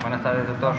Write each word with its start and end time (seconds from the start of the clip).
Buenas 0.00 0.22
tardes, 0.22 0.46
doctor. 0.48 0.74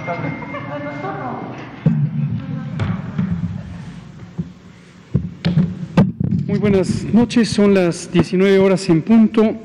Muy 6.47 6.59
buenas 6.59 7.03
noches, 7.13 7.49
son 7.49 7.73
las 7.73 8.11
19 8.11 8.59
horas 8.59 8.87
en 8.89 9.01
punto 9.01 9.55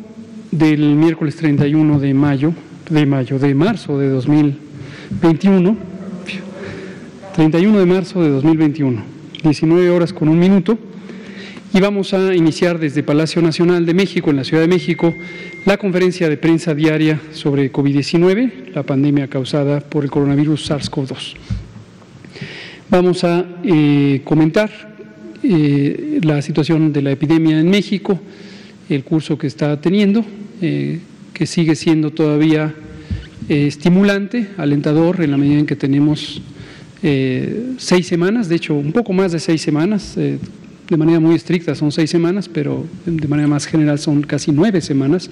del 0.50 0.94
miércoles 0.96 1.36
31 1.36 1.98
de 2.00 2.14
mayo, 2.14 2.52
de 2.88 3.06
mayo, 3.06 3.38
de 3.38 3.54
marzo 3.54 3.98
de 3.98 4.08
2021, 4.08 5.76
31 7.34 7.78
de 7.78 7.86
marzo 7.86 8.22
de 8.22 8.30
2021, 8.30 9.02
19 9.42 9.90
horas 9.90 10.12
con 10.12 10.28
un 10.28 10.38
minuto, 10.38 10.78
y 11.72 11.78
vamos 11.78 12.12
a 12.14 12.34
iniciar 12.34 12.80
desde 12.80 13.04
Palacio 13.04 13.40
Nacional 13.40 13.86
de 13.86 13.94
México, 13.94 14.30
en 14.30 14.36
la 14.36 14.44
Ciudad 14.44 14.62
de 14.62 14.68
México, 14.68 15.14
la 15.66 15.76
conferencia 15.76 16.28
de 16.28 16.36
prensa 16.36 16.74
diaria 16.74 17.20
sobre 17.32 17.70
COVID-19, 17.72 18.72
la 18.74 18.82
pandemia 18.82 19.28
causada 19.28 19.78
por 19.78 20.02
el 20.02 20.10
coronavirus 20.10 20.68
SARS-CoV-2. 20.68 21.34
Vamos 22.90 23.22
a 23.22 23.46
eh, 23.62 24.20
comentar 24.24 24.68
eh, 25.44 26.18
la 26.24 26.42
situación 26.42 26.92
de 26.92 27.02
la 27.02 27.12
epidemia 27.12 27.60
en 27.60 27.70
México, 27.70 28.18
el 28.88 29.04
curso 29.04 29.38
que 29.38 29.46
está 29.46 29.80
teniendo, 29.80 30.24
eh, 30.60 30.98
que 31.32 31.46
sigue 31.46 31.76
siendo 31.76 32.10
todavía 32.10 32.74
estimulante, 33.48 34.48
alentador, 34.58 35.22
en 35.22 35.30
la 35.30 35.36
medida 35.36 35.60
en 35.60 35.66
que 35.66 35.76
tenemos 35.76 36.42
seis 37.02 38.06
semanas, 38.06 38.48
de 38.48 38.56
hecho 38.56 38.74
un 38.74 38.92
poco 38.92 39.12
más 39.12 39.32
de 39.32 39.38
seis 39.38 39.62
semanas, 39.62 40.16
de 40.16 40.96
manera 40.96 41.20
muy 41.20 41.36
estricta 41.36 41.74
son 41.74 41.92
seis 41.92 42.10
semanas, 42.10 42.48
pero 42.48 42.84
de 43.06 43.28
manera 43.28 43.48
más 43.48 43.64
general 43.66 43.98
son 43.98 44.22
casi 44.22 44.50
nueve 44.50 44.80
semanas 44.80 45.30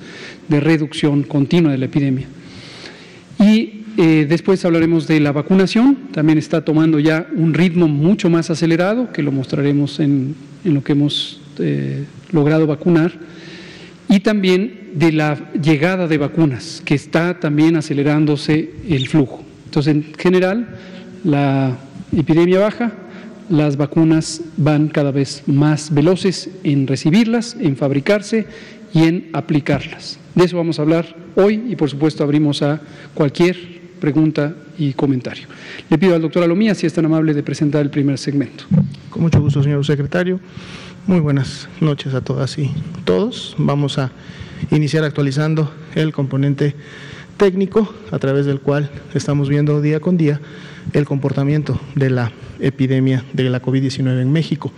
de 0.48 0.60
reducción 0.60 1.24
continua 1.24 1.72
de 1.72 1.78
la 1.78 1.86
epidemia. 1.86 2.28
Y 3.40 3.78
eh, 3.96 4.26
después 4.28 4.64
hablaremos 4.64 5.08
de 5.08 5.18
la 5.18 5.32
vacunación, 5.32 5.98
también 6.12 6.38
está 6.38 6.64
tomando 6.64 7.00
ya 7.00 7.26
un 7.34 7.52
ritmo 7.52 7.88
mucho 7.88 8.30
más 8.30 8.48
acelerado, 8.48 9.12
que 9.12 9.24
lo 9.24 9.32
mostraremos 9.32 9.98
en, 9.98 10.36
lo 10.62 10.84
que 10.84 10.92
hemos 10.92 11.40
eh, 11.58 12.04
logrado 12.30 12.68
vacunar, 12.68 13.12
y 14.08 14.20
también 14.20 14.90
de 14.94 15.10
la 15.10 15.50
llegada 15.60 16.06
de 16.06 16.16
vacunas, 16.16 16.80
que 16.84 16.94
está 16.94 17.40
también 17.40 17.74
acelerándose 17.74 18.70
el 18.88 19.08
flujo. 19.08 19.42
Entonces, 19.64 19.96
en 19.96 20.14
general, 20.16 20.68
la 21.24 21.76
epidemia 22.16 22.60
baja, 22.60 22.92
las 23.48 23.76
vacunas 23.76 24.42
van 24.56 24.88
cada 24.88 25.10
vez 25.10 25.42
más 25.46 25.92
veloces 25.92 26.50
en 26.64 26.86
recibirlas, 26.86 27.56
en 27.58 27.76
fabricarse 27.76 28.46
y 28.92 29.04
en 29.04 29.30
aplicarlas. 29.32 30.18
De 30.34 30.44
eso 30.44 30.56
vamos 30.56 30.78
a 30.78 30.82
hablar 30.82 31.16
hoy 31.34 31.64
y 31.68 31.76
por 31.76 31.90
supuesto 31.90 32.22
abrimos 32.22 32.62
a 32.62 32.80
cualquier 33.14 33.56
pregunta 34.00 34.54
y 34.78 34.92
comentario. 34.92 35.48
Le 35.90 35.98
pido 35.98 36.14
al 36.14 36.22
doctor 36.22 36.42
Alomía 36.42 36.74
si 36.74 36.86
es 36.86 36.92
tan 36.92 37.04
amable 37.04 37.34
de 37.34 37.42
presentar 37.42 37.82
el 37.82 37.90
primer 37.90 38.18
segmento. 38.18 38.64
Con 39.10 39.22
mucho 39.22 39.40
gusto, 39.40 39.62
señor 39.62 39.84
secretario. 39.84 40.40
Muy 41.06 41.20
buenas 41.20 41.68
noches 41.80 42.14
a 42.14 42.20
todas 42.20 42.58
y 42.58 42.70
todos. 43.04 43.56
Vamos 43.58 43.98
a 43.98 44.12
iniciar 44.70 45.04
actualizando 45.04 45.72
el 45.94 46.12
componente 46.12 46.74
técnico 47.36 47.94
a 48.10 48.18
través 48.18 48.46
del 48.46 48.60
cual 48.60 48.90
estamos 49.14 49.48
viendo 49.48 49.80
día 49.80 50.00
con 50.00 50.16
día 50.16 50.40
el 50.92 51.04
comportamiento 51.04 51.78
de 51.94 52.10
la 52.10 52.32
epidemia 52.60 53.24
de 53.32 53.50
la 53.50 53.62
COVID-19 53.62 54.20
en 54.20 54.32
México. 54.32 54.72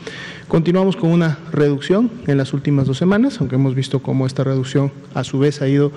Continuamos 0.49 0.97
con 0.97 1.11
una 1.11 1.39
reducción 1.53 2.11
en 2.27 2.37
las 2.37 2.53
últimas 2.53 2.87
dos 2.87 2.99
semanas, 2.99 3.41
aunque 3.41 3.55
hemos 3.55 3.75
visto 3.75 4.01
cómo 4.01 4.27
esta 4.27 4.45
reducción 4.45 4.93
a 5.15 5.25
su 5.25 5.39
vez 5.39 5.63
ha 5.63 5.69
ido 5.69 5.93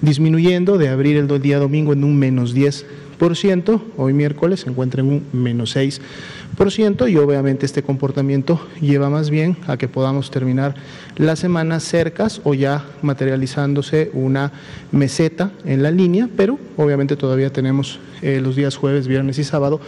disminuyendo 0.00 0.78
de 0.78 0.88
abrir 0.88 1.16
el 1.16 1.42
día 1.42 1.58
domingo 1.58 1.92
en 1.92 2.04
un 2.04 2.18
menos 2.18 2.54
10%, 2.56 3.80
hoy 3.98 4.14
miércoles 4.14 4.60
se 4.60 4.70
encuentra 4.70 5.02
en 5.02 5.08
un 5.08 5.24
menos 5.32 5.76
6% 5.76 7.10
y 7.10 7.16
obviamente 7.16 7.66
este 7.66 7.82
comportamiento 7.82 8.66
lleva 8.80 9.10
más 9.10 9.28
bien 9.28 9.58
a 9.66 9.76
que 9.76 9.88
podamos 9.88 10.30
terminar 10.30 10.74
las 11.16 11.38
semanas 11.38 11.84
cercas 11.84 12.40
o 12.44 12.54
ya 12.54 12.84
materializándose 13.02 14.10
una 14.14 14.52
meseta 14.90 15.52
en 15.66 15.82
la 15.82 15.90
línea, 15.90 16.28
pero 16.34 16.58
obviamente 16.78 17.16
todavía 17.16 17.52
tenemos 17.52 18.00
eh, 18.22 18.40
los 18.42 18.56
días 18.56 18.76
jueves, 18.76 19.06
viernes 19.06 19.38
y 19.38 19.44
sábado 19.44 19.80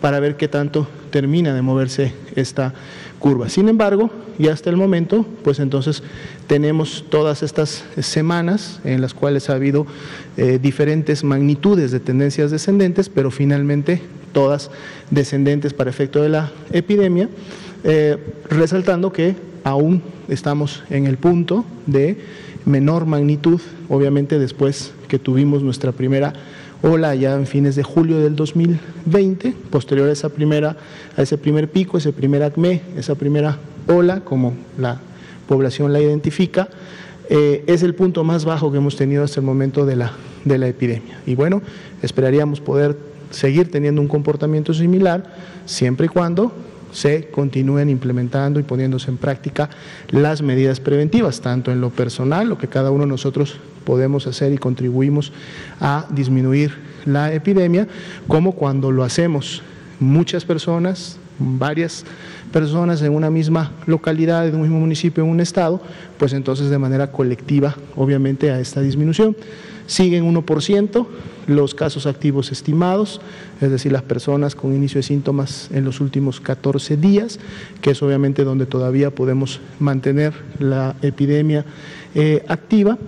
para 0.00 0.20
ver 0.20 0.36
qué 0.36 0.48
tanto 0.48 0.88
termina 1.10 1.54
de 1.54 1.62
moverse 1.62 2.12
esta 2.36 2.72
curva. 3.18 3.48
Sin 3.48 3.68
embargo, 3.68 4.10
ya 4.38 4.52
hasta 4.52 4.70
el 4.70 4.76
momento, 4.76 5.26
pues 5.44 5.58
entonces 5.60 6.02
tenemos 6.46 7.04
todas 7.10 7.42
estas 7.42 7.84
semanas 8.00 8.80
en 8.84 9.00
las 9.00 9.12
cuales 9.14 9.50
ha 9.50 9.54
habido 9.54 9.86
eh, 10.36 10.58
diferentes 10.60 11.22
magnitudes 11.22 11.90
de 11.90 12.00
tendencias 12.00 12.50
descendentes, 12.50 13.08
pero 13.08 13.30
finalmente 13.30 14.00
todas 14.32 14.70
descendentes 15.10 15.74
para 15.74 15.90
efecto 15.90 16.22
de 16.22 16.30
la 16.30 16.50
epidemia, 16.72 17.28
eh, 17.84 18.16
resaltando 18.48 19.12
que 19.12 19.36
aún 19.64 20.02
estamos 20.28 20.82
en 20.90 21.06
el 21.06 21.18
punto 21.18 21.64
de 21.86 22.18
menor 22.64 23.06
magnitud, 23.06 23.60
obviamente 23.88 24.38
después 24.38 24.92
que 25.08 25.18
tuvimos 25.18 25.62
nuestra 25.62 25.92
primera 25.92 26.32
ola 26.82 27.14
ya 27.14 27.34
en 27.34 27.46
fines 27.46 27.76
de 27.76 27.82
julio 27.82 28.20
del 28.20 28.36
2020, 28.36 29.54
posterior 29.70 30.08
a 30.08 30.12
esa 30.12 30.28
primera, 30.28 30.76
a 31.16 31.22
ese 31.22 31.38
primer 31.38 31.68
pico, 31.70 31.98
ese 31.98 32.12
primer 32.12 32.42
acme, 32.42 32.82
esa 32.96 33.14
primera 33.14 33.58
ola, 33.86 34.20
como 34.20 34.54
la 34.78 35.00
población 35.46 35.92
la 35.92 36.00
identifica, 36.00 36.68
eh, 37.28 37.64
es 37.66 37.82
el 37.82 37.94
punto 37.94 38.24
más 38.24 38.44
bajo 38.44 38.72
que 38.72 38.78
hemos 38.78 38.96
tenido 38.96 39.22
hasta 39.22 39.40
el 39.40 39.46
momento 39.46 39.86
de 39.86 39.96
la, 39.96 40.12
de 40.44 40.58
la 40.58 40.68
epidemia. 40.68 41.20
Y 41.26 41.34
bueno, 41.34 41.62
esperaríamos 42.02 42.60
poder 42.60 42.96
seguir 43.30 43.70
teniendo 43.70 44.00
un 44.00 44.08
comportamiento 44.08 44.74
similar 44.74 45.24
siempre 45.64 46.06
y 46.06 46.08
cuando 46.08 46.52
se 46.92 47.28
continúen 47.30 47.88
implementando 47.88 48.58
y 48.58 48.64
poniéndose 48.64 49.10
en 49.10 49.16
práctica 49.16 49.70
las 50.08 50.42
medidas 50.42 50.80
preventivas, 50.80 51.40
tanto 51.40 51.70
en 51.70 51.80
lo 51.80 51.90
personal, 51.90 52.48
lo 52.48 52.58
que 52.58 52.66
cada 52.66 52.90
uno 52.90 53.04
de 53.04 53.10
nosotros 53.10 53.56
podemos 53.84 54.26
hacer 54.26 54.52
y 54.52 54.58
contribuimos 54.58 55.32
a 55.80 56.06
disminuir 56.10 56.72
la 57.06 57.32
epidemia, 57.32 57.88
como 58.28 58.52
cuando 58.52 58.90
lo 58.90 59.04
hacemos 59.04 59.62
muchas 59.98 60.44
personas, 60.44 61.18
varias 61.38 62.04
personas 62.52 63.02
en 63.02 63.14
una 63.14 63.30
misma 63.30 63.72
localidad, 63.86 64.48
en 64.48 64.56
un 64.56 64.62
mismo 64.62 64.80
municipio, 64.80 65.24
en 65.24 65.30
un 65.30 65.40
estado, 65.40 65.80
pues 66.18 66.32
entonces 66.32 66.70
de 66.70 66.78
manera 66.78 67.10
colectiva, 67.12 67.76
obviamente, 67.96 68.50
a 68.50 68.60
esta 68.60 68.80
disminución. 68.80 69.36
Siguen 69.86 70.32
1% 70.32 71.06
los 71.48 71.74
casos 71.74 72.06
activos 72.06 72.52
estimados, 72.52 73.20
es 73.60 73.70
decir, 73.70 73.90
las 73.90 74.02
personas 74.02 74.54
con 74.54 74.74
inicio 74.74 74.98
de 74.98 75.02
síntomas 75.02 75.68
en 75.72 75.84
los 75.84 76.00
últimos 76.00 76.40
14 76.40 76.96
días, 76.96 77.40
que 77.80 77.90
es 77.90 78.02
obviamente 78.02 78.44
donde 78.44 78.66
todavía 78.66 79.10
podemos 79.10 79.60
mantener 79.80 80.32
la 80.60 80.94
epidemia 81.02 81.64
eh, 82.14 82.44
activa. 82.46 82.98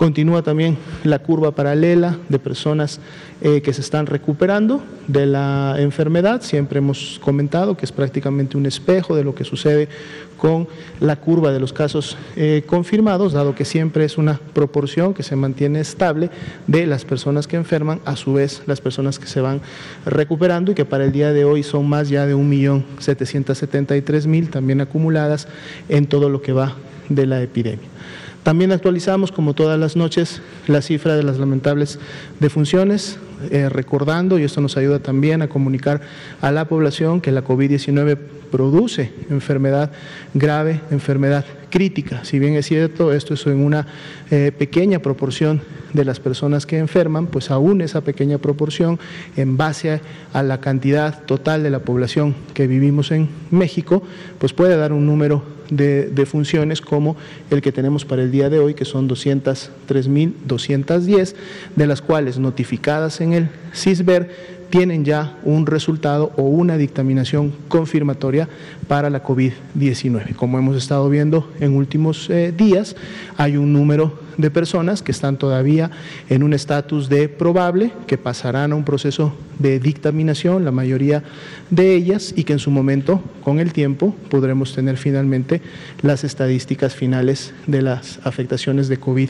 Continúa 0.00 0.40
también 0.40 0.78
la 1.04 1.18
curva 1.18 1.50
paralela 1.50 2.16
de 2.30 2.38
personas 2.38 3.00
eh, 3.42 3.60
que 3.60 3.74
se 3.74 3.82
están 3.82 4.06
recuperando 4.06 4.82
de 5.08 5.26
la 5.26 5.74
enfermedad. 5.76 6.40
Siempre 6.40 6.78
hemos 6.78 7.20
comentado 7.22 7.76
que 7.76 7.84
es 7.84 7.92
prácticamente 7.92 8.56
un 8.56 8.64
espejo 8.64 9.14
de 9.14 9.24
lo 9.24 9.34
que 9.34 9.44
sucede 9.44 9.90
con 10.38 10.68
la 11.00 11.16
curva 11.16 11.52
de 11.52 11.60
los 11.60 11.74
casos 11.74 12.16
eh, 12.34 12.62
confirmados, 12.66 13.34
dado 13.34 13.54
que 13.54 13.66
siempre 13.66 14.06
es 14.06 14.16
una 14.16 14.40
proporción 14.54 15.12
que 15.12 15.22
se 15.22 15.36
mantiene 15.36 15.80
estable 15.80 16.30
de 16.66 16.86
las 16.86 17.04
personas 17.04 17.46
que 17.46 17.56
enferman, 17.56 18.00
a 18.06 18.16
su 18.16 18.32
vez 18.32 18.62
las 18.64 18.80
personas 18.80 19.18
que 19.18 19.26
se 19.26 19.42
van 19.42 19.60
recuperando 20.06 20.72
y 20.72 20.74
que 20.74 20.86
para 20.86 21.04
el 21.04 21.12
día 21.12 21.34
de 21.34 21.44
hoy 21.44 21.62
son 21.62 21.86
más 21.86 22.08
ya 22.08 22.24
de 22.24 22.34
1.773.000 22.34 24.48
también 24.48 24.80
acumuladas 24.80 25.46
en 25.90 26.06
todo 26.06 26.30
lo 26.30 26.40
que 26.40 26.54
va 26.54 26.74
de 27.10 27.26
la 27.26 27.42
epidemia. 27.42 27.99
También 28.42 28.72
actualizamos, 28.72 29.32
como 29.32 29.54
todas 29.54 29.78
las 29.78 29.96
noches, 29.96 30.40
la 30.66 30.80
cifra 30.80 31.14
de 31.16 31.22
las 31.22 31.38
lamentables 31.38 31.98
defunciones, 32.40 33.18
eh, 33.50 33.68
recordando, 33.68 34.38
y 34.38 34.44
esto 34.44 34.60
nos 34.60 34.76
ayuda 34.76 34.98
también 34.98 35.42
a 35.42 35.48
comunicar 35.48 36.00
a 36.40 36.50
la 36.50 36.66
población 36.66 37.20
que 37.20 37.32
la 37.32 37.44
COVID-19 37.44 38.18
produce 38.50 39.12
enfermedad 39.30 39.90
grave, 40.34 40.80
enfermedad 40.90 41.44
crítica. 41.70 42.24
Si 42.24 42.38
bien 42.38 42.54
es 42.54 42.66
cierto, 42.66 43.12
esto 43.12 43.34
es 43.34 43.46
en 43.46 43.64
una 43.64 43.86
eh, 44.30 44.52
pequeña 44.56 44.98
proporción 44.98 45.62
de 45.92 46.04
las 46.04 46.20
personas 46.20 46.66
que 46.66 46.78
enferman, 46.78 47.26
pues 47.26 47.50
aún 47.50 47.80
esa 47.80 48.00
pequeña 48.02 48.38
proporción, 48.38 48.98
en 49.36 49.56
base 49.56 50.00
a, 50.32 50.42
la 50.42 50.60
cantidad 50.60 51.22
total 51.24 51.62
de 51.62 51.70
la 51.70 51.80
población 51.80 52.34
que 52.54 52.66
vivimos 52.66 53.10
en 53.10 53.28
México, 53.50 54.02
pues 54.38 54.52
puede 54.52 54.76
dar 54.76 54.92
un 54.92 55.06
número 55.06 55.42
de, 55.70 56.26
funciones 56.26 56.80
como 56.80 57.16
el 57.50 57.60
que 57.62 57.72
tenemos 57.72 58.04
para 58.04 58.22
el 58.22 58.30
día 58.30 58.50
de 58.50 58.58
hoy, 58.58 58.74
que 58.74 58.84
son 58.84 59.08
203.210, 59.08 61.34
de 61.76 61.86
las 61.86 62.02
cuales 62.02 62.38
notificadas 62.38 63.20
en 63.20 63.32
el 63.32 63.48
CISBER 63.74 64.59
tienen 64.70 65.04
ya 65.04 65.36
un 65.42 65.66
resultado 65.66 66.32
o 66.36 66.42
una 66.42 66.76
dictaminación 66.76 67.52
confirmatoria 67.68 68.48
para 68.88 69.10
la 69.10 69.22
COVID-19. 69.22 70.34
Como 70.36 70.58
hemos 70.58 70.76
estado 70.76 71.08
viendo 71.10 71.50
en 71.60 71.76
últimos 71.76 72.30
eh, 72.30 72.52
días, 72.56 72.96
hay 73.36 73.56
un 73.56 73.72
número 73.72 74.18
de 74.36 74.50
personas 74.50 75.02
que 75.02 75.12
están 75.12 75.36
todavía 75.36 75.90
en 76.28 76.42
un 76.42 76.54
estatus 76.54 77.08
de 77.08 77.28
probable, 77.28 77.92
que 78.06 78.16
pasarán 78.16 78.72
a 78.72 78.76
un 78.76 78.84
proceso 78.84 79.34
de 79.58 79.78
dictaminación, 79.80 80.64
la 80.64 80.70
mayoría 80.70 81.22
de 81.70 81.94
ellas, 81.94 82.32
y 82.34 82.44
que 82.44 82.54
en 82.54 82.58
su 82.58 82.70
momento, 82.70 83.22
con 83.42 83.58
el 83.58 83.72
tiempo, 83.72 84.14
podremos 84.30 84.74
tener 84.74 84.96
finalmente 84.96 85.60
las 86.02 86.24
estadísticas 86.24 86.94
finales 86.94 87.52
de 87.66 87.82
las 87.82 88.20
afectaciones 88.24 88.88
de 88.88 88.98
COVID 88.98 89.28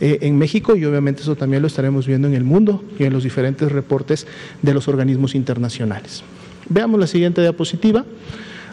eh, 0.00 0.18
en 0.22 0.36
México 0.36 0.76
y 0.76 0.84
obviamente 0.84 1.22
eso 1.22 1.36
también 1.36 1.62
lo 1.62 1.68
estaremos 1.68 2.06
viendo 2.06 2.28
en 2.28 2.34
el 2.34 2.44
mundo 2.44 2.84
y 2.98 3.04
en 3.04 3.12
los 3.12 3.24
diferentes 3.24 3.72
reportes 3.72 4.26
de 4.62 4.74
los 4.74 4.88
organismos 4.88 5.34
internacionales. 5.34 6.22
Veamos 6.68 7.00
la 7.00 7.06
siguiente 7.06 7.40
diapositiva. 7.40 8.04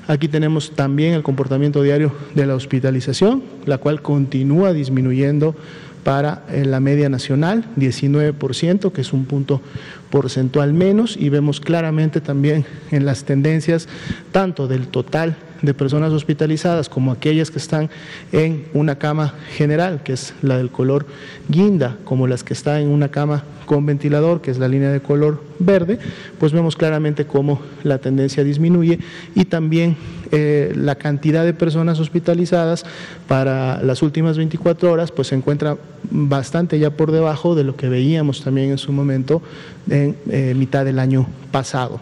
Aquí 0.08 0.28
tenemos 0.28 0.72
también 0.72 1.14
el 1.14 1.24
comportamiento 1.24 1.82
diario 1.82 2.12
de 2.36 2.46
la 2.46 2.56
hospitalización, 2.56 3.42
la 3.66 3.78
cual 3.78 4.02
continúa 4.02 4.74
disminuyendo 4.74 5.56
para 6.04 6.44
eh, 6.50 6.66
la 6.66 6.82
media 6.82 7.08
nacional, 7.08 7.64
19%, 7.78 8.92
que 8.92 9.02
es 9.02 9.14
un 9.14 9.24
punto 9.24 9.62
porcentual 10.10 10.74
menos, 10.74 11.16
y 11.18 11.30
vemos 11.30 11.62
claramente 11.62 12.20
también 12.20 12.66
en 12.92 13.06
las 13.06 13.24
tendencias 13.24 13.88
tanto 14.34 14.68
del 14.68 14.88
total 14.88 15.38
de 15.64 15.74
personas 15.74 16.12
hospitalizadas 16.12 16.90
como 16.90 17.12
aquellas 17.12 17.50
que 17.50 17.58
están 17.58 17.90
en 18.32 18.66
una 18.74 18.98
cama 19.00 19.34
general, 19.56 20.04
que 20.04 20.14
es 20.14 20.36
la 20.42 20.58
del 20.58 20.70
color 20.70 21.08
guinda, 21.48 21.98
como 22.04 22.28
las 22.28 22.44
que 22.44 22.54
están 22.54 22.82
en 22.82 22.90
una 22.90 23.10
cama 23.10 23.44
con 23.66 23.86
ventilador, 23.86 24.42
que 24.42 24.52
es 24.52 24.60
la 24.60 24.68
línea 24.68 24.92
de 24.92 25.00
color 25.00 25.42
verde, 25.58 25.98
pues 26.38 26.52
vemos 26.52 26.76
claramente 26.76 27.26
cómo 27.26 27.62
la 27.84 27.98
tendencia 27.98 28.44
disminuye 28.44 29.00
y 29.36 29.46
también 29.46 29.96
eh, 30.32 30.74
la 30.76 30.96
cantidad 30.96 31.46
de 31.46 31.54
personas 31.54 32.00
hospitalizadas 32.00 32.86
para 33.30 33.82
las 33.82 34.02
últimas 34.02 34.38
24 34.38 34.92
horas 34.92 35.12
pues 35.12 35.30
se 35.30 35.36
encuentra 35.36 35.78
bastante 36.12 36.78
ya 36.78 36.90
por 36.90 37.12
debajo 37.12 37.56
de 37.56 37.64
lo 37.64 37.78
que 37.78 37.88
veíamos 37.88 38.44
también 38.44 38.72
en 38.72 38.78
su 38.78 38.92
momento 38.92 39.42
en 39.90 40.18
eh, 40.30 40.54
mitad 40.58 40.84
del 40.84 41.00
año 41.00 41.26
pasado, 41.52 42.02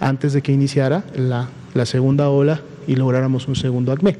antes 0.00 0.32
de 0.32 0.40
que 0.40 0.52
iniciara 0.52 1.04
la, 1.14 1.50
la 1.74 1.84
segunda 1.84 2.30
ola 2.30 2.62
y 2.86 2.96
lográramos 2.96 3.48
un 3.48 3.56
segundo 3.56 3.92
ACME. 3.92 4.16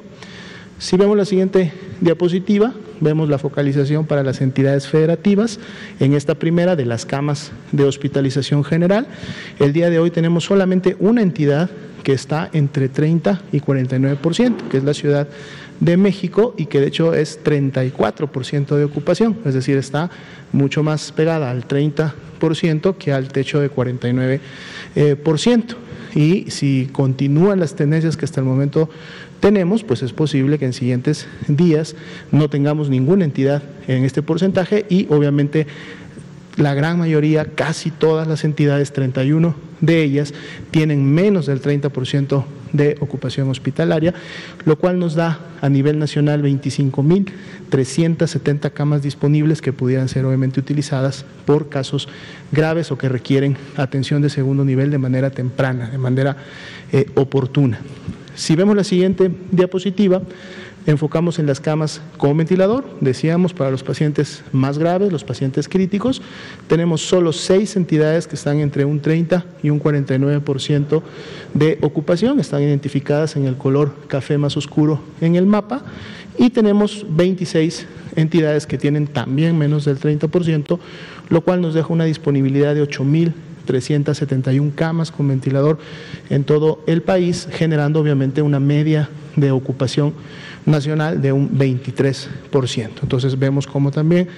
Si 0.79 0.97
vemos 0.97 1.17
la 1.17 1.25
siguiente 1.25 1.73
diapositiva, 2.00 2.75
vemos 3.00 3.29
la 3.29 3.38
focalización 3.38 4.05
para 4.05 4.25
las 4.25 4.41
entidades 4.41 4.88
federativas. 4.88 5.61
En 6.00 6.14
esta 6.14 6.35
primera 6.35 6.75
de 6.75 6.87
las 6.87 7.06
camas 7.06 7.53
de 7.70 7.85
hospitalización 7.85 8.64
general, 8.64 9.06
el 9.61 9.73
día 9.73 9.91
de 9.91 10.00
hoy 10.00 10.11
tenemos 10.11 10.44
solamente 10.44 10.97
una 10.99 11.23
entidad 11.23 11.70
que 12.03 12.12
está 12.12 12.50
entre 12.53 12.88
30 12.88 13.43
y 13.53 13.61
49%, 13.61 14.69
que 14.69 14.79
es 14.79 14.82
la 14.82 14.93
Ciudad 14.93 15.29
de 15.79 15.97
México 15.97 16.53
y 16.58 16.67
que 16.67 16.81
de 16.81 16.88
hecho 16.88 17.15
es 17.15 17.38
34% 17.44 18.76
de 18.76 18.85
ocupación, 18.85 19.38
es 19.44 19.55
decir, 19.55 19.76
está 19.76 20.11
mucho 20.53 20.82
más 20.82 21.12
pegada 21.12 21.50
al 21.50 21.67
30% 21.67 22.97
que 22.97 23.12
al 23.12 23.29
techo 23.29 23.61
de 23.61 23.70
49% 23.70 25.76
y 26.14 26.50
si 26.50 26.88
continúan 26.93 27.61
las 27.61 27.75
tendencias 27.75 28.17
que 28.17 28.25
hasta 28.25 28.41
el 28.41 28.47
momento 28.47 28.88
tenemos, 29.41 29.82
pues 29.82 30.03
es 30.03 30.12
posible 30.12 30.59
que 30.59 30.67
en 30.67 30.73
siguientes 30.73 31.26
días 31.49 31.97
no 32.31 32.49
tengamos 32.49 32.91
ninguna 32.91 33.25
entidad 33.25 33.62
en 33.88 34.05
este 34.05 34.23
porcentaje 34.23 34.87
y 34.88 35.06
obviamente 35.11 35.67
la 36.56 36.75
gran 36.75 36.99
mayoría, 36.99 37.47
casi 37.47 37.91
todas 37.91 38.29
las 38.29 38.44
entidades, 38.44 38.93
31 38.93 39.55
de 39.81 40.03
ellas, 40.03 40.35
tienen 40.70 41.12
menos 41.12 41.47
del 41.47 41.62
30% 41.62 42.44
de 42.73 42.97
ocupación 43.01 43.51
hospitalaria, 43.51 44.15
lo 44.65 44.79
cual 44.79 44.99
nos 44.99 45.15
da 45.15 45.41
a 45.61 45.69
nivel 45.69 45.99
nacional 45.99 46.43
25.370 46.43 48.73
camas 48.73 49.03
disponibles 49.03 49.61
que 49.63 49.73
pudieran 49.73 50.09
ser 50.09 50.25
obviamente 50.25 50.61
utilizadas 50.61 51.25
por 51.45 51.69
casos 51.69 52.09
graves 52.51 52.91
o 52.91 52.99
que 52.99 53.09
requieren 53.09 53.57
atención 53.77 54.21
de 54.23 54.31
segundo 54.31 54.65
nivel 54.65 54.91
de 54.91 54.99
manera 54.99 55.31
temprana, 55.31 55.89
de 55.91 55.99
manera 55.99 56.37
eh, 56.93 57.07
oportuna. 57.15 57.79
Si 58.35 58.57
vemos 58.57 58.75
la 58.75 58.85
siguiente 58.85 59.31
diapositiva, 59.51 60.23
enfocamos 60.87 61.38
en 61.38 61.46
las 61.46 61.61
camas 61.61 62.00
con 62.17 62.37
ventilador, 62.37 62.84
decíamos 63.00 63.55
para 63.55 63.70
los 63.70 63.82
pacientes 63.82 64.43
más 64.52 64.79
graves, 64.79 65.12
los 65.12 65.25
pacientes 65.25 65.69
críticos, 65.69 66.23
tenemos 66.67 67.02
solo 67.02 67.32
seis 67.32 67.76
entidades 67.76 68.26
que 68.26 68.37
están 68.37 68.58
entre 68.58 68.84
un 68.84 69.00
30 69.00 69.44
y 69.62 69.70
un 69.70 69.81
49% 69.81 71.02
de 71.55 71.79
ocupación, 71.82 72.40
están 72.40 72.62
identificadas 72.62 73.37
en 73.37 73.46
el 73.46 73.56
color 73.56 73.94
café 74.08 74.38
más 74.38 74.56
oscuro 74.56 75.00
en 75.20 75.37
el 75.37 75.46
mapa. 75.46 75.82
Y 76.38 76.50
tenemos 76.50 77.05
26 77.11 77.87
entidades 78.17 78.67
que 78.67 78.79
tienen 78.79 79.06
también 79.06 79.58
menos 79.58 79.84
del 79.84 79.99
30%, 80.00 80.79
lo 81.29 81.40
cual 81.43 81.61
nos 81.61 81.75
deja 81.75 81.93
una 81.93 82.05
disponibilidad 82.05 82.75
de 82.75 82.82
8.371 82.82 84.75
camas 84.75 85.12
con 85.12 85.29
ventilador 85.29 85.79
en 86.31 86.44
todo 86.44 86.82
el 86.87 87.02
país, 87.02 87.49
generando 87.52 88.00
obviamente 88.00 88.40
una 88.40 88.61
media 88.61 89.11
de 89.37 89.50
ocupación 89.50 90.14
nacional 90.67 91.20
de 91.20 91.32
un 91.32 91.50
23%. 91.50 92.91
Entonces 93.03 93.38
vemos 93.38 93.67
como 93.67 93.91
también 93.91 94.29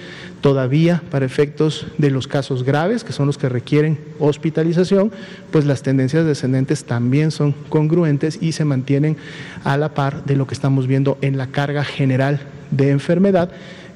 todavía 0.40 1.02
para 1.10 1.26
efectos 1.26 1.86
de 1.98 2.10
los 2.10 2.26
casos 2.26 2.62
graves, 2.62 3.04
que 3.04 3.12
son 3.12 3.26
los 3.26 3.38
que 3.38 3.48
requieren 3.48 3.98
hospitalización, 4.18 5.12
pues 5.50 5.64
las 5.64 5.82
tendencias 5.82 6.26
descendentes 6.26 6.84
también 6.84 7.30
son 7.30 7.52
congruentes 7.68 8.38
y 8.40 8.52
se 8.52 8.64
mantienen 8.64 9.16
a 9.64 9.76
la 9.76 9.94
par 9.94 10.24
de 10.24 10.36
lo 10.36 10.46
que 10.46 10.54
estamos 10.54 10.86
viendo 10.86 11.18
en 11.20 11.36
la 11.36 11.48
carga 11.48 11.84
general 11.84 12.40
de 12.70 12.90
enfermedad 12.90 13.50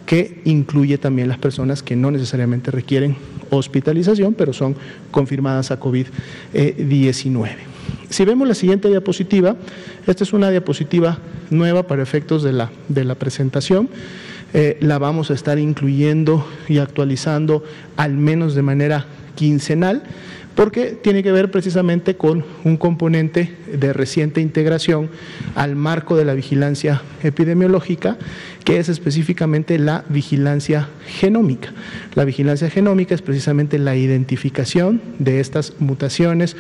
que 0.07 0.41
incluye 0.47 0.97
también 0.97 1.29
las 1.29 1.37
personas 1.37 1.83
que 1.83 1.95
no 1.95 2.11
necesariamente 2.11 2.71
requieren 2.71 3.15
hospitalización, 3.51 4.33
pero 4.33 4.55
son 4.55 4.75
confirmadas 5.11 5.71
a 5.71 5.79
COVID-19. 5.79 7.68
Si 8.11 8.25
vemos 8.25 8.49
la 8.49 8.55
siguiente 8.55 8.89
diapositiva, 8.89 9.57
esta 10.07 10.25
es 10.25 10.33
una 10.33 10.51
diapositiva 10.51 11.19
nueva 11.51 11.87
para 11.87 12.03
efectos 12.03 12.43
de 12.43 12.53
la, 12.53 12.71
de 12.89 13.05
la 13.05 13.15
presentación. 13.15 13.89
Eh, 14.55 14.79
la 14.81 14.99
vamos 14.99 15.31
a 15.31 15.35
estar 15.35 15.59
incluyendo 15.59 16.47
y 16.69 16.79
actualizando 16.79 17.63
al 17.97 18.15
menos 18.15 18.55
de 18.55 18.63
manera 18.63 19.05
quincenal 19.35 20.05
porque 20.59 20.87
tiene 20.87 21.23
que 21.23 21.31
ver 21.31 21.53
precisamente 21.53 22.17
con 22.17 22.45
un 22.65 22.77
componente 22.79 23.55
de 23.73 23.93
reciente 23.93 24.41
integración 24.41 25.09
al 25.55 25.77
marco 25.77 26.17
de 26.17 26.25
la 26.25 26.35
vigilancia 26.35 27.01
epidemiológica, 27.23 28.17
que 28.65 28.79
es 28.79 28.89
específicamente 28.89 29.79
la 29.79 30.05
vigilancia 30.09 30.89
genómica. 31.07 31.73
La 32.17 32.25
vigilancia 32.25 32.71
genómica 32.71 33.15
es 33.15 33.23
precisamente 33.23 33.79
la 33.79 33.95
identificación 33.95 35.01
de 35.21 35.39
estas 35.39 35.75
mutaciones 35.79 36.57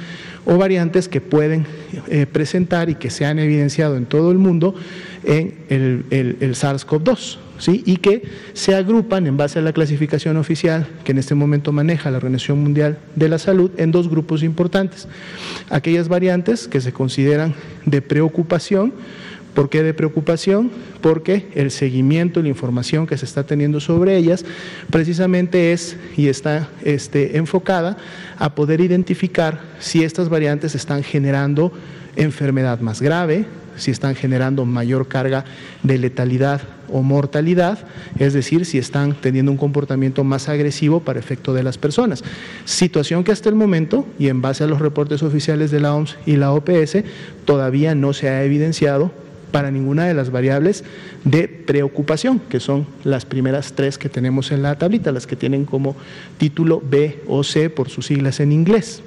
o 0.49 0.57
variantes 0.57 1.09
que 1.09 1.21
pueden 1.21 1.67
eh, 2.09 2.27
presentar 2.27 2.89
y 2.89 2.95
que 2.95 3.11
se 3.11 3.27
han 3.27 3.39
evidenciado 3.39 3.97
en 3.97 4.07
todo 4.07 4.33
el 4.33 4.39
mundo 4.39 4.75
en 5.25 5.55
el, 5.69 6.07
el 6.11 6.55
SARS-CoV-2 6.55 7.39
y 7.67 7.97
que 7.97 8.23
se 8.53 8.75
agrupan 8.75 9.27
en 9.27 9.37
base 9.37 9.59
a 9.59 9.63
la 9.63 9.73
clasificación 9.73 10.37
oficial 10.37 10.87
que 11.05 11.13
en 11.13 11.19
este 11.19 11.35
momento 11.35 11.73
maneja 11.73 12.11
la 12.11 12.19
Organización 12.19 12.63
Mundial 12.63 12.99
de 13.17 13.29
la 13.29 13.39
Salud 13.39 13.71
en 13.77 13.91
dos 13.91 14.09
grupos 14.09 14.43
importantes. 14.43 15.09
Aquellas 15.69 16.09
variantes 16.09 16.69
que 16.69 16.81
se 16.81 16.93
consideran 16.93 17.55
de 17.85 18.01
preocupación, 18.01 18.95
¿Por 19.59 19.71
qué 19.71 19.83
de 19.83 19.93
preocupación? 19.93 20.71
Porque 21.01 21.49
el 21.57 21.73
seguimiento 21.73 22.41
la 22.41 22.49
información 22.49 23.09
que 23.09 23.19
se 23.19 23.25
está 23.25 23.43
teniendo 23.43 23.81
sobre 23.81 24.17
ellas 24.17 24.45
precisamente 24.89 25.73
es 25.73 25.97
y 26.17 26.29
está 26.29 26.69
este, 26.85 27.39
enfocada 27.39 27.97
a 28.39 28.55
poder 28.55 28.81
identificar 28.81 29.61
si 29.81 30.05
estas 30.05 30.29
variantes 30.29 30.77
están 30.77 31.03
generando 31.03 31.73
enfermedad 32.15 32.79
más 32.79 33.03
grave, 33.03 33.47
si 33.75 33.91
están 33.91 34.15
generando 34.15 34.65
mayor 34.65 35.09
carga 35.09 35.45
de 35.83 35.99
letalidad 35.99 36.61
o 36.89 37.03
mortalidad, 37.03 37.81
es 38.17 38.35
decir, 38.35 38.65
si 38.65 38.79
están 38.79 39.21
teniendo 39.21 39.51
un 39.51 39.59
comportamiento 39.59 40.23
más 40.23 40.49
agresivo 40.49 41.01
para 41.01 41.19
efecto 41.19 41.53
de 41.53 41.65
las 41.65 41.79
personas. 41.79 42.23
Situación 42.65 43.25
que 43.25 43.33
hasta 43.33 43.49
el 43.49 43.57
momento, 43.57 44.07
y 44.21 44.29
en 44.29 44.41
base 44.41 44.63
a 44.63 44.69
los 44.69 44.79
reportes 44.79 45.25
oficiales 45.25 45.73
de 45.73 45.81
la 45.81 45.97
OMS 45.97 46.17
y 46.27 46.37
la 46.37 46.53
OPS, 46.53 46.99
todavía 47.45 47.97
no 47.97 48.13
se 48.13 48.29
ha 48.29 48.45
evidenciado 48.45 49.11
para 49.51 49.71
ninguna 49.71 50.07
de 50.07 50.15
las 50.15 50.31
variables 50.31 50.85
de 51.25 51.49
preocupación, 51.49 52.41
que 52.49 52.61
son 52.61 52.87
las 53.05 53.25
primeras 53.25 53.73
tres 53.73 53.99
que 53.99 54.09
tenemos 54.09 54.53
en 54.53 54.63
la 54.63 54.77
tablita, 54.77 55.13
las 55.13 55.27
que 55.27 55.37
tienen 55.37 55.65
como 55.65 55.97
título 56.39 56.83
B 56.89 57.23
o 57.27 57.43
C 57.45 57.71
por 57.71 57.89
sus 57.89 58.07
siglas 58.07 58.41
en 58.41 58.53
inglés. 58.53 59.03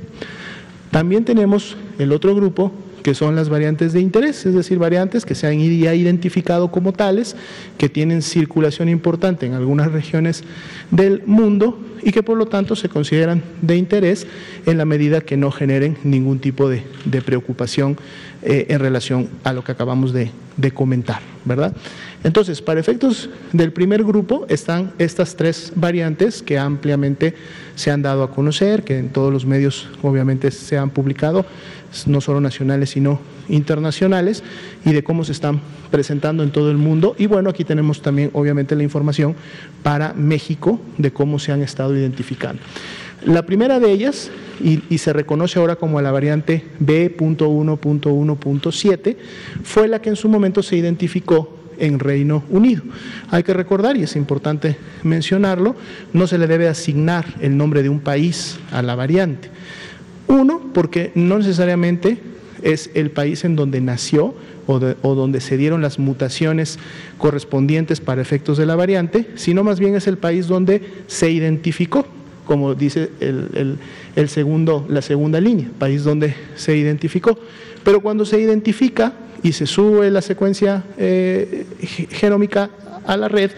También 0.91 1.24
tenemos 1.24 1.77
el 2.00 2.12
otro 2.12 2.36
grupo 2.36 2.71
que 3.03 3.15
son 3.15 3.36
las 3.36 3.50
variantes 3.50 3.93
de 3.93 4.01
interés, 4.01 4.46
es 4.46 4.53
decir, 4.53 4.77
variantes 4.77 5.25
que 5.25 5.36
se 5.36 5.48
han 5.48 5.60
ya 5.60 5.96
identificado 5.96 6.72
como 6.72 6.93
tales, 6.93 7.36
que 7.77 7.89
tienen 7.89 8.22
circulación 8.22 8.89
importante 8.89 9.46
en 9.46 9.53
algunas 9.53 9.91
regiones 9.91 10.43
del 10.91 11.24
mundo 11.25 11.79
y 12.03 12.12
que 12.12 12.24
por 12.24 12.38
lo 12.38 12.48
tanto 12.48 12.75
se 12.75 12.89
consideran 12.89 13.43
de 13.62 13.77
interés 13.77 14.27
en 14.65 14.77
la 14.77 14.86
medida 14.86 15.22
que 15.22 15.38
no 15.38 15.51
generen 15.51 15.98
ningún 16.03 16.39
tipo 16.39 16.70
de, 16.70 16.84
preocupación 17.25 17.98
eh, 18.41 18.65
en 18.70 18.79
relación 18.79 19.29
a 19.43 19.53
lo 19.53 19.63
que 19.63 19.72
acabamos 19.72 20.13
de, 20.13 20.31
de 20.58 20.72
comentar, 20.72 21.20
¿verdad? 21.46 21.75
Entonces, 22.24 22.62
para 22.62 22.79
efectos 22.79 23.29
del 23.51 23.72
primer 23.72 24.03
grupo 24.03 24.46
están 24.48 24.91
estas 25.00 25.36
tres 25.36 25.74
variantes 25.75 26.41
que 26.43 26.58
ampliamente 26.58 27.34
se 27.75 27.89
han 27.89 28.01
dado 28.01 28.24
a 28.24 28.31
conocer, 28.31 28.84
que 28.84 28.98
en 28.98 29.10
todos 29.10 29.34
los 29.34 29.46
medios 29.46 29.89
obviamente 30.03 30.51
se 30.51 30.77
han 30.77 30.91
publicado, 30.91 31.46
no 32.05 32.21
solo 32.21 32.41
nacionales 32.41 32.91
sino 32.91 33.19
internacionales, 33.50 34.43
y 34.86 34.91
de 34.91 35.03
cómo 35.03 35.24
se 35.24 35.31
están 35.31 35.62
presentando 35.89 36.43
en 36.43 36.51
todo 36.51 36.69
el 36.71 36.77
mundo. 36.77 37.15
Y 37.17 37.27
bueno, 37.27 37.50
aquí 37.50 37.63
tenemos 37.63 38.01
también 38.01 38.29
obviamente 38.33 38.75
la 38.75 38.83
información 38.83 39.36
para 39.83 40.13
México 40.13 40.79
de 40.98 41.12
cómo 41.12 41.39
se 41.39 41.51
han 41.51 41.62
estado 41.62 41.98
identificando. 41.98 42.62
La 43.25 43.45
primera 43.45 43.79
de 43.79 43.91
ellas, 43.91 44.31
y, 44.63 44.98
se 44.98 45.13
reconoce 45.13 45.60
ahora 45.60 45.75
como 45.75 46.01
la 46.01 46.12
variante 46.12 46.65
B.1.1.7, 46.79 49.15
fue 49.63 49.88
la 49.88 50.01
que 50.01 50.10
en 50.10 50.15
su 50.15 50.27
momento 50.27 50.63
se 50.63 50.75
identificó 50.75 51.55
en 51.77 52.00
Reino 52.00 52.43
Unido. 52.50 52.81
Hay 53.29 53.43
que 53.43 53.53
recordar, 53.53 53.95
y 53.95 54.01
es 54.03 54.15
importante 54.15 54.75
mencionarlo, 55.03 55.75
no 56.13 56.25
se 56.25 56.39
le 56.39 56.48
debe 56.48 56.67
asignar 56.67 57.25
el 57.41 57.57
nombre 57.57 57.83
de 57.83 57.89
un 57.89 58.00
país 58.00 58.57
a 58.71 58.81
la 58.81 58.95
variante. 58.95 59.50
Uno, 60.31 60.61
porque 60.73 61.11
no 61.13 61.39
necesariamente 61.39 62.17
es 62.61 62.89
el 62.93 63.11
país 63.11 63.43
en 63.43 63.57
donde 63.57 63.81
nació 63.81 64.33
o, 64.65 64.79
donde 64.79 65.41
se 65.41 65.57
dieron 65.57 65.81
las 65.81 66.00
mutaciones 66.00 66.79
correspondientes 67.17 68.00
para 68.00 68.21
efectos 68.21 68.57
de 68.57 68.65
la 68.65 68.77
variante, 68.77 69.27
sino 69.35 69.65
más 69.65 69.81
bien 69.81 69.93
es 69.95 70.07
el 70.07 70.17
país 70.17 70.47
donde 70.47 70.81
se 71.07 71.29
identificó, 71.29 72.05
como 72.45 72.75
dice 72.75 73.09
el, 73.19 74.29
segundo, 74.29 74.85
la 74.88 75.01
segunda 75.01 75.41
línea, 75.41 75.69
país 75.77 76.05
donde 76.05 76.33
se 76.55 76.77
identificó. 76.77 77.38
Pero 77.83 78.00
cuando 78.00 78.23
se 78.23 78.39
identifica 78.39 79.11
y 79.43 79.51
se 79.51 79.65
sube 79.67 80.09
la 80.11 80.21
secuencia 80.21 80.85
eh, 80.97 81.65
genómica 82.09 82.69
a 83.05 83.17
la 83.17 83.27
red, 83.27 83.51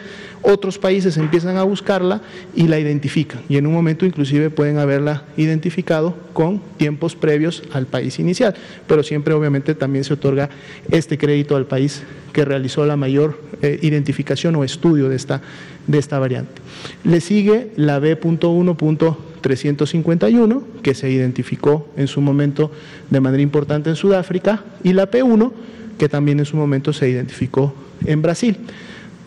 otros 0.43 0.77
países 0.77 1.17
empiezan 1.17 1.57
a 1.57 1.63
buscarla 1.63 2.21
y 2.55 2.67
la 2.67 2.79
identifican. 2.79 3.41
Y 3.49 3.57
en 3.57 3.65
un 3.65 3.73
momento 3.73 4.05
inclusive 4.05 4.49
pueden 4.49 4.77
haberla 4.77 5.23
identificado 5.37 6.15
con 6.33 6.61
tiempos 6.77 7.15
previos 7.15 7.63
al 7.71 7.87
país 7.87 8.19
inicial. 8.19 8.53
Pero 8.87 9.03
siempre 9.03 9.33
obviamente 9.33 9.73
también 9.73 10.03
se 10.03 10.13
otorga 10.13 10.49
este 10.91 11.17
crédito 11.17 11.55
al 11.55 11.65
país 11.65 12.03
que 12.33 12.45
realizó 12.45 12.85
la 12.85 12.97
mayor 12.97 13.39
eh, 13.61 13.79
identificación 13.81 14.53
o 14.55 14.65
estudio 14.65 15.07
de 15.07 15.15
esta, 15.15 15.41
de 15.87 15.99
esta 15.99 16.19
variante. 16.19 16.61
Le 17.03 17.21
sigue 17.21 17.71
la 17.77 17.99
B.1.351, 17.99 20.63
que 20.81 20.95
se 20.95 21.09
identificó 21.09 21.87
en 21.95 22.07
su 22.07 22.19
momento 22.19 22.71
de 23.09 23.21
manera 23.21 23.43
importante 23.43 23.89
en 23.89 23.95
Sudáfrica, 23.95 24.65
y 24.83 24.91
la 24.93 25.09
P1, 25.09 25.53
que 25.97 26.09
también 26.09 26.39
en 26.39 26.45
su 26.45 26.57
momento 26.57 26.91
se 26.91 27.07
identificó 27.07 27.73
en 28.05 28.21
Brasil. 28.21 28.57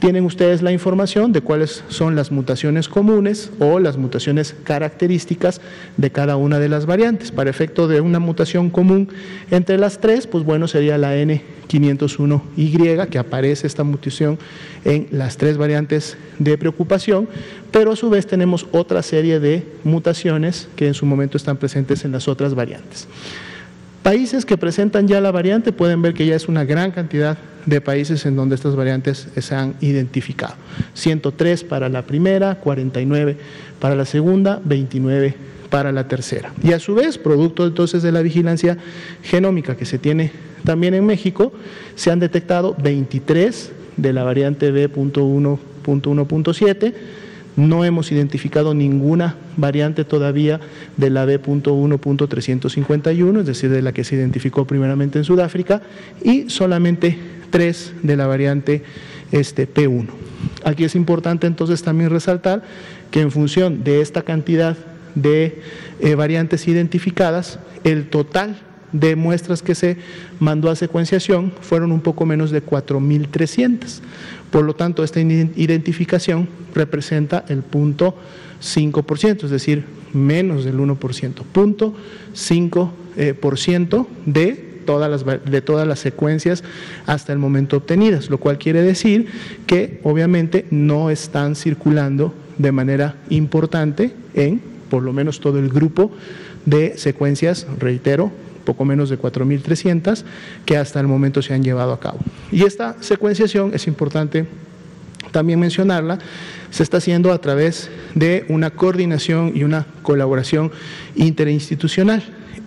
Tienen 0.07 0.25
ustedes 0.25 0.63
la 0.63 0.71
información 0.71 1.33
de 1.33 1.41
cuáles 1.41 1.83
son 1.89 2.15
las 2.15 2.31
mutaciones 2.31 2.89
comunes 2.89 3.51
o 3.59 3.81
las 3.81 3.97
mutaciones 3.97 4.55
características 4.63 5.61
de 5.97 6.13
cada 6.13 6.37
una 6.37 6.61
de 6.61 6.69
las 6.69 6.87
variantes. 6.87 7.33
Para 7.33 7.51
efecto 7.51 7.89
de 7.89 8.01
una 8.01 8.21
mutación 8.21 8.71
común 8.71 9.09
entre 9.51 9.79
las 9.79 9.99
tres, 9.99 10.29
pues 10.29 10.45
bueno, 10.45 10.69
sería 10.69 10.97
la 10.97 11.17
N501Y, 11.17 13.09
que 13.09 13.19
aparece 13.19 13.67
esta 13.67 13.83
mutación 13.83 14.39
en 14.85 15.09
las 15.11 15.39
tres 15.39 15.59
variantes 15.59 16.17
de 16.39 16.57
preocupación, 16.57 17.29
pero 17.73 17.91
a 17.91 17.97
su 17.97 18.09
vez 18.09 18.29
tenemos 18.29 18.69
otra 18.71 19.03
serie 19.03 19.41
de 19.41 19.67
mutaciones 19.83 20.69
que 20.77 20.87
en 20.87 20.95
su 20.95 21.05
momento 21.05 21.37
están 21.37 21.57
presentes 21.57 22.05
en 22.05 22.13
las 22.13 22.29
otras 22.29 22.55
variantes. 22.55 23.09
Países 24.07 24.47
que 24.47 24.57
presentan 24.57 25.09
ya 25.09 25.21
la 25.21 25.33
variante 25.33 25.73
pueden 25.73 26.01
ver 26.01 26.15
que 26.15 26.27
ya 26.27 26.37
es 26.37 26.47
una 26.47 26.65
gran 26.65 26.93
cantidad 26.93 27.37
de 27.67 27.81
países 27.81 28.25
en 28.25 28.37
donde 28.37 28.55
estas 28.55 28.77
variantes 28.77 29.27
se 29.37 29.55
han 29.57 29.75
identificado. 29.81 30.55
103 30.95 31.65
para 31.65 31.89
la 31.89 32.03
primera, 32.03 32.61
49 32.61 33.37
para 33.81 33.97
la 33.97 34.05
segunda, 34.05 34.61
29 34.65 35.35
para 35.71 35.91
la 35.91 36.07
tercera. 36.07 36.53
Y 36.63 36.73
a 36.73 36.79
su 36.79 36.95
vez, 36.95 37.19
producto 37.19 37.67
entonces 37.67 38.05
de 38.05 38.13
la 38.13 38.23
vigilancia 38.23 38.79
genómica 39.25 39.77
que 39.77 39.87
se 39.87 39.99
tiene 39.99 40.31
también 40.63 40.95
en 40.95 41.05
México, 41.05 41.53
se 41.97 42.13
han 42.13 42.21
detectado 42.21 42.77
23 42.81 43.73
de 43.97 44.13
la 44.13 44.23
variante 44.23 44.71
B.1.1.7 44.71 46.95
no 47.57 47.85
hemos 47.85 48.13
identificado 48.13 48.75
ninguna 48.75 49.35
variante 49.57 50.05
todavía 50.05 50.61
de 50.97 51.11
la 51.11 51.25
B.1.351, 51.25 53.41
es 53.41 53.47
decir, 53.47 53.71
de 53.71 53.83
la 53.83 53.93
que 53.93 54.05
se 54.05 54.15
identificó 54.15 54.65
primeramente 54.67 55.19
en 55.19 55.25
Sudáfrica, 55.25 55.83
y 56.23 56.49
solamente 56.51 57.19
tres 57.51 57.93
de 58.03 58.17
la 58.17 58.27
variante 58.27 58.83
este, 59.33 59.73
P1. 59.73 60.07
Aquí 60.65 60.85
es 60.85 60.95
importante 60.95 61.47
entonces 61.47 61.83
también 61.83 62.11
resaltar 62.11 62.63
que 63.11 63.21
en 63.21 63.31
función 63.31 63.85
de 63.85 64.01
esta 64.01 64.23
cantidad 64.23 64.77
de 65.15 65.63
eh, 66.01 66.15
variantes 66.15 66.69
identificadas, 66.69 67.59
el 67.85 68.09
total 68.09 68.57
de 68.93 69.17
muestras 69.17 69.63
que 69.63 69.75
se 69.75 69.97
mandó 70.39 70.71
a 70.71 70.77
secuenciación 70.77 71.53
fueron 71.61 71.93
un 71.93 72.01
poco 72.01 72.27
menos 72.27 72.51
de 72.51 72.65
4.300. 72.65 74.01
Por 74.51 74.65
lo 74.65 74.75
tanto, 74.75 75.05
esta 75.05 75.21
identificación 75.21 76.49
representa 76.75 77.45
el 77.49 77.63
punto 77.63 78.17
5%, 78.63 79.45
es 79.45 79.51
decir, 79.51 79.85
menos 80.13 80.65
del 80.65 80.79
1%, 80.79 81.43
punto 81.53 81.95
5% 82.35 82.91
eh, 83.17 83.35
de 84.25 84.67
todas, 84.87 85.11
las, 85.11 85.45
de 85.45 85.61
todas 85.61 85.87
las 85.87 85.99
secuencias 85.99 86.65
hasta 87.07 87.33
el 87.33 87.39
momento 87.39 87.77
obtenidas, 87.77 88.31
lo 88.31 88.39
cual 88.39 88.59
quiere 88.59 88.83
decir 88.83 89.27
que 89.67 90.01
obviamente 90.05 90.67
no 90.71 91.11
están 91.11 91.57
circulando 91.57 92.33
de 92.57 92.73
manera 92.73 93.17
importante 93.29 94.13
en 94.35 94.61
por 94.89 95.03
lo 95.03 95.13
menos 95.13 95.41
todo 95.41 95.59
el 95.59 95.69
grupo 95.69 96.13
de 96.65 96.97
secuencias, 96.97 97.67
reitero, 97.79 98.31
poco 98.67 98.85
menos 98.85 99.09
de 99.09 99.19
4.300 99.19 100.25
que 100.67 100.77
hasta 100.77 101.01
el 101.01 101.07
momento 101.07 101.41
se 101.41 101.55
han 101.55 101.65
llevado 101.65 101.95
a 101.95 102.01
cabo. 102.01 102.19
Y 102.53 102.65
esta 102.65 102.97
secuenciación 103.01 103.71
es 103.73 103.87
importante 103.87 104.47
también 105.33 105.59
mencionarla, 105.59 106.19
se 106.71 106.83
está 106.83 106.99
haciendo 106.99 107.33
a 107.33 107.41
través 107.41 107.91
de 108.15 108.45
una 108.49 108.71
coordinación 108.71 109.53
y 109.55 109.65
una 109.65 109.87
colaboración 110.03 110.71
interinstitucional. 111.15 112.23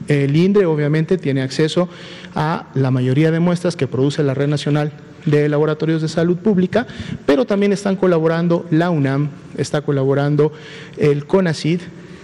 El 0.07 0.35
INDRE 0.35 0.65
obviamente 0.65 1.17
tiene 1.17 1.41
acceso 1.41 1.89
a 2.35 2.67
la 2.73 2.91
mayoría 2.91 3.31
de 3.31 3.39
muestras 3.39 3.75
que 3.75 3.87
produce 3.87 4.23
la 4.23 4.33
Red 4.33 4.47
Nacional 4.47 4.91
de 5.25 5.49
Laboratorios 5.49 6.01
de 6.01 6.07
Salud 6.07 6.37
Pública, 6.37 6.87
pero 7.25 7.45
también 7.45 7.73
están 7.73 7.95
colaborando 7.95 8.65
la 8.71 8.89
UNAM, 8.89 9.29
está 9.57 9.81
colaborando 9.81 10.51
el 10.97 11.25
CONACID, 11.25 11.81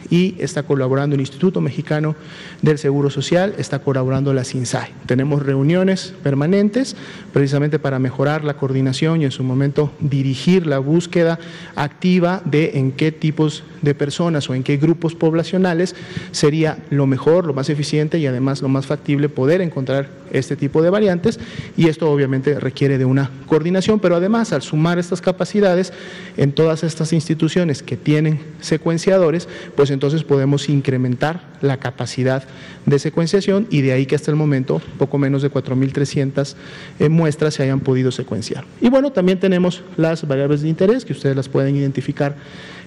y 0.10 0.36
está 0.40 0.64
colaborando 0.64 1.16
el 1.16 1.22
Instituto 1.22 1.62
Mexicano 1.62 2.16
del 2.62 2.78
Seguro 2.78 3.10
Social, 3.10 3.56
está 3.58 3.80
colaborando 3.80 4.34
la 4.34 4.44
CINSAE. 4.44 4.92
Tenemos 5.06 5.44
reuniones 5.44 6.14
permanentes 6.24 6.96
precisamente 7.34 7.80
para 7.80 8.00
mejorar 8.00 8.44
la 8.44 8.58
coordinación 8.58 9.22
y 9.22 9.26
en 9.26 9.32
su 9.32 9.44
momento 9.44 9.92
dirigir 10.00 10.68
la 10.68 10.80
búsqueda 10.80 11.40
activa 11.76 12.42
de 12.46 12.72
en 12.76 12.92
qué 12.92 13.12
tipos 13.12 13.64
personas 13.94 14.50
o 14.50 14.56
en 14.56 14.64
qué 14.64 14.78
grupos 14.78 15.14
poblacionales 15.14 15.96
sería 16.32 16.78
lo 16.90 17.06
mejor, 17.06 17.46
lo 17.46 17.54
más 17.54 17.70
eficiente 17.70 18.18
y 18.18 18.26
además 18.26 18.62
lo 18.62 18.70
más 18.70 18.86
factible 18.86 19.30
poder 19.30 19.62
encontrar 19.62 20.10
este 20.32 20.56
tipo 20.56 20.82
de 20.82 20.90
variantes 20.90 21.40
y 21.78 21.88
esto 21.88 22.10
obviamente 22.10 22.60
requiere 22.60 22.98
de 22.98 23.06
una 23.06 23.30
coordinación, 23.46 24.00
pero 24.00 24.16
además 24.16 24.54
al 24.54 24.62
sumar 24.62 24.98
estas 24.98 25.22
capacidades 25.22 25.94
en 26.38 26.52
todas 26.52 26.84
estas 26.84 27.14
instituciones 27.14 27.84
que 27.84 27.98
tienen 27.98 28.40
secuenciadores, 28.62 29.48
pues 29.76 29.92
entonces 29.92 30.24
podemos 30.24 30.70
incrementar 30.70 31.42
la 31.62 31.78
capacidad 31.78 32.44
de 32.86 33.00
secuenciación 33.00 33.68
y 33.70 33.82
de 33.82 33.94
ahí 33.94 34.06
que 34.06 34.16
hasta 34.16 34.32
el 34.32 34.38
momento 34.38 34.82
poco 34.98 35.18
menos 35.18 35.42
de 35.42 35.52
4.300 35.52 36.56
eh, 37.00 37.10
muestras 37.10 37.56
se 37.56 37.64
hayan 37.64 37.80
podido 37.80 38.12
secuenciar. 38.12 38.66
Y 38.82 38.90
bueno, 38.90 39.12
también 39.12 39.40
tenemos 39.40 39.84
las 39.98 40.28
variables 40.28 40.62
de 40.62 40.70
interés 40.70 41.06
que 41.06 41.14
ustedes 41.14 41.36
las 41.36 41.50
pueden 41.50 41.76
identificar 41.76 42.36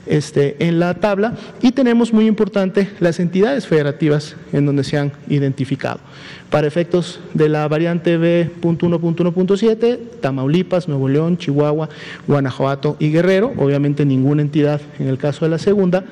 este, 0.09 0.57
en 0.61 0.79
la 0.79 0.95
tabla 0.95 1.35
y 1.63 1.73
tenemos 1.73 2.13
muy 2.13 2.27
importante 2.27 2.89
las 3.01 3.21
entidades 3.21 3.67
federativas 3.67 4.37
en 4.53 4.67
donde 4.67 4.85
se 4.85 4.99
han 4.99 5.13
identificado. 5.29 6.01
Para 6.51 6.67
efectos 6.67 7.21
de 7.35 7.49
la 7.49 7.69
variante 7.69 8.17
B.1.1.7, 8.17 9.99
Tamaulipas, 10.21 10.89
Nuevo 10.89 11.09
León, 11.09 11.37
Chihuahua, 11.37 11.91
Guanajuato 12.27 12.97
y 12.99 13.11
Guerrero, 13.11 13.53
obviamente 13.59 14.07
ninguna 14.07 14.43
entidad 14.43 14.81
en 14.99 15.09
el 15.09 15.19
caso 15.19 15.45
de 15.45 15.51
la 15.51 15.59
segunda, 15.59 16.05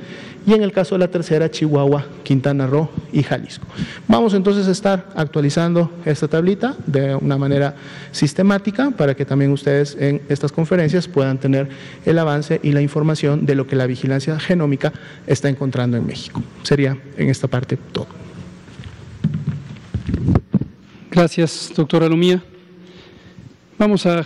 y 0.47 0.55
en 0.55 0.63
el 0.63 0.71
caso 0.71 0.95
de 0.95 1.01
la 1.01 1.09
tercera, 1.09 1.51
Chihuahua, 1.51 2.07
Quintana 2.23 2.69
Roo 2.69 2.89
y 3.13 3.25
Jalisco. 3.25 3.67
Vamos 4.07 4.33
entonces 4.33 4.69
a 4.69 4.71
estar 4.71 5.09
actualizando 5.17 5.91
esta 6.05 6.29
tablita 6.29 6.77
de 6.87 7.17
una 7.17 7.37
manera 7.37 7.75
sistemática 8.13 8.93
para 8.93 9.17
que 9.17 9.25
también 9.25 9.51
ustedes 9.51 9.97
en 9.99 10.23
estas 10.29 10.53
conferencias 10.53 11.09
puedan 11.09 11.39
tener 11.39 11.69
el 12.05 12.19
avance 12.19 12.61
y 12.63 12.71
la 12.71 12.81
información 12.81 13.45
de 13.45 13.57
lo 13.57 13.67
que 13.67 13.75
la 13.75 13.87
vigilancia 13.87 14.39
genómica 14.39 14.93
está 15.27 15.49
encontrando 15.49 15.97
en 15.97 16.07
México. 16.07 16.41
Sería 16.63 16.97
en 17.17 17.29
esta 17.29 17.49
parte 17.49 17.77
todo. 17.77 18.07
Gracias, 21.11 21.73
doctora 21.75 22.09
Lumía. 22.09 22.43
Vamos 23.79 24.07
a 24.07 24.25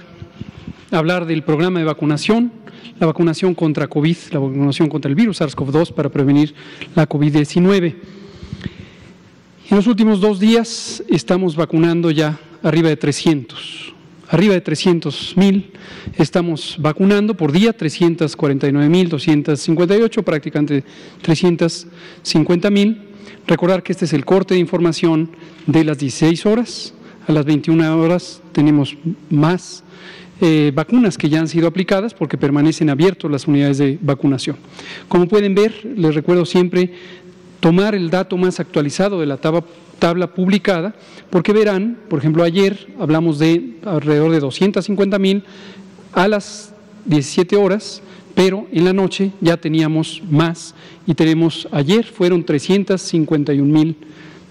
hablar 0.90 1.24
del 1.24 1.42
programa 1.42 1.78
de 1.78 1.84
vacunación 1.86 2.52
la 3.00 3.06
vacunación 3.06 3.54
contra 3.54 3.88
COVID, 3.88 4.16
la 4.30 4.38
vacunación 4.38 4.88
contra 4.88 5.08
el 5.08 5.14
virus 5.14 5.40
SARS-CoV-2 5.40 5.92
para 5.92 6.10
prevenir 6.10 6.54
la 6.94 7.08
COVID-19. 7.08 7.94
En 9.70 9.76
los 9.76 9.86
últimos 9.86 10.20
dos 10.20 10.38
días 10.38 11.02
estamos 11.08 11.56
vacunando 11.56 12.10
ya 12.10 12.38
arriba 12.62 12.90
de 12.90 12.96
300, 12.98 13.94
arriba 14.28 14.52
de 14.52 14.60
300 14.60 15.34
mil 15.36 15.72
estamos 16.16 16.76
vacunando 16.78 17.34
por 17.34 17.52
día, 17.52 17.72
349 17.72 18.88
mil 18.88 19.08
258, 19.08 20.22
prácticamente 20.22 20.84
350 21.22 22.70
mil. 22.70 23.02
Recordar 23.46 23.82
que 23.82 23.92
este 23.92 24.04
es 24.04 24.12
el 24.12 24.26
corte 24.26 24.54
de 24.54 24.60
información 24.60 25.30
de 25.66 25.84
las 25.84 25.98
16 25.98 26.44
horas, 26.46 26.92
a 27.26 27.32
las 27.32 27.44
21 27.46 27.98
horas 27.98 28.42
tenemos 28.52 28.96
más 29.30 29.84
eh, 30.40 30.72
vacunas 30.74 31.18
que 31.18 31.28
ya 31.28 31.40
han 31.40 31.48
sido 31.48 31.68
aplicadas 31.68 32.14
porque 32.14 32.38
permanecen 32.38 32.88
abiertas 32.90 33.30
las 33.30 33.46
unidades 33.46 33.78
de 33.78 33.98
vacunación. 34.00 34.56
Como 35.08 35.28
pueden 35.28 35.54
ver, 35.54 35.74
les 35.96 36.14
recuerdo 36.14 36.46
siempre 36.46 36.92
tomar 37.60 37.94
el 37.94 38.10
dato 38.10 38.36
más 38.36 38.58
actualizado 38.58 39.20
de 39.20 39.26
la 39.26 39.36
tabla, 39.36 39.64
tabla 39.98 40.34
publicada, 40.34 40.94
porque 41.28 41.52
verán, 41.52 41.98
por 42.08 42.18
ejemplo, 42.18 42.42
ayer 42.42 42.88
hablamos 42.98 43.38
de 43.38 43.76
alrededor 43.84 44.32
de 44.32 44.40
250 44.40 45.18
mil 45.18 45.44
a 46.12 46.26
las 46.26 46.72
17 47.04 47.56
horas, 47.56 48.02
pero 48.34 48.66
en 48.72 48.84
la 48.84 48.92
noche 48.92 49.32
ya 49.40 49.56
teníamos 49.56 50.22
más 50.30 50.74
y 51.06 51.14
tenemos, 51.14 51.68
ayer 51.70 52.04
fueron 52.04 52.44
351 52.44 53.62
mil 53.62 53.96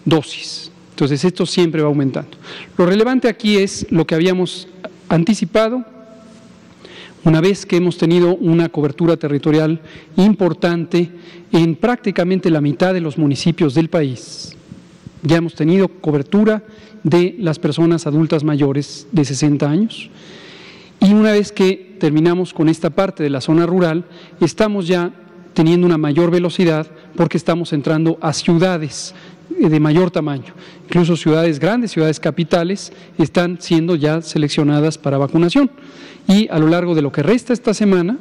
dosis. 0.05 0.71
Entonces 0.91 1.23
esto 1.23 1.45
siempre 1.45 1.81
va 1.81 1.87
aumentando. 1.87 2.37
Lo 2.77 2.85
relevante 2.85 3.27
aquí 3.27 3.57
es 3.57 3.87
lo 3.89 4.05
que 4.05 4.15
habíamos 4.15 4.67
anticipado, 5.09 5.83
una 7.25 7.41
vez 7.41 7.65
que 7.65 7.77
hemos 7.77 7.97
tenido 7.97 8.35
una 8.35 8.69
cobertura 8.69 9.17
territorial 9.17 9.81
importante 10.15 11.11
en 11.51 11.75
prácticamente 11.75 12.49
la 12.49 12.61
mitad 12.61 12.93
de 12.93 13.01
los 13.01 13.17
municipios 13.17 13.73
del 13.73 13.89
país. 13.89 14.55
Ya 15.23 15.37
hemos 15.37 15.55
tenido 15.55 15.89
cobertura 15.89 16.63
de 17.03 17.35
las 17.39 17.59
personas 17.59 18.07
adultas 18.07 18.43
mayores 18.43 19.07
de 19.11 19.25
60 19.25 19.69
años. 19.69 20.09
Y 21.01 21.13
una 21.13 21.31
vez 21.31 21.51
que 21.51 21.97
terminamos 21.99 22.53
con 22.53 22.69
esta 22.69 22.89
parte 22.89 23.23
de 23.23 23.29
la 23.29 23.41
zona 23.41 23.65
rural, 23.65 24.05
estamos 24.39 24.87
ya 24.87 25.11
teniendo 25.53 25.85
una 25.85 25.97
mayor 25.97 26.31
velocidad 26.31 26.87
porque 27.15 27.37
estamos 27.37 27.73
entrando 27.73 28.17
a 28.21 28.31
ciudades 28.31 29.13
de 29.49 29.79
mayor 29.79 30.11
tamaño. 30.11 30.53
Incluso 30.85 31.17
ciudades 31.17 31.59
grandes, 31.59 31.91
ciudades 31.91 32.19
capitales, 32.19 32.91
están 33.17 33.57
siendo 33.59 33.95
ya 33.95 34.21
seleccionadas 34.21 34.97
para 34.97 35.17
vacunación. 35.17 35.69
Y 36.27 36.47
a 36.49 36.59
lo 36.59 36.67
largo 36.67 36.95
de 36.95 37.01
lo 37.01 37.11
que 37.11 37.23
resta 37.23 37.53
esta 37.53 37.73
semana, 37.73 38.17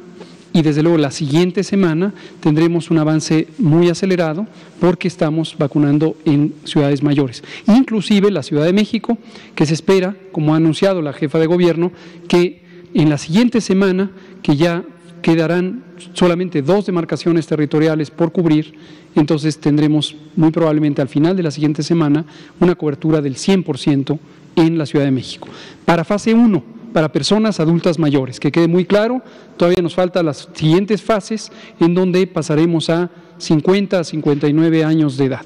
y 0.51 0.61
desde 0.61 0.81
luego 0.81 0.97
la 0.97 1.11
siguiente 1.11 1.63
semana 1.63 2.13
tendremos 2.39 2.89
un 2.89 2.97
avance 2.97 3.47
muy 3.59 3.89
acelerado 3.89 4.47
porque 4.79 5.07
estamos 5.07 5.55
vacunando 5.57 6.15
en 6.25 6.55
ciudades 6.63 7.03
mayores, 7.03 7.43
inclusive 7.67 8.31
la 8.31 8.43
Ciudad 8.43 8.65
de 8.65 8.73
México, 8.73 9.17
que 9.53 9.65
se 9.65 9.75
espera, 9.75 10.15
como 10.31 10.53
ha 10.53 10.57
anunciado 10.57 11.01
la 11.01 11.13
jefa 11.13 11.37
de 11.37 11.45
gobierno, 11.45 11.91
que 12.27 12.63
en 12.93 13.09
la 13.09 13.19
siguiente 13.19 13.61
semana, 13.61 14.09
que 14.41 14.55
ya 14.55 14.83
quedarán 15.21 15.83
solamente 16.13 16.61
dos 16.61 16.85
demarcaciones 16.85 17.47
territoriales 17.47 18.11
por 18.11 18.31
cubrir, 18.31 18.73
entonces 19.15 19.59
tendremos 19.59 20.15
muy 20.35 20.51
probablemente 20.51 21.01
al 21.01 21.09
final 21.09 21.35
de 21.35 21.43
la 21.43 21.51
siguiente 21.51 21.83
semana 21.83 22.25
una 22.59 22.75
cobertura 22.75 23.21
del 23.21 23.35
100% 23.35 24.17
en 24.55 24.77
la 24.77 24.85
Ciudad 24.85 25.05
de 25.05 25.11
México. 25.11 25.47
Para 25.85 26.03
fase 26.03 26.33
1, 26.33 26.63
para 26.93 27.11
personas 27.11 27.59
adultas 27.59 27.99
mayores, 27.99 28.39
que 28.39 28.51
quede 28.51 28.67
muy 28.67 28.85
claro, 28.85 29.21
todavía 29.57 29.81
nos 29.81 29.95
faltan 29.95 30.25
las 30.25 30.49
siguientes 30.53 31.01
fases 31.01 31.51
en 31.79 31.93
donde 31.93 32.25
pasaremos 32.27 32.89
a 32.89 33.09
50 33.37 33.99
a 33.99 34.03
59 34.03 34.83
años 34.83 35.17
de 35.17 35.25
edad. 35.25 35.45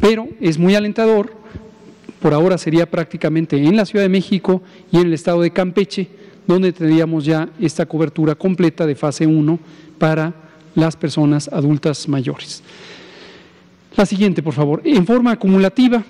Pero 0.00 0.28
es 0.40 0.58
muy 0.58 0.74
alentador, 0.74 1.32
por 2.20 2.34
ahora 2.34 2.58
sería 2.58 2.90
prácticamente 2.90 3.56
en 3.56 3.76
la 3.76 3.86
Ciudad 3.86 4.04
de 4.04 4.08
México 4.08 4.62
y 4.90 4.98
en 4.98 5.06
el 5.06 5.12
estado 5.12 5.42
de 5.42 5.50
Campeche, 5.50 6.08
donde 6.46 6.72
tendríamos 6.72 7.24
ya 7.24 7.48
esta 7.60 7.86
cobertura 7.86 8.34
completa 8.34 8.86
de 8.86 8.94
fase 8.94 9.26
1 9.26 9.58
para 9.98 10.34
las 10.74 10.96
personas 10.96 11.48
adultas 11.48 12.08
mayores. 12.08 12.62
La 13.96 14.06
siguiente, 14.06 14.42
por 14.42 14.54
favor. 14.54 14.80
En 14.84 15.06
forma 15.06 15.32
acumulativa, 15.32 16.02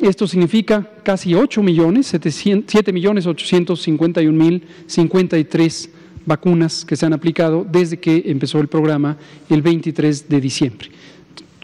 esto 0.00 0.26
significa 0.26 0.86
casi 1.02 1.34
8 1.34 1.62
millones, 1.62 2.06
7 2.06 2.92
millones 2.92 3.26
851 3.26 4.32
mil 4.32 4.62
53 4.86 5.90
vacunas 6.26 6.84
que 6.84 6.96
se 6.96 7.06
han 7.06 7.12
aplicado 7.12 7.66
desde 7.70 7.98
que 7.98 8.24
empezó 8.26 8.60
el 8.60 8.68
programa 8.68 9.16
el 9.48 9.62
23 9.62 10.28
de 10.28 10.40
diciembre. 10.40 10.90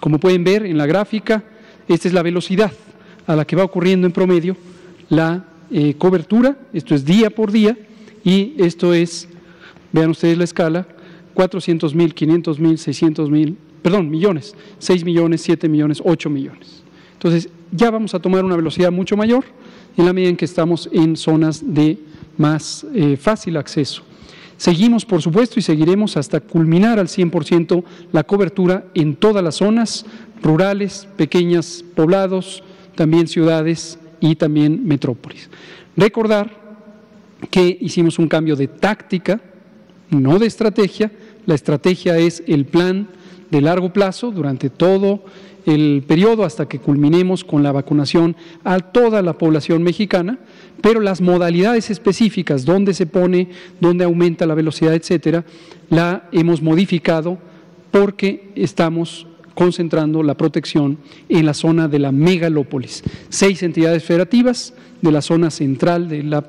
Como 0.01 0.19
pueden 0.19 0.45
ver 0.45 0.65
en 0.65 0.79
la 0.79 0.87
gráfica, 0.87 1.45
esta 1.89 2.09
es 2.09 2.15
la 2.15 2.23
velocidad 2.23 2.73
a 3.27 3.37
la 3.37 3.45
que 3.45 3.57
va 3.57 3.65
ocurriendo 3.65 4.07
en 4.07 4.13
promedio 4.13 4.57
la 5.09 5.45
eh, 5.71 5.95
cobertura, 5.99 6.57
esto 6.73 6.95
es 6.95 7.05
día 7.05 7.31
por 7.31 7.51
día, 7.53 7.77
y 8.27 8.55
esto 8.59 8.93
es, 8.93 9.29
vean 9.93 10.11
ustedes 10.11 10.37
la 10.37 10.43
escala, 10.43 10.85
400 11.35 11.95
mil, 11.95 12.13
500 12.13 12.59
mil, 12.59 12.77
600 12.77 13.31
mil, 13.31 13.57
perdón, 13.83 14.11
millones, 14.11 14.57
6 14.81 15.05
millones, 15.05 15.43
7 15.43 15.69
millones, 15.69 16.03
8 16.05 16.29
millones. 16.29 16.83
Entonces, 17.13 17.49
ya 17.71 17.89
vamos 17.89 18.15
a 18.15 18.19
tomar 18.19 18.45
una 18.45 18.57
velocidad 18.57 18.91
mucho 18.91 19.17
mayor 19.17 19.45
en 19.97 20.07
la 20.07 20.13
medida 20.13 20.31
en 20.31 20.37
que 20.37 20.45
estamos 20.45 20.89
en 20.93 21.17
zonas 21.17 21.63
de 21.73 22.01
más 22.37 22.85
eh, 22.93 23.17
fácil 23.17 23.57
acceso. 23.57 24.03
Seguimos, 24.57 25.05
por 25.05 25.23
supuesto, 25.23 25.61
y 25.61 25.63
seguiremos 25.63 26.17
hasta 26.17 26.41
culminar 26.41 26.99
al 26.99 27.07
100% 27.07 27.85
la 28.11 28.25
cobertura 28.25 28.87
en 28.95 29.15
todas 29.15 29.45
las 29.45 29.55
zonas 29.55 30.05
rurales, 30.43 31.07
pequeñas 31.17 31.85
poblados, 31.95 32.65
también 32.97 33.29
ciudades 33.29 34.01
y 34.19 34.35
también 34.35 34.85
metrópolis. 34.85 35.49
Recordar 35.97 36.66
que 37.51 37.79
hicimos 37.81 38.19
un 38.19 38.29
cambio 38.29 38.57
de 38.57 38.69
táctica, 38.69 39.41
no 40.11 40.39
de 40.39 40.47
estrategia, 40.47 41.11
la 41.47 41.55
estrategia 41.55 42.19
es 42.19 42.43
el 42.47 42.65
plan 42.65 43.09
de 43.51 43.61
largo 43.61 43.93
plazo 43.93 44.31
durante 44.31 44.71
todo 44.71 45.25
el 45.67 46.05
periodo 46.07 46.45
hasta 46.45 46.69
que 46.69 46.79
culminemos 46.79 47.45
con 47.45 47.63
la 47.63 47.73
vacunación 47.73 48.37
a 48.65 48.79
toda 48.79 49.21
la 49.21 49.37
población 49.37 49.83
mexicana, 49.83 50.39
pero 50.81 51.01
las 51.01 51.21
modalidades 51.21 51.91
específicas, 51.91 52.65
dónde 52.65 52.95
se 52.95 53.07
pone, 53.07 53.49
dónde 53.81 54.05
aumenta 54.05 54.47
la 54.47 54.55
velocidad, 54.55 54.95
etcétera, 54.95 55.45
la 55.91 56.29
hemos 56.31 56.63
modificado 56.63 57.39
porque 57.91 58.53
estamos 58.55 59.27
concentrando 59.57 60.23
la 60.23 60.37
protección 60.37 60.99
en 61.31 61.47
la 61.47 61.55
zona 61.55 61.89
de 61.89 61.99
la 61.99 62.13
megalópolis. 62.13 63.03
Seis 63.31 63.63
entidades 63.63 64.05
federativas 64.05 64.75
de 65.01 65.11
la 65.11 65.23
zona 65.23 65.51
central 65.51 66.09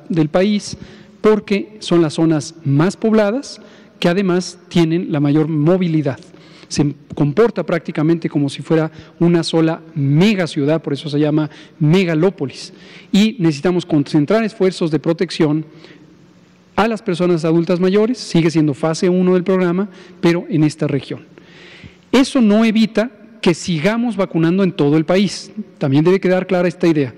del 0.09 0.29
país, 0.29 0.77
porque 1.21 1.77
son 1.79 2.01
las 2.01 2.15
zonas 2.15 2.53
más 2.65 2.97
pobladas, 2.97 3.61
que 3.99 4.09
además 4.09 4.59
tienen 4.67 5.09
la 5.09 5.21
mayor 5.21 5.47
movilidad. 5.47 6.19
Se 6.67 6.93
comporta 7.15 7.65
prácticamente 7.65 8.29
como 8.29 8.49
si 8.49 8.61
fuera 8.61 8.91
una 9.21 9.41
sola 9.41 9.81
mega 9.95 10.45
ciudad, 10.45 10.81
por 10.81 10.91
eso 10.91 11.09
se 11.09 11.17
llama 11.17 11.49
megalópolis. 11.79 12.73
Y 13.13 13.37
necesitamos 13.39 13.85
concentrar 13.85 14.43
esfuerzos 14.43 14.91
de 14.91 14.99
protección 14.99 15.65
a 16.75 16.89
las 16.89 17.01
personas 17.01 17.45
adultas 17.45 17.79
mayores, 17.79 18.17
sigue 18.17 18.51
siendo 18.51 18.73
fase 18.73 19.07
1 19.07 19.33
del 19.33 19.45
programa, 19.45 19.87
pero 20.19 20.45
en 20.49 20.65
esta 20.65 20.87
región. 20.87 21.36
Eso 22.11 22.41
no 22.41 22.65
evita 22.65 23.11
que 23.41 23.53
sigamos 23.53 24.15
vacunando 24.15 24.63
en 24.63 24.71
todo 24.71 24.97
el 24.97 25.05
país. 25.05 25.51
También 25.77 26.03
debe 26.03 26.19
quedar 26.19 26.47
clara 26.47 26.67
esta 26.67 26.87
idea. 26.87 27.13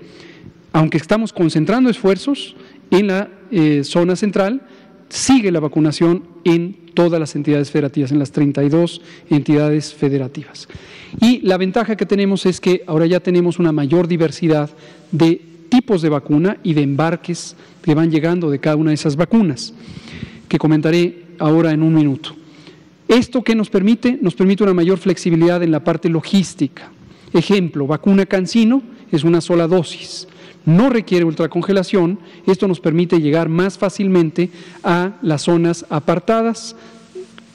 Aunque 0.72 0.98
estamos 0.98 1.32
concentrando 1.32 1.90
esfuerzos 1.90 2.56
en 2.90 3.08
la 3.08 3.28
eh, 3.50 3.82
zona 3.84 4.16
central, 4.16 4.62
sigue 5.08 5.50
la 5.50 5.60
vacunación 5.60 6.24
en 6.44 6.76
todas 6.94 7.18
las 7.20 7.34
entidades 7.34 7.70
federativas, 7.70 8.12
en 8.12 8.18
las 8.18 8.30
32 8.32 9.00
entidades 9.30 9.94
federativas. 9.94 10.68
Y 11.20 11.40
la 11.40 11.56
ventaja 11.56 11.96
que 11.96 12.06
tenemos 12.06 12.46
es 12.46 12.60
que 12.60 12.84
ahora 12.86 13.06
ya 13.06 13.20
tenemos 13.20 13.58
una 13.58 13.72
mayor 13.72 14.06
diversidad 14.06 14.70
de 15.10 15.40
tipos 15.68 16.02
de 16.02 16.08
vacuna 16.08 16.58
y 16.62 16.74
de 16.74 16.82
embarques 16.82 17.56
que 17.82 17.94
van 17.94 18.10
llegando 18.10 18.50
de 18.50 18.60
cada 18.60 18.76
una 18.76 18.90
de 18.90 18.94
esas 18.94 19.16
vacunas, 19.16 19.72
que 20.48 20.58
comentaré 20.58 21.24
ahora 21.38 21.72
en 21.72 21.82
un 21.82 21.94
minuto. 21.94 22.36
¿Esto 23.10 23.42
qué 23.42 23.54
nos 23.54 23.68
permite? 23.68 24.18
Nos 24.22 24.34
permite 24.34 24.62
una 24.62 24.72
mayor 24.72 24.96
flexibilidad 24.96 25.62
en 25.62 25.72
la 25.72 25.84
parte 25.84 26.08
logística. 26.08 26.90
Ejemplo, 27.34 27.86
vacuna 27.86 28.24
Cancino 28.24 28.82
es 29.12 29.24
una 29.24 29.42
sola 29.42 29.66
dosis 29.66 30.26
no 30.64 30.90
requiere 30.90 31.24
ultracongelación, 31.24 32.18
esto 32.46 32.68
nos 32.68 32.80
permite 32.80 33.20
llegar 33.20 33.48
más 33.48 33.78
fácilmente 33.78 34.50
a 34.82 35.12
las 35.22 35.42
zonas 35.42 35.86
apartadas, 35.88 36.76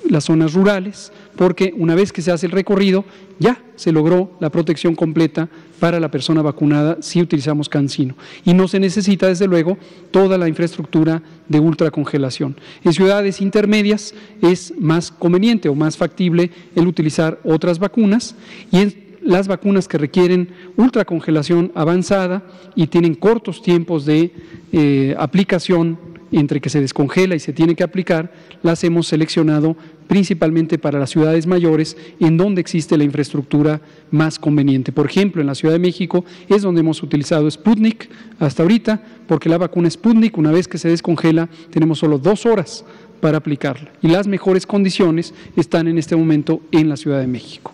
las 0.09 0.25
zonas 0.25 0.53
rurales, 0.53 1.11
porque 1.35 1.73
una 1.77 1.95
vez 1.95 2.11
que 2.11 2.21
se 2.21 2.31
hace 2.31 2.45
el 2.45 2.51
recorrido, 2.51 3.05
ya 3.39 3.61
se 3.75 3.91
logró 3.91 4.31
la 4.39 4.49
protección 4.49 4.95
completa 4.95 5.49
para 5.79 5.99
la 5.99 6.09
persona 6.09 6.41
vacunada 6.41 6.97
si 7.01 7.21
utilizamos 7.21 7.69
cancino. 7.69 8.15
Y 8.45 8.53
no 8.53 8.67
se 8.67 8.79
necesita, 8.79 9.27
desde 9.27 9.47
luego, 9.47 9.77
toda 10.11 10.37
la 10.37 10.47
infraestructura 10.47 11.21
de 11.47 11.59
ultracongelación. 11.59 12.55
En 12.83 12.93
ciudades 12.93 13.41
intermedias 13.41 14.13
es 14.41 14.73
más 14.79 15.11
conveniente 15.11 15.69
o 15.69 15.75
más 15.75 15.97
factible 15.97 16.51
el 16.75 16.87
utilizar 16.87 17.39
otras 17.43 17.79
vacunas 17.79 18.35
y 18.71 18.79
en 18.79 19.05
las 19.21 19.47
vacunas 19.47 19.87
que 19.87 19.97
requieren 19.97 20.49
ultracongelación 20.77 21.71
avanzada 21.75 22.43
y 22.75 22.87
tienen 22.87 23.15
cortos 23.15 23.61
tiempos 23.61 24.05
de 24.05 24.31
eh, 24.71 25.15
aplicación 25.17 25.97
entre 26.31 26.59
que 26.59 26.69
se 26.69 26.81
descongela 26.81 27.35
y 27.35 27.39
se 27.39 27.53
tiene 27.53 27.75
que 27.75 27.83
aplicar, 27.83 28.33
las 28.63 28.83
hemos 28.83 29.07
seleccionado 29.07 29.75
principalmente 30.07 30.77
para 30.77 30.99
las 30.99 31.09
ciudades 31.09 31.47
mayores 31.47 31.97
en 32.19 32.37
donde 32.37 32.61
existe 32.61 32.97
la 32.97 33.03
infraestructura 33.03 33.81
más 34.11 34.37
conveniente. 34.39 34.91
Por 34.91 35.05
ejemplo, 35.05 35.41
en 35.41 35.47
la 35.47 35.55
Ciudad 35.55 35.73
de 35.73 35.79
México 35.79 36.25
es 36.47 36.61
donde 36.61 36.81
hemos 36.81 37.01
utilizado 37.03 37.49
Sputnik 37.49 38.09
hasta 38.39 38.63
ahorita, 38.63 39.01
porque 39.27 39.49
la 39.49 39.57
vacuna 39.57 39.89
Sputnik, 39.89 40.37
una 40.37 40.51
vez 40.51 40.67
que 40.67 40.77
se 40.77 40.89
descongela, 40.89 41.49
tenemos 41.71 41.99
solo 41.99 42.17
dos 42.17 42.45
horas 42.45 42.85
para 43.19 43.37
aplicarla. 43.37 43.91
Y 44.01 44.07
las 44.07 44.27
mejores 44.27 44.65
condiciones 44.65 45.33
están 45.55 45.87
en 45.87 45.97
este 45.97 46.15
momento 46.15 46.61
en 46.71 46.89
la 46.89 46.97
Ciudad 46.97 47.19
de 47.19 47.27
México. 47.27 47.73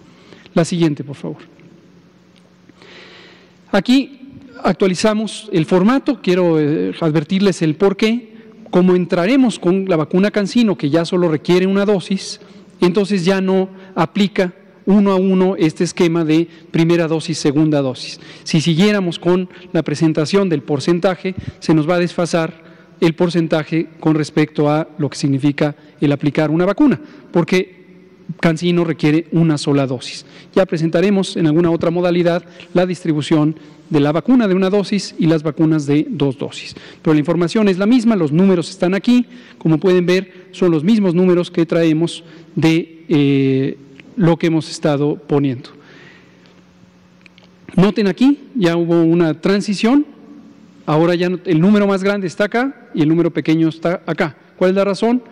La 0.54 0.66
siguiente, 0.66 1.04
por 1.04 1.16
favor. 1.16 1.38
Aquí 3.72 4.20
actualizamos 4.64 5.50
el 5.52 5.66
formato, 5.66 6.22
quiero 6.22 6.60
eh, 6.60 6.94
advertirles 7.00 7.62
el 7.62 7.76
por 7.76 7.96
qué. 7.96 8.31
Como 8.72 8.96
entraremos 8.96 9.60
con 9.60 9.88
la 9.88 9.98
vacuna 9.98 10.32
Cancino, 10.32 10.78
que 10.78 10.90
ya 10.90 11.06
solo 11.06 11.30
requiere 11.30 11.68
una 11.68 11.86
dosis, 11.86 12.42
entonces 12.80 13.24
ya 13.24 13.42
no 13.42 13.70
aplica 13.96 14.54
uno 14.86 15.12
a 15.12 15.16
uno 15.16 15.56
este 15.58 15.84
esquema 15.84 16.26
de 16.26 16.48
primera 16.72 17.08
dosis, 17.08 17.38
segunda 17.38 17.82
dosis. 17.82 18.20
Si 18.44 18.62
siguiéramos 18.62 19.20
con 19.20 19.50
la 19.74 19.84
presentación 19.84 20.50
del 20.50 20.64
porcentaje, 20.64 21.36
se 21.60 21.74
nos 21.74 21.88
va 21.88 21.96
a 21.96 22.00
desfasar 22.00 22.64
el 23.00 23.14
porcentaje 23.14 23.90
con 24.00 24.16
respecto 24.16 24.70
a 24.70 24.88
lo 24.98 25.10
que 25.10 25.18
significa 25.18 25.76
el 26.00 26.12
aplicar 26.12 26.50
una 26.50 26.66
vacuna, 26.66 27.00
porque 27.32 27.81
Cancino 28.40 28.84
requiere 28.84 29.28
una 29.32 29.58
sola 29.58 29.88
dosis. 29.88 30.26
Ya 30.56 30.66
presentaremos 30.66 31.38
en 31.38 31.48
alguna 31.48 31.72
otra 31.72 31.92
modalidad 31.92 32.44
la 32.74 32.86
distribución 32.86 33.56
de 33.90 34.00
la 34.00 34.12
vacuna 34.12 34.48
de 34.48 34.56
una 34.56 34.70
dosis 34.70 35.14
y 35.20 35.28
las 35.28 35.44
vacunas 35.44 35.86
de 35.86 36.08
dos 36.10 36.38
dosis. 36.38 36.76
Pero 37.02 37.14
la 37.14 37.20
información 37.20 37.68
es 37.68 37.78
la 37.78 37.86
misma, 37.86 38.16
los 38.16 38.32
números 38.32 38.70
están 38.70 38.94
aquí, 38.94 39.26
como 39.58 39.80
pueden 39.80 40.06
ver 40.06 40.50
son 40.52 40.72
los 40.72 40.84
mismos 40.84 41.14
números 41.14 41.52
que 41.52 41.66
traemos 41.66 42.24
de 42.56 43.06
eh, 43.10 43.78
lo 44.16 44.38
que 44.38 44.48
hemos 44.48 44.70
estado 44.70 45.16
poniendo. 45.16 45.70
Noten 47.76 48.08
aquí, 48.08 48.40
ya 48.56 48.76
hubo 48.78 49.04
una 49.04 49.40
transición, 49.40 50.06
ahora 50.86 51.16
ya 51.16 51.30
el 51.46 51.60
número 51.60 51.88
más 51.88 52.04
grande 52.04 52.28
está 52.28 52.46
acá 52.46 52.90
y 52.94 53.02
el 53.02 53.10
número 53.10 53.32
pequeño 53.32 53.70
está 53.70 54.02
acá. 54.06 54.38
¿Cuál 54.58 54.72
es 54.72 54.76
la 54.76 54.86
razón? 54.86 55.24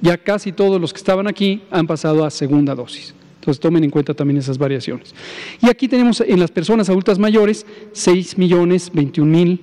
Ya 0.00 0.16
casi 0.18 0.52
todos 0.52 0.80
los 0.80 0.92
que 0.92 0.98
estaban 0.98 1.26
aquí 1.26 1.62
han 1.70 1.86
pasado 1.86 2.24
a 2.24 2.30
segunda 2.30 2.74
dosis. 2.74 3.14
Entonces 3.40 3.60
tomen 3.60 3.84
en 3.84 3.90
cuenta 3.90 4.12
también 4.12 4.38
esas 4.38 4.58
variaciones. 4.58 5.14
Y 5.62 5.68
aquí 5.68 5.86
tenemos 5.86 6.20
en 6.20 6.40
las 6.40 6.50
personas 6.50 6.88
adultas 6.88 7.18
mayores 7.18 7.64
6 7.92 8.38
millones 8.38 8.90
21 8.92 9.30
mil 9.30 9.60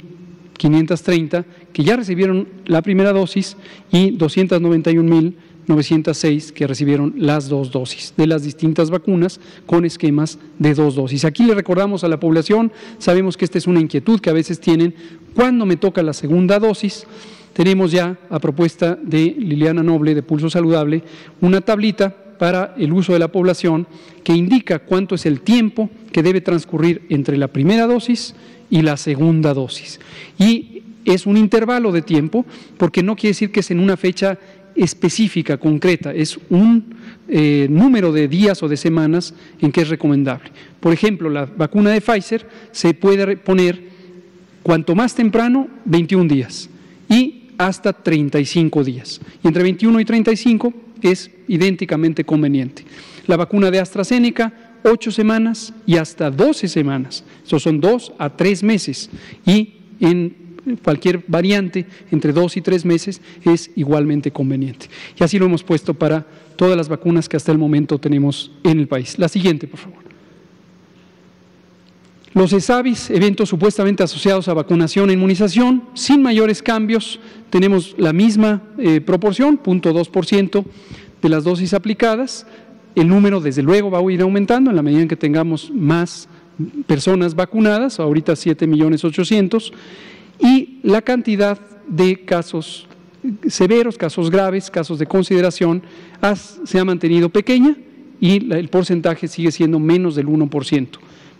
530 0.58 1.46
que 1.74 1.84
ya 1.84 1.98
recibieron 1.98 2.48
la 2.66 2.82
primera 2.82 3.12
dosis 3.12 3.58
y 3.92 4.12
291 4.12 5.04
mil 5.04 5.36
906 5.68 6.52
que 6.52 6.68
recibieron 6.68 7.14
las 7.18 7.50
dos 7.50 7.72
dosis 7.72 8.14
de 8.18 8.28
las 8.28 8.44
distintas 8.44 8.90
vacunas 8.90 9.40
con 9.66 9.86
esquemas 9.86 10.40
de 10.60 10.74
dos 10.74 10.96
dosis. 10.96 11.26
Aquí 11.26 11.44
le 11.44 11.56
recordamos 11.56 12.04
a 12.04 12.08
la 12.08 12.20
población, 12.20 12.72
sabemos 12.98 13.38
que 13.38 13.46
esta 13.46 13.58
es 13.58 13.68
una 13.68 13.80
inquietud 13.80 14.20
que 14.20 14.30
a 14.30 14.34
veces 14.34 14.60
tienen, 14.60 14.94
¿cuándo 15.34 15.66
me 15.66 15.78
toca 15.78 16.04
la 16.04 16.14
segunda 16.14 16.60
dosis? 16.60 17.06
Tenemos 17.54 17.92
ya, 17.92 18.18
a 18.30 18.40
propuesta 18.40 18.98
de 19.02 19.36
Liliana 19.38 19.84
Noble 19.84 20.16
de 20.16 20.24
Pulso 20.24 20.50
Saludable, 20.50 21.04
una 21.40 21.62
tablita 21.62 22.16
para 22.38 22.74
el 22.78 22.92
uso 22.92 23.14
de 23.14 23.20
la 23.20 23.30
población 23.30 23.88
que 24.24 24.34
indica 24.34 24.80
cuánto 24.80 25.16
es 25.16 25.26
el 25.26 25.42
tiempo 25.42 25.90
que 26.12 26.24
debe 26.24 26.42
transcurrir 26.42 27.04
entre 27.10 27.38
la 27.38 27.48
primera 27.48 27.88
dosis 27.88 28.36
y 28.70 28.82
la 28.82 28.98
segunda 28.98 29.54
dosis. 29.54 30.00
Y 30.38 30.82
es 31.06 31.26
un 31.26 31.38
intervalo 31.38 31.92
de 31.92 32.02
tiempo 32.02 32.46
porque 32.78 33.04
no 33.04 33.16
quiere 33.16 33.32
decir 33.32 33.52
que 33.52 33.60
es 33.60 33.72
en 33.72 33.80
una 33.80 33.98
fecha 33.98 34.38
específica, 34.76 35.58
concreta, 35.58 36.14
es 36.14 36.40
un 36.50 36.96
eh, 37.28 37.68
número 37.70 38.12
de 38.12 38.28
días 38.28 38.64
o 38.64 38.68
de 38.68 38.78
semanas 38.78 39.34
en 39.62 39.72
que 39.72 39.82
es 39.82 39.90
recomendable. 39.90 40.50
Por 40.80 40.92
ejemplo, 40.92 41.30
la 41.30 41.46
vacuna 41.46 41.92
de 41.92 42.02
Pfizer 42.02 42.48
se 42.72 42.94
puede 42.94 43.38
poner 43.38 43.80
cuanto 44.64 44.96
más 44.96 45.14
temprano, 45.14 45.68
21 45.86 46.28
días. 46.28 46.70
Y 47.10 47.43
hasta 47.58 47.94
35 47.94 48.84
días. 48.84 49.22
Y 49.44 49.48
entre 49.48 49.64
21 49.64 50.00
y 50.00 50.06
35 50.06 50.74
es 51.02 51.32
idénticamente 51.48 52.24
conveniente. 52.24 52.84
La 53.28 53.38
vacuna 53.38 53.72
de 53.72 53.80
AstraZeneca, 53.80 54.54
8 54.84 55.12
semanas 55.12 55.74
y 55.86 55.98
hasta 55.98 56.30
12 56.30 56.68
semanas. 56.68 57.24
Eso 57.46 57.60
son 57.60 57.80
2 57.80 58.14
a 58.18 58.36
3 58.36 58.64
meses. 58.64 59.10
Y 59.46 59.76
en 60.00 60.36
cualquier 60.84 61.24
variante 61.28 61.86
entre 62.12 62.34
2 62.34 62.58
y 62.58 62.62
3 62.62 62.86
meses 62.86 63.22
es 63.44 63.72
igualmente 63.76 64.32
conveniente. 64.32 64.88
Y 65.20 65.24
así 65.24 65.40
lo 65.40 65.46
hemos 65.46 65.64
puesto 65.64 65.94
para 65.94 66.26
todas 66.56 66.78
las 66.78 66.90
vacunas 66.90 67.28
que 67.28 67.38
hasta 67.38 67.52
el 67.52 67.58
momento 67.58 68.00
tenemos 68.00 68.52
en 68.64 68.80
el 68.80 68.88
país. 68.88 69.18
La 69.18 69.28
siguiente, 69.28 69.68
por 69.68 69.80
favor. 69.80 70.03
Los 72.34 72.52
ESAVIS, 72.52 73.12
eventos 73.12 73.50
supuestamente 73.50 74.02
asociados 74.02 74.48
a 74.48 74.56
vacunación 74.56 75.12
e 75.12 75.14
inmunización, 75.14 75.84
sin 75.94 76.24
mayores 76.24 76.64
cambios, 76.64 77.20
tenemos 77.52 77.94
la 78.00 78.12
misma 78.12 78.64
eh, 78.80 79.02
proporción, 79.02 79.62
0.2% 79.62 80.66
de 81.22 81.30
las 81.30 81.44
dosis 81.44 81.76
aplicadas. 81.76 82.48
El 82.96 83.08
número, 83.08 83.40
desde 83.40 83.62
luego, 83.62 83.92
va 83.92 84.00
a 84.00 84.12
ir 84.12 84.22
aumentando 84.22 84.72
en 84.72 84.76
la 84.76 84.82
medida 84.82 85.02
en 85.04 85.08
que 85.08 85.16
tengamos 85.16 85.70
más 85.70 86.28
personas 86.88 87.36
vacunadas, 87.36 88.00
ahorita 88.00 88.36
7 88.36 88.66
millones 88.66 89.06
800, 89.06 89.72
y 90.40 90.80
la 90.82 91.04
cantidad 91.04 91.60
de 91.88 92.26
casos 92.26 92.88
severos, 93.48 93.96
casos 93.96 94.32
graves, 94.32 94.72
casos 94.72 94.98
de 94.98 95.06
consideración, 95.06 95.84
se 96.64 96.80
ha 96.80 96.86
mantenido 96.86 97.30
pequeña 97.30 97.78
y 98.20 98.54
el 98.54 98.70
porcentaje 98.70 99.28
sigue 99.28 99.52
siendo 99.52 99.80
menos 99.80 100.16
del 100.16 100.28
1%. 100.28 100.88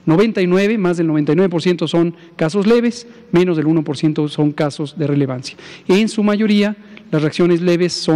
99, 0.06 0.78
más 0.78 0.98
del 0.98 1.08
99% 1.08 1.88
son 1.88 2.16
casos 2.36 2.68
leves, 2.68 3.08
menos 3.32 3.58
del 3.58 3.68
1% 3.68 4.28
son 4.30 4.52
casos 4.52 4.98
de 4.98 5.08
relevancia. 5.08 5.58
En 5.88 6.10
su 6.10 6.24
mayoría, 6.24 6.76
las 7.12 7.22
reacciones 7.22 7.62
leves 7.62 8.08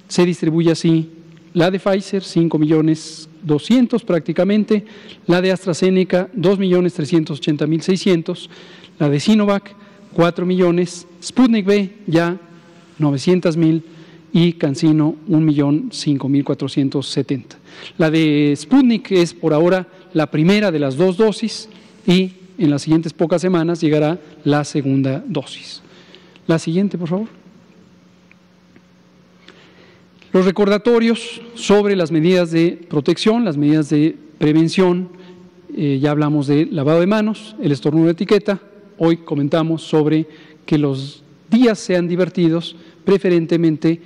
se 0.08 0.26
distribuye 0.26 0.72
así 0.72 1.08
la 1.52 1.70
de 1.70 1.78
Pfizer, 1.78 2.24
5 2.24 2.58
millones 2.58 3.29
200 3.42 4.04
prácticamente, 4.04 4.84
la 5.26 5.40
de 5.40 5.52
AstraZeneca 5.52 6.28
2 6.32 6.58
millones 6.58 6.94
380 6.94 7.66
mil 7.66 7.82
600, 7.82 8.50
la 8.98 9.08
de 9.08 9.20
Sinovac 9.20 9.74
4 10.12 10.44
millones, 10.46 11.06
Sputnik 11.22 11.66
B 11.66 11.90
ya 12.06 12.38
900 12.98 13.56
mil 13.56 13.82
y 14.32 14.52
Cancino 14.54 15.16
1 15.26 15.40
millón 15.40 15.88
5 15.92 16.28
mil 16.28 16.44
470. 16.44 17.56
La 17.98 18.10
de 18.10 18.54
Sputnik 18.56 19.12
es 19.12 19.34
por 19.34 19.52
ahora 19.52 19.86
la 20.12 20.30
primera 20.30 20.70
de 20.70 20.78
las 20.78 20.96
dos 20.96 21.16
dosis 21.16 21.68
y 22.06 22.32
en 22.58 22.70
las 22.70 22.82
siguientes 22.82 23.12
pocas 23.12 23.40
semanas 23.40 23.80
llegará 23.80 24.18
la 24.44 24.64
segunda 24.64 25.24
dosis. 25.26 25.82
La 26.46 26.58
siguiente, 26.58 26.98
por 26.98 27.08
favor. 27.08 27.39
Los 30.32 30.44
recordatorios 30.44 31.42
sobre 31.56 31.96
las 31.96 32.12
medidas 32.12 32.52
de 32.52 32.78
protección, 32.88 33.44
las 33.44 33.56
medidas 33.56 33.90
de 33.90 34.14
prevención, 34.38 35.08
eh, 35.76 35.98
ya 36.00 36.12
hablamos 36.12 36.46
de 36.46 36.66
lavado 36.66 37.00
de 37.00 37.08
manos, 37.08 37.56
el 37.60 37.72
estornudo 37.72 38.06
de 38.06 38.12
etiqueta, 38.12 38.60
hoy 38.96 39.16
comentamos 39.16 39.82
sobre 39.82 40.28
que 40.64 40.78
los 40.78 41.24
días 41.50 41.80
sean 41.80 42.06
divertidos, 42.06 42.76
preferentemente 43.04 44.00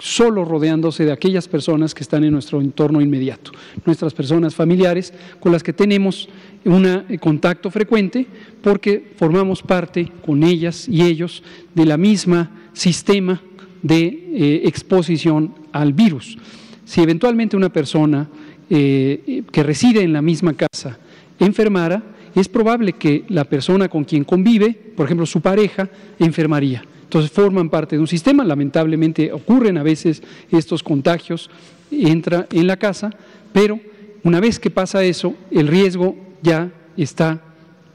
solo 0.00 0.44
rodeándose 0.44 1.04
de 1.04 1.12
aquellas 1.12 1.46
personas 1.46 1.94
que 1.94 2.02
están 2.02 2.24
en 2.24 2.32
nuestro 2.32 2.60
entorno 2.60 3.00
inmediato, 3.00 3.52
nuestras 3.86 4.12
personas 4.12 4.56
familiares 4.56 5.14
con 5.38 5.52
las 5.52 5.62
que 5.62 5.72
tenemos 5.72 6.28
un 6.64 7.04
contacto 7.20 7.70
frecuente 7.70 8.26
porque 8.60 9.12
formamos 9.16 9.62
parte 9.62 10.10
con 10.26 10.42
ellas 10.42 10.88
y 10.88 11.02
ellos 11.02 11.44
de 11.76 11.86
la 11.86 11.96
misma 11.96 12.50
sistema 12.72 13.40
de 13.82 14.06
eh, 14.06 14.62
exposición 14.64 15.54
al 15.72 15.92
virus. 15.92 16.36
Si 16.84 17.00
eventualmente 17.00 17.56
una 17.56 17.72
persona 17.72 18.28
eh, 18.68 19.42
que 19.50 19.62
reside 19.62 20.02
en 20.02 20.12
la 20.12 20.22
misma 20.22 20.54
casa 20.54 20.98
enfermara, 21.38 22.02
es 22.34 22.48
probable 22.48 22.92
que 22.92 23.24
la 23.28 23.44
persona 23.44 23.88
con 23.88 24.04
quien 24.04 24.24
convive, 24.24 24.72
por 24.72 25.06
ejemplo 25.06 25.26
su 25.26 25.40
pareja, 25.40 25.88
enfermaría. 26.18 26.84
Entonces 27.04 27.30
forman 27.30 27.70
parte 27.70 27.96
de 27.96 28.00
un 28.00 28.06
sistema, 28.06 28.44
lamentablemente 28.44 29.32
ocurren 29.32 29.78
a 29.78 29.82
veces 29.82 30.22
estos 30.50 30.82
contagios, 30.82 31.50
entra 31.90 32.46
en 32.52 32.66
la 32.68 32.76
casa, 32.76 33.10
pero 33.52 33.80
una 34.22 34.38
vez 34.38 34.60
que 34.60 34.70
pasa 34.70 35.02
eso, 35.02 35.34
el 35.50 35.66
riesgo 35.66 36.16
ya 36.42 36.70
está 36.96 37.42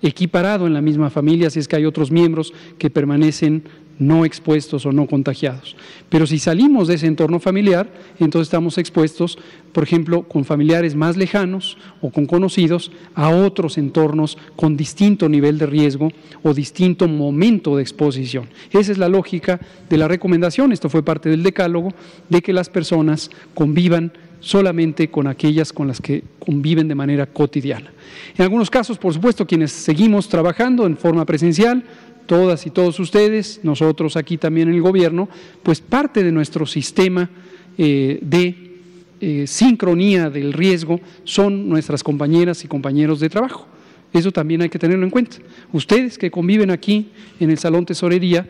equiparado 0.01 0.67
en 0.67 0.73
la 0.73 0.81
misma 0.81 1.09
familia, 1.09 1.49
si 1.49 1.59
es 1.59 1.67
que 1.67 1.77
hay 1.77 1.85
otros 1.85 2.11
miembros 2.11 2.53
que 2.77 2.89
permanecen 2.89 3.63
no 3.97 4.25
expuestos 4.25 4.85
o 4.85 4.91
no 4.91 5.07
contagiados. 5.07 5.75
Pero 6.09 6.27
si 6.27 6.39
salimos 6.39 6.87
de 6.87 6.95
ese 6.95 7.07
entorno 7.07 7.39
familiar, 7.39 7.91
entonces 8.19 8.47
estamos 8.47 8.77
expuestos, 8.77 9.37
por 9.71 9.83
ejemplo, 9.83 10.23
con 10.23 10.45
familiares 10.45 10.95
más 10.95 11.17
lejanos 11.17 11.77
o 12.01 12.09
con 12.09 12.25
conocidos, 12.25 12.91
a 13.13 13.29
otros 13.29 13.77
entornos 13.77 14.37
con 14.55 14.77
distinto 14.77 15.29
nivel 15.29 15.57
de 15.57 15.65
riesgo 15.65 16.09
o 16.43 16.53
distinto 16.53 17.07
momento 17.07 17.75
de 17.75 17.81
exposición. 17.83 18.49
Esa 18.71 18.91
es 18.91 18.97
la 18.97 19.09
lógica 19.09 19.59
de 19.89 19.97
la 19.97 20.07
recomendación, 20.07 20.71
esto 20.71 20.89
fue 20.89 21.03
parte 21.03 21.29
del 21.29 21.43
decálogo, 21.43 21.93
de 22.29 22.41
que 22.41 22.53
las 22.53 22.69
personas 22.69 23.29
convivan 23.53 24.11
solamente 24.45 25.09
con 25.09 25.25
aquellas 25.25 25.73
con 25.73 25.87
las 25.87 25.99
que 25.99 26.23
conviven 26.39 26.87
de 26.87 26.93
manera 26.93 27.25
cotidiana. 27.25 27.91
En 28.37 28.43
algunos 28.43 28.69
casos, 28.69 28.97
por 28.99 29.11
supuesto, 29.11 29.47
quienes 29.47 29.71
seguimos 29.71 30.29
trabajando 30.29 30.85
en 30.85 30.97
forma 30.97 31.25
presencial, 31.25 31.83
todas 32.25 32.65
y 32.65 32.69
todos 32.69 32.99
ustedes, 32.99 33.59
nosotros 33.63 34.15
aquí 34.17 34.37
también 34.37 34.69
en 34.69 34.75
el 34.75 34.81
gobierno, 34.81 35.29
pues 35.63 35.81
parte 35.81 36.23
de 36.23 36.31
nuestro 36.31 36.65
sistema 36.65 37.29
eh, 37.77 38.19
de 38.21 38.55
eh, 39.21 39.47
sincronía 39.47 40.29
del 40.29 40.53
riesgo 40.53 40.99
son 41.23 41.69
nuestras 41.69 42.03
compañeras 42.03 42.63
y 42.63 42.67
compañeros 42.67 43.19
de 43.19 43.29
trabajo. 43.29 43.67
Eso 44.13 44.31
también 44.31 44.61
hay 44.61 44.69
que 44.69 44.79
tenerlo 44.79 45.03
en 45.03 45.09
cuenta. 45.09 45.37
Ustedes 45.73 46.17
que 46.17 46.31
conviven 46.31 46.71
aquí 46.71 47.09
en 47.39 47.49
el 47.49 47.57
Salón 47.57 47.85
Tesorería 47.85 48.47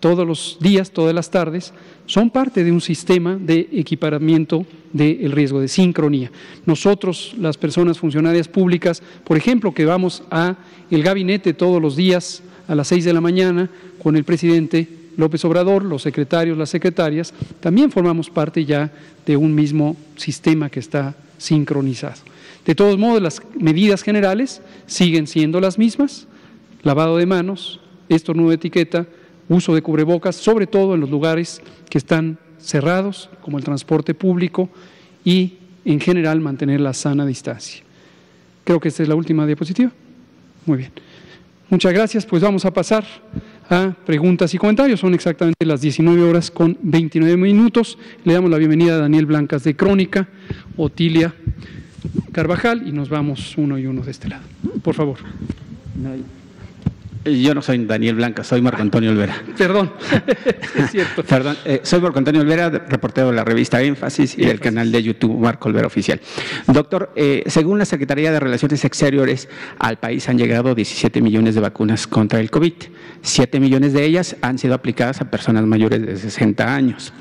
todos 0.00 0.26
los 0.26 0.58
días, 0.60 0.90
todas 0.90 1.14
las 1.14 1.30
tardes, 1.30 1.72
son 2.06 2.30
parte 2.30 2.62
de 2.62 2.72
un 2.72 2.80
sistema 2.80 3.36
de 3.36 3.68
equiparamiento 3.72 4.64
del 4.92 5.32
riesgo, 5.32 5.60
de 5.60 5.68
sincronía. 5.68 6.30
Nosotros, 6.66 7.34
las 7.38 7.56
personas 7.56 7.98
funcionarias 7.98 8.48
públicas, 8.48 9.02
por 9.24 9.36
ejemplo, 9.36 9.74
que 9.74 9.84
vamos 9.84 10.22
a 10.30 10.56
el 10.90 11.02
gabinete 11.02 11.52
todos 11.52 11.82
los 11.82 11.96
días 11.96 12.42
a 12.68 12.74
las 12.74 12.88
seis 12.88 13.04
de 13.04 13.12
la 13.12 13.20
mañana 13.20 13.68
con 14.02 14.16
el 14.16 14.24
presidente 14.24 14.86
López 15.16 15.44
Obrador, 15.44 15.84
los 15.84 16.02
secretarios, 16.02 16.56
las 16.56 16.70
secretarias, 16.70 17.34
también 17.58 17.90
formamos 17.90 18.30
parte 18.30 18.64
ya 18.64 18.92
de 19.26 19.36
un 19.36 19.54
mismo 19.54 19.96
sistema 20.16 20.70
que 20.70 20.78
está 20.78 21.16
sincronizado. 21.38 22.20
De 22.64 22.74
todos 22.74 22.98
modos, 22.98 23.20
las 23.20 23.42
medidas 23.58 24.02
generales 24.02 24.60
siguen 24.86 25.26
siendo 25.26 25.60
las 25.60 25.78
mismas, 25.78 26.28
lavado 26.82 27.16
de 27.16 27.26
manos, 27.26 27.80
estornudo 28.08 28.50
de 28.50 28.56
etiqueta, 28.56 29.06
uso 29.48 29.74
de 29.74 29.82
cubrebocas, 29.82 30.36
sobre 30.36 30.66
todo 30.66 30.94
en 30.94 31.00
los 31.00 31.10
lugares 31.10 31.62
que 31.88 31.98
están 31.98 32.38
cerrados, 32.60 33.30
como 33.40 33.58
el 33.58 33.64
transporte 33.64 34.14
público, 34.14 34.68
y 35.24 35.54
en 35.84 36.00
general 36.00 36.40
mantener 36.40 36.80
la 36.80 36.92
sana 36.92 37.24
distancia. 37.24 37.82
Creo 38.64 38.78
que 38.78 38.88
esta 38.88 39.02
es 39.02 39.08
la 39.08 39.14
última 39.14 39.46
diapositiva. 39.46 39.90
Muy 40.66 40.78
bien. 40.78 40.92
Muchas 41.70 41.92
gracias. 41.92 42.24
Pues 42.24 42.42
vamos 42.42 42.64
a 42.64 42.72
pasar 42.72 43.04
a 43.68 43.94
preguntas 44.06 44.54
y 44.54 44.58
comentarios. 44.58 45.00
Son 45.00 45.12
exactamente 45.12 45.66
las 45.66 45.82
19 45.82 46.22
horas 46.22 46.50
con 46.50 46.78
29 46.80 47.36
minutos. 47.36 47.98
Le 48.24 48.32
damos 48.32 48.50
la 48.50 48.56
bienvenida 48.56 48.94
a 48.94 48.98
Daniel 48.98 49.26
Blancas 49.26 49.64
de 49.64 49.76
Crónica, 49.76 50.28
Otilia 50.76 51.34
Carvajal 52.32 52.88
y 52.88 52.92
nos 52.92 53.10
vamos 53.10 53.56
uno 53.58 53.78
y 53.78 53.86
uno 53.86 54.02
de 54.02 54.10
este 54.10 54.28
lado. 54.28 54.44
Por 54.82 54.94
favor. 54.94 55.18
Yo 57.28 57.54
no 57.54 57.62
soy 57.62 57.84
Daniel 57.84 58.16
Blanca, 58.16 58.44
soy 58.44 58.62
Marco 58.62 58.82
Antonio 58.82 59.10
Olvera. 59.10 59.42
Perdón, 59.58 59.92
es 60.76 60.90
cierto. 60.90 61.22
Perdón, 61.22 61.56
eh, 61.64 61.80
soy 61.82 62.00
Marco 62.00 62.18
Antonio 62.18 62.40
Olvera, 62.40 62.70
reportero 62.70 63.28
de 63.28 63.36
la 63.36 63.44
revista 63.44 63.82
Énfasis 63.82 64.36
y 64.38 64.44
del 64.44 64.60
canal 64.60 64.90
de 64.92 65.02
YouTube 65.02 65.38
Marco 65.38 65.68
Olvera 65.68 65.86
Oficial. 65.86 66.20
Doctor, 66.66 67.12
eh, 67.16 67.44
según 67.46 67.78
la 67.78 67.84
Secretaría 67.84 68.32
de 68.32 68.40
Relaciones 68.40 68.84
Exteriores, 68.84 69.48
al 69.78 69.98
país 69.98 70.28
han 70.28 70.38
llegado 70.38 70.74
17 70.74 71.20
millones 71.20 71.54
de 71.54 71.60
vacunas 71.60 72.06
contra 72.06 72.40
el 72.40 72.50
COVID. 72.50 72.72
7 73.22 73.60
millones 73.60 73.92
de 73.92 74.04
ellas 74.04 74.36
han 74.42 74.58
sido 74.58 74.74
aplicadas 74.74 75.20
a 75.20 75.30
personas 75.30 75.64
mayores 75.64 76.04
de 76.04 76.16
60 76.16 76.74
años. 76.74 77.12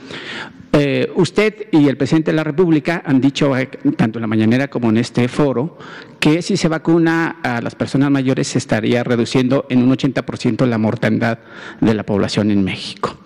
Eh, 0.79 1.11
usted 1.15 1.69
y 1.71 1.87
el 1.87 1.97
presidente 1.97 2.29
de 2.29 2.37
la 2.37 2.43
República 2.43 3.01
han 3.03 3.19
dicho, 3.19 3.57
eh, 3.57 3.67
tanto 3.95 4.19
en 4.19 4.21
la 4.21 4.27
mañanera 4.27 4.67
como 4.67 4.91
en 4.91 4.97
este 4.97 5.27
foro, 5.27 5.79
que 6.19 6.43
si 6.43 6.55
se 6.55 6.67
vacuna 6.67 7.37
a 7.41 7.61
las 7.61 7.73
personas 7.73 8.11
mayores 8.11 8.49
se 8.49 8.59
estaría 8.59 9.03
reduciendo 9.03 9.65
en 9.69 9.81
un 9.81 9.89
80% 9.89 10.67
la 10.67 10.77
mortandad 10.77 11.39
de 11.81 11.95
la 11.95 12.03
población 12.03 12.51
en 12.51 12.63
México. 12.63 13.17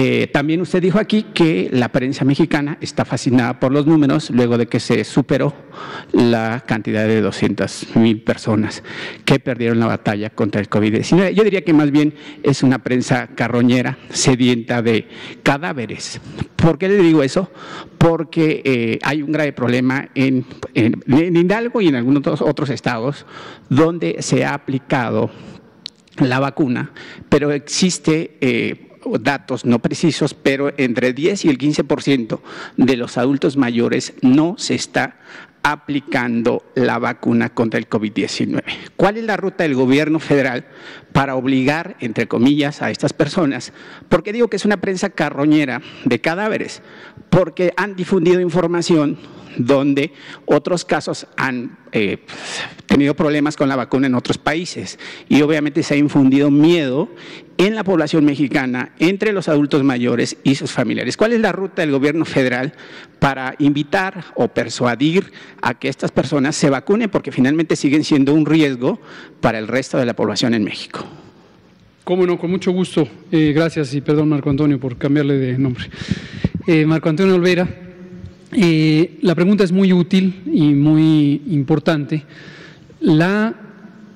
Eh, 0.00 0.28
también 0.28 0.60
usted 0.60 0.80
dijo 0.80 1.00
aquí 1.00 1.24
que 1.34 1.68
la 1.72 1.88
prensa 1.88 2.24
mexicana 2.24 2.78
está 2.80 3.04
fascinada 3.04 3.58
por 3.58 3.72
los 3.72 3.84
números 3.84 4.30
luego 4.30 4.56
de 4.56 4.68
que 4.68 4.78
se 4.78 5.02
superó 5.02 5.52
la 6.12 6.62
cantidad 6.64 7.04
de 7.08 7.20
200 7.20 7.96
mil 7.96 8.22
personas 8.22 8.84
que 9.24 9.40
perdieron 9.40 9.80
la 9.80 9.88
batalla 9.88 10.30
contra 10.30 10.60
el 10.60 10.70
COVID-19. 10.70 11.32
Yo 11.32 11.42
diría 11.42 11.64
que 11.64 11.72
más 11.72 11.90
bien 11.90 12.14
es 12.44 12.62
una 12.62 12.78
prensa 12.78 13.30
carroñera, 13.34 13.98
sedienta 14.10 14.82
de 14.82 15.08
cadáveres. 15.42 16.20
¿Por 16.54 16.78
qué 16.78 16.88
le 16.88 16.98
digo 16.98 17.24
eso? 17.24 17.50
Porque 17.98 18.62
eh, 18.64 19.00
hay 19.02 19.22
un 19.22 19.32
grave 19.32 19.52
problema 19.52 20.10
en, 20.14 20.46
en, 20.74 21.02
Hidalgo 21.36 21.80
y 21.80 21.88
en 21.88 21.96
algunos 21.96 22.40
otros 22.40 22.70
estados 22.70 23.26
donde 23.68 24.18
se 24.20 24.44
ha 24.44 24.54
aplicado 24.54 25.32
la 26.20 26.38
vacuna, 26.38 26.92
pero 27.28 27.50
existe 27.50 28.38
eh, 28.40 28.87
datos 29.18 29.64
no 29.64 29.78
precisos, 29.78 30.34
pero 30.34 30.72
entre 30.76 31.12
10 31.12 31.44
y 31.46 31.48
el 31.48 31.58
15% 31.58 32.40
de 32.76 32.96
los 32.96 33.16
adultos 33.16 33.56
mayores 33.56 34.14
no 34.22 34.56
se 34.58 34.74
está 34.74 35.16
aplicando 35.70 36.64
la 36.74 36.98
vacuna 36.98 37.50
contra 37.50 37.78
el 37.78 37.88
COVID-19. 37.88 38.62
¿Cuál 38.96 39.18
es 39.18 39.24
la 39.24 39.36
ruta 39.36 39.64
del 39.64 39.74
gobierno 39.74 40.18
federal 40.18 40.66
para 41.12 41.34
obligar, 41.34 41.96
entre 42.00 42.26
comillas, 42.26 42.82
a 42.82 42.90
estas 42.90 43.12
personas? 43.12 43.72
Porque 44.08 44.32
digo 44.32 44.48
que 44.48 44.56
es 44.56 44.64
una 44.64 44.78
prensa 44.78 45.10
carroñera 45.10 45.82
de 46.04 46.20
cadáveres, 46.20 46.82
porque 47.30 47.72
han 47.76 47.96
difundido 47.96 48.40
información 48.40 49.18
donde 49.58 50.12
otros 50.46 50.84
casos 50.84 51.26
han 51.36 51.78
eh, 51.92 52.24
tenido 52.86 53.14
problemas 53.14 53.56
con 53.56 53.68
la 53.68 53.76
vacuna 53.76 54.06
en 54.06 54.14
otros 54.14 54.38
países 54.38 54.98
y 55.28 55.42
obviamente 55.42 55.82
se 55.82 55.94
ha 55.94 55.96
infundido 55.96 56.50
miedo 56.50 57.08
en 57.58 57.74
la 57.74 57.82
población 57.82 58.24
mexicana, 58.24 58.92
entre 59.00 59.32
los 59.32 59.48
adultos 59.48 59.82
mayores 59.82 60.36
y 60.44 60.54
sus 60.54 60.70
familiares. 60.70 61.16
¿Cuál 61.16 61.32
es 61.32 61.40
la 61.40 61.50
ruta 61.50 61.82
del 61.82 61.90
gobierno 61.90 62.24
federal 62.24 62.72
para 63.18 63.56
invitar 63.58 64.26
o 64.36 64.46
persuadir 64.46 65.32
a 65.62 65.74
que 65.74 65.88
estas 65.88 66.12
personas 66.12 66.56
se 66.56 66.70
vacunen 66.70 67.10
porque 67.10 67.32
finalmente 67.32 67.76
siguen 67.76 68.04
siendo 68.04 68.34
un 68.34 68.46
riesgo 68.46 69.00
para 69.40 69.58
el 69.58 69.68
resto 69.68 69.98
de 69.98 70.06
la 70.06 70.14
población 70.14 70.54
en 70.54 70.64
México? 70.64 71.04
Cómo 72.04 72.26
no, 72.26 72.38
con 72.38 72.50
mucho 72.50 72.72
gusto. 72.72 73.06
Eh, 73.30 73.52
gracias 73.54 73.92
y 73.94 74.00
perdón 74.00 74.30
Marco 74.30 74.48
Antonio 74.50 74.80
por 74.80 74.96
cambiarle 74.96 75.34
de 75.34 75.58
nombre. 75.58 75.84
Eh, 76.66 76.86
Marco 76.86 77.08
Antonio 77.08 77.34
Olvera 77.34 77.68
eh, 78.52 79.18
la 79.20 79.34
pregunta 79.34 79.64
es 79.64 79.72
muy 79.72 79.92
útil 79.92 80.42
y 80.46 80.72
muy 80.74 81.42
importante. 81.48 82.24
La 83.00 83.54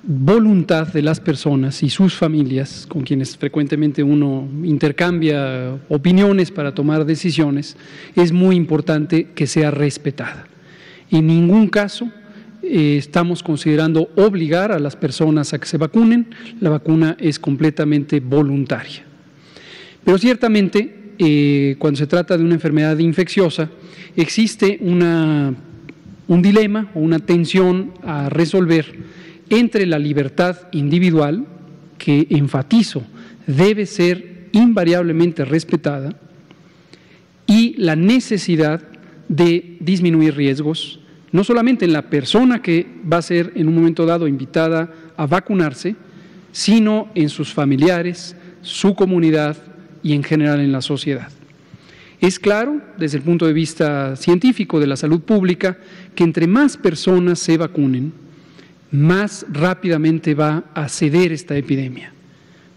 voluntad 0.04 0.88
de 0.88 1.02
las 1.02 1.20
personas 1.20 1.82
y 1.82 1.90
sus 1.90 2.14
familias, 2.14 2.86
con 2.88 3.02
quienes 3.02 3.36
frecuentemente 3.36 4.02
uno 4.02 4.48
intercambia 4.64 5.78
opiniones 5.88 6.50
para 6.50 6.74
tomar 6.74 7.04
decisiones, 7.04 7.76
es 8.16 8.32
muy 8.32 8.56
importante 8.56 9.28
que 9.34 9.46
sea 9.46 9.70
respetada. 9.70 10.46
En 11.12 11.26
ningún 11.26 11.68
caso 11.68 12.10
eh, 12.62 12.96
estamos 12.98 13.42
considerando 13.42 14.08
obligar 14.16 14.72
a 14.72 14.78
las 14.78 14.96
personas 14.96 15.52
a 15.52 15.60
que 15.60 15.66
se 15.66 15.76
vacunen, 15.76 16.28
la 16.58 16.70
vacuna 16.70 17.16
es 17.20 17.38
completamente 17.38 18.18
voluntaria. 18.20 19.04
Pero 20.02 20.16
ciertamente, 20.16 21.12
eh, 21.18 21.76
cuando 21.78 21.98
se 21.98 22.06
trata 22.06 22.36
de 22.38 22.42
una 22.42 22.54
enfermedad 22.54 22.98
infecciosa, 22.98 23.70
existe 24.16 24.78
un 24.80 26.42
dilema 26.42 26.90
o 26.94 27.00
una 27.00 27.18
tensión 27.18 27.92
a 28.02 28.30
resolver 28.30 28.86
entre 29.50 29.84
la 29.84 29.98
libertad 29.98 30.56
individual, 30.72 31.46
que 31.98 32.26
enfatizo 32.30 33.02
debe 33.46 33.84
ser 33.84 34.48
invariablemente 34.52 35.44
respetada, 35.44 36.16
y 37.46 37.74
la 37.76 37.96
necesidad 37.96 38.82
de 39.28 39.76
disminuir 39.80 40.36
riesgos, 40.36 41.01
no 41.32 41.44
solamente 41.44 41.84
en 41.84 41.92
la 41.92 42.02
persona 42.02 42.60
que 42.60 42.86
va 43.10 43.16
a 43.16 43.22
ser 43.22 43.52
en 43.56 43.66
un 43.66 43.74
momento 43.74 44.06
dado 44.06 44.28
invitada 44.28 44.92
a 45.16 45.26
vacunarse, 45.26 45.96
sino 46.52 47.08
en 47.14 47.30
sus 47.30 47.52
familiares, 47.52 48.36
su 48.60 48.94
comunidad 48.94 49.56
y 50.02 50.12
en 50.12 50.22
general 50.22 50.60
en 50.60 50.72
la 50.72 50.82
sociedad. 50.82 51.30
Es 52.20 52.38
claro, 52.38 52.80
desde 52.98 53.18
el 53.18 53.24
punto 53.24 53.46
de 53.46 53.52
vista 53.52 54.14
científico 54.14 54.78
de 54.78 54.86
la 54.86 54.96
salud 54.96 55.22
pública, 55.22 55.78
que 56.14 56.22
entre 56.22 56.46
más 56.46 56.76
personas 56.76 57.40
se 57.40 57.56
vacunen, 57.56 58.12
más 58.92 59.46
rápidamente 59.50 60.34
va 60.34 60.64
a 60.74 60.88
ceder 60.88 61.32
esta 61.32 61.56
epidemia, 61.56 62.12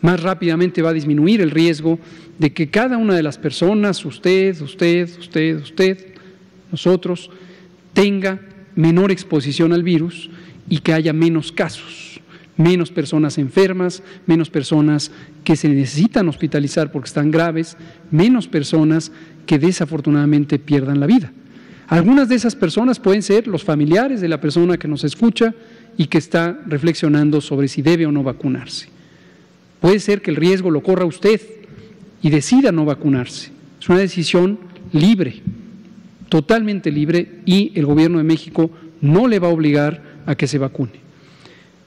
más 0.01 0.23
rápidamente 0.23 0.81
va 0.81 0.91
a 0.91 0.93
disminuir 0.93 1.41
el 1.41 1.51
riesgo 1.51 1.99
de 2.39 2.53
que 2.53 2.69
cada 2.69 2.97
una 2.97 3.15
de 3.15 3.23
las 3.23 3.37
personas, 3.37 4.03
usted, 4.05 4.59
usted, 4.61 5.09
usted, 5.19 5.57
usted, 5.57 6.07
nosotros, 6.71 7.29
tenga 7.95 8.39
menor 8.75 9.09
exposición 9.09 9.73
al 9.73 9.81
virus 9.81 10.29
y 10.69 10.79
que 10.79 10.93
haya 10.93 11.13
menos 11.13 11.51
casos, 11.51 12.21
menos 12.57 12.91
personas 12.91 13.39
enfermas, 13.39 14.03
menos 14.27 14.51
personas 14.51 15.11
que 15.43 15.55
se 15.55 15.69
necesitan 15.69 16.27
hospitalizar 16.29 16.91
porque 16.91 17.07
están 17.07 17.31
graves, 17.31 17.77
menos 18.11 18.47
personas 18.47 19.11
que 19.47 19.57
desafortunadamente 19.57 20.59
pierdan 20.59 20.99
la 20.99 21.07
vida. 21.07 21.31
Algunas 21.87 22.29
de 22.29 22.35
esas 22.35 22.55
personas 22.55 22.99
pueden 22.99 23.21
ser 23.21 23.47
los 23.47 23.63
familiares 23.63 24.19
de 24.19 24.27
la 24.27 24.41
persona 24.41 24.77
que 24.77 24.87
nos 24.87 25.03
escucha 25.03 25.53
y 25.97 26.07
que 26.07 26.17
está 26.17 26.59
reflexionando 26.67 27.41
sobre 27.41 27.67
si 27.67 27.81
debe 27.81 28.05
o 28.05 28.11
no 28.11 28.23
vacunarse. 28.23 28.89
Puede 29.79 29.99
ser 29.99 30.21
que 30.21 30.31
el 30.31 30.37
riesgo 30.37 30.69
lo 30.69 30.83
corra 30.83 31.05
usted 31.05 31.39
y 32.21 32.29
decida 32.29 32.71
no 32.71 32.85
vacunarse. 32.85 33.51
Es 33.79 33.87
una 33.87 33.99
decisión 33.99 34.59
libre, 34.91 35.43
totalmente 36.29 36.91
libre 36.91 37.39
y 37.45 37.71
el 37.75 37.85
gobierno 37.85 38.17
de 38.17 38.23
México 38.23 38.71
no 39.01 39.27
le 39.27 39.39
va 39.39 39.47
a 39.47 39.51
obligar 39.51 40.01
a 40.25 40.35
que 40.35 40.47
se 40.47 40.57
vacune. 40.57 40.93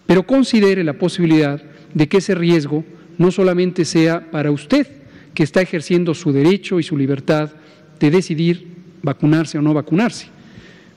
Pero 0.06 0.26
considere 0.26 0.84
la 0.84 0.94
posibilidad 0.94 1.62
de 1.92 2.08
que 2.08 2.18
ese 2.18 2.34
riesgo 2.34 2.84
no 3.18 3.30
solamente 3.30 3.84
sea 3.84 4.30
para 4.30 4.50
usted, 4.50 4.86
que 5.34 5.42
está 5.42 5.60
ejerciendo 5.60 6.14
su 6.14 6.32
derecho 6.32 6.80
y 6.80 6.82
su 6.82 6.96
libertad 6.96 7.50
de 8.00 8.10
decidir 8.10 8.68
vacunarse 9.02 9.58
o 9.58 9.62
no 9.62 9.74
vacunarse. 9.74 10.28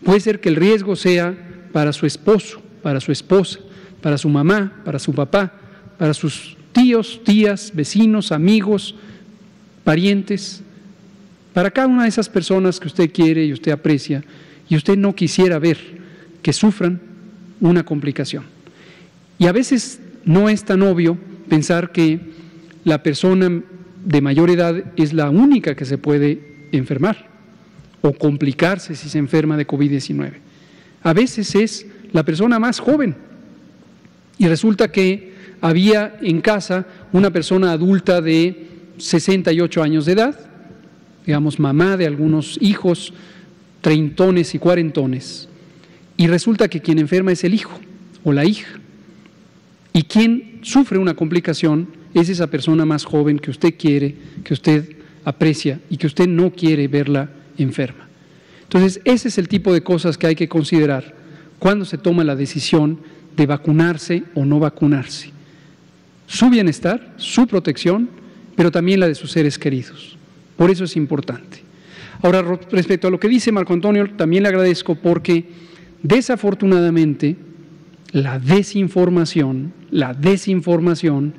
Puede 0.03 0.19
ser 0.19 0.39
que 0.39 0.49
el 0.49 0.55
riesgo 0.55 0.95
sea 0.95 1.35
para 1.71 1.93
su 1.93 2.05
esposo, 2.05 2.61
para 2.81 2.99
su 2.99 3.11
esposa, 3.11 3.59
para 4.01 4.17
su 4.17 4.29
mamá, 4.29 4.81
para 4.83 4.99
su 4.99 5.13
papá, 5.13 5.53
para 5.97 6.13
sus 6.13 6.57
tíos, 6.71 7.21
tías, 7.23 7.71
vecinos, 7.73 8.31
amigos, 8.31 8.95
parientes, 9.83 10.63
para 11.53 11.71
cada 11.71 11.87
una 11.87 12.03
de 12.03 12.09
esas 12.09 12.29
personas 12.29 12.79
que 12.79 12.87
usted 12.87 13.11
quiere 13.11 13.45
y 13.45 13.53
usted 13.53 13.71
aprecia 13.71 14.23
y 14.69 14.75
usted 14.75 14.97
no 14.97 15.15
quisiera 15.15 15.59
ver 15.59 15.77
que 16.41 16.53
sufran 16.53 17.01
una 17.59 17.83
complicación. 17.83 18.45
Y 19.37 19.47
a 19.47 19.51
veces 19.51 19.99
no 20.23 20.49
es 20.49 20.63
tan 20.63 20.81
obvio 20.81 21.17
pensar 21.49 21.91
que 21.91 22.19
la 22.83 23.03
persona 23.03 23.61
de 24.05 24.21
mayor 24.21 24.49
edad 24.49 24.83
es 24.95 25.13
la 25.13 25.29
única 25.29 25.75
que 25.75 25.85
se 25.85 25.97
puede 25.97 26.67
enfermar 26.71 27.27
o 28.01 28.13
complicarse 28.13 28.95
si 28.95 29.09
se 29.09 29.17
enferma 29.17 29.57
de 29.57 29.67
COVID-19. 29.67 30.33
A 31.03 31.13
veces 31.13 31.53
es 31.55 31.85
la 32.13 32.23
persona 32.23 32.59
más 32.59 32.79
joven 32.79 33.15
y 34.37 34.47
resulta 34.47 34.91
que 34.91 35.33
había 35.61 36.17
en 36.21 36.41
casa 36.41 36.85
una 37.11 37.29
persona 37.29 37.71
adulta 37.71 38.21
de 38.21 38.67
68 38.97 39.83
años 39.83 40.05
de 40.05 40.13
edad, 40.13 40.50
digamos 41.25 41.59
mamá 41.59 41.97
de 41.97 42.07
algunos 42.07 42.57
hijos, 42.61 43.13
treintones 43.81 44.53
y 44.55 44.59
cuarentones, 44.59 45.47
y 46.17 46.27
resulta 46.27 46.67
que 46.67 46.81
quien 46.81 46.99
enferma 46.99 47.31
es 47.31 47.43
el 47.43 47.53
hijo 47.53 47.79
o 48.23 48.31
la 48.31 48.45
hija. 48.45 48.79
Y 49.93 50.03
quien 50.03 50.59
sufre 50.61 50.97
una 50.97 51.15
complicación 51.15 51.87
es 52.13 52.29
esa 52.29 52.47
persona 52.47 52.85
más 52.85 53.05
joven 53.05 53.39
que 53.39 53.51
usted 53.51 53.75
quiere, 53.77 54.15
que 54.43 54.53
usted 54.53 54.95
aprecia 55.25 55.79
y 55.89 55.97
que 55.97 56.07
usted 56.07 56.27
no 56.27 56.51
quiere 56.51 56.87
verla 56.87 57.29
enferma. 57.57 58.07
Entonces, 58.63 59.01
ese 59.03 59.27
es 59.27 59.37
el 59.37 59.47
tipo 59.47 59.73
de 59.73 59.81
cosas 59.81 60.17
que 60.17 60.27
hay 60.27 60.35
que 60.35 60.47
considerar 60.47 61.13
cuando 61.59 61.85
se 61.85 61.97
toma 61.97 62.23
la 62.23 62.35
decisión 62.35 62.99
de 63.35 63.45
vacunarse 63.45 64.23
o 64.33 64.45
no 64.45 64.59
vacunarse. 64.59 65.31
Su 66.27 66.49
bienestar, 66.49 67.13
su 67.17 67.47
protección, 67.47 68.09
pero 68.55 68.71
también 68.71 68.99
la 68.99 69.07
de 69.07 69.15
sus 69.15 69.31
seres 69.31 69.59
queridos. 69.59 70.17
Por 70.57 70.69
eso 70.69 70.83
es 70.83 70.95
importante. 70.95 71.63
Ahora, 72.21 72.41
respecto 72.71 73.07
a 73.07 73.11
lo 73.11 73.19
que 73.19 73.27
dice 73.27 73.51
Marco 73.51 73.73
Antonio, 73.73 74.07
también 74.15 74.43
le 74.43 74.49
agradezco 74.49 74.95
porque 74.95 75.45
desafortunadamente 76.03 77.35
la 78.11 78.39
desinformación, 78.39 79.73
la 79.89 80.13
desinformación 80.13 81.33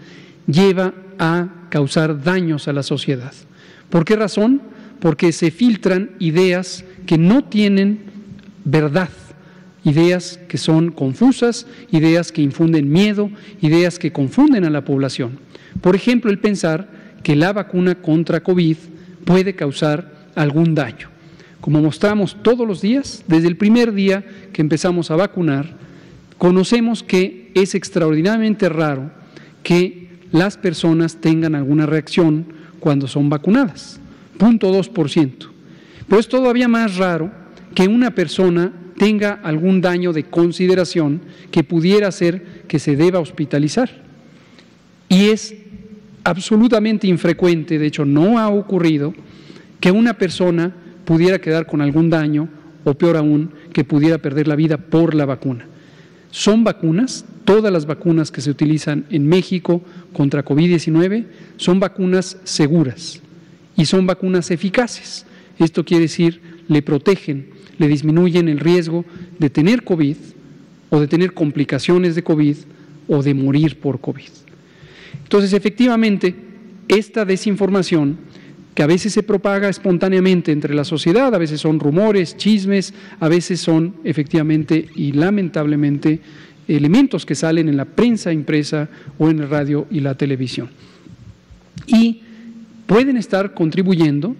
lleva 0.47 0.95
a 1.19 1.49
causar 1.69 2.23
daños 2.23 2.67
a 2.67 2.73
la 2.73 2.83
sociedad. 2.83 3.33
¿Por 3.91 4.05
qué 4.05 4.17
razón? 4.17 4.63
Porque 4.99 5.33
se 5.33 5.51
filtran 5.51 6.11
ideas 6.19 6.85
que 7.07 7.19
no 7.19 7.45
tienen 7.45 8.01
verdad, 8.65 9.11
ideas 9.85 10.41
que 10.49 10.59
son 10.59 10.91
confusas, 10.91 11.67
ideas 11.91 12.33
que 12.33 12.43
infunden 12.43 12.91
miedo, 12.91 13.31
ideas 13.61 13.99
que 13.99 14.13
confunden 14.13 14.65
a 14.65 14.71
la 14.71 14.85
población. 14.85 15.39
Por 15.81 15.95
ejemplo, 15.95 16.31
el 16.31 16.39
pensar 16.39 16.89
que 17.23 17.37
la 17.37 17.53
vacuna 17.53 17.97
contra 17.97 18.43
COVID 18.43 18.77
puede 19.25 19.55
causar 19.55 20.13
algún 20.35 20.75
daño. 20.75 21.09
Como 21.61 21.81
mostramos 21.81 22.37
todos 22.43 22.67
los 22.67 22.81
días, 22.81 23.23
desde 23.29 23.49
el 23.49 23.57
primer 23.57 23.93
día 23.93 24.25
que 24.53 24.63
empezamos 24.63 25.11
a 25.11 25.17
vacunar, 25.17 25.67
conocemos 26.39 27.03
que 27.03 27.53
es 27.55 27.75
extraordinariamente 27.75 28.69
raro 28.69 29.11
que 29.63 30.09
las 30.33 30.57
personas 30.57 31.17
tengan 31.21 31.55
alguna 31.55 31.87
reacción 31.87 32.47
cuando 32.81 33.07
son 33.07 33.29
vacunadas, 33.29 34.01
0.2%. 34.39 35.49
Pero 36.09 36.21
es 36.21 36.29
todavía 36.29 36.67
más 36.67 36.97
raro 36.97 37.31
que 37.75 37.87
una 37.87 38.13
persona 38.13 38.73
tenga 38.99 39.41
algún 39.43 39.81
daño 39.81 40.13
de 40.13 40.25
consideración 40.25 41.21
que 41.51 41.63
pudiera 41.63 42.09
hacer 42.09 42.65
que 42.67 42.79
se 42.79 42.97
deba 42.97 43.21
hospitalizar. 43.21 43.91
Y 45.09 45.29
es 45.29 45.55
absolutamente 46.25 47.07
infrecuente, 47.07 47.79
de 47.79 47.87
hecho 47.87 48.05
no 48.05 48.39
ha 48.39 48.49
ocurrido, 48.49 49.15
que 49.81 49.91
una 49.91 50.15
persona 50.15 50.75
pudiera 51.05 51.41
quedar 51.41 51.67
con 51.67 51.81
algún 51.81 52.11
daño 52.11 52.49
o 52.85 52.95
peor 52.95 53.17
aún, 53.17 53.51
que 53.73 53.85
pudiera 53.85 54.19
perder 54.19 54.49
la 54.49 54.57
vida 54.57 54.77
por 54.77 55.15
la 55.15 55.25
vacuna. 55.25 55.67
Son 56.31 56.65
vacunas, 56.65 57.25
todas 57.45 57.73
las 57.73 57.87
vacunas 57.87 58.31
que 58.31 58.41
se 58.41 58.51
utilizan 58.51 59.05
en 59.11 59.29
México 59.29 59.83
contra 60.13 60.45
COVID-19 60.45 61.27
son 61.57 61.81
vacunas 61.81 62.39
seguras 62.45 63.21
y 63.77 63.85
son 63.85 64.07
vacunas 64.07 64.51
eficaces. 64.51 65.27
Esto 65.59 65.85
quiere 65.85 66.03
decir, 66.03 66.41
le 66.69 66.83
protegen, 66.83 67.51
le 67.79 67.89
disminuyen 67.89 68.49
el 68.49 68.61
riesgo 68.61 69.05
de 69.39 69.51
tener 69.51 69.85
COVID 69.85 70.17
o 70.91 71.01
de 71.01 71.09
tener 71.09 71.35
complicaciones 71.35 72.15
de 72.15 72.23
COVID 72.23 72.57
o 73.09 73.23
de 73.23 73.35
morir 73.35 73.79
por 73.79 74.01
COVID. 74.01 74.52
Entonces, 75.23 75.53
efectivamente, 75.53 76.35
esta 76.89 77.25
desinformación 77.25 78.19
que 78.75 78.83
a 78.83 78.87
veces 78.87 79.13
se 79.13 79.23
propaga 79.23 79.69
espontáneamente 79.69 80.51
entre 80.51 80.75
la 80.75 80.85
sociedad, 80.85 81.35
a 81.35 81.39
veces 81.39 81.61
son 81.61 81.79
rumores, 81.79 82.37
chismes, 82.37 82.95
a 83.21 83.29
veces 83.29 83.61
son 83.61 83.97
efectivamente 84.05 84.89
y 84.95 85.13
lamentablemente 85.13 86.21
elementos 86.69 87.27
que 87.27 87.35
salen 87.35 87.69
en 87.69 87.77
la 87.77 87.85
prensa 87.85 88.33
impresa 88.33 88.89
o 89.19 89.29
en 89.29 89.41
el 89.41 89.51
radio 89.51 89.87
y 89.91 90.01
la 90.01 90.15
televisión. 90.15 90.71
Y 91.87 92.23
pueden 92.87 93.17
estar 93.17 93.53
contribuyendo, 93.53 94.37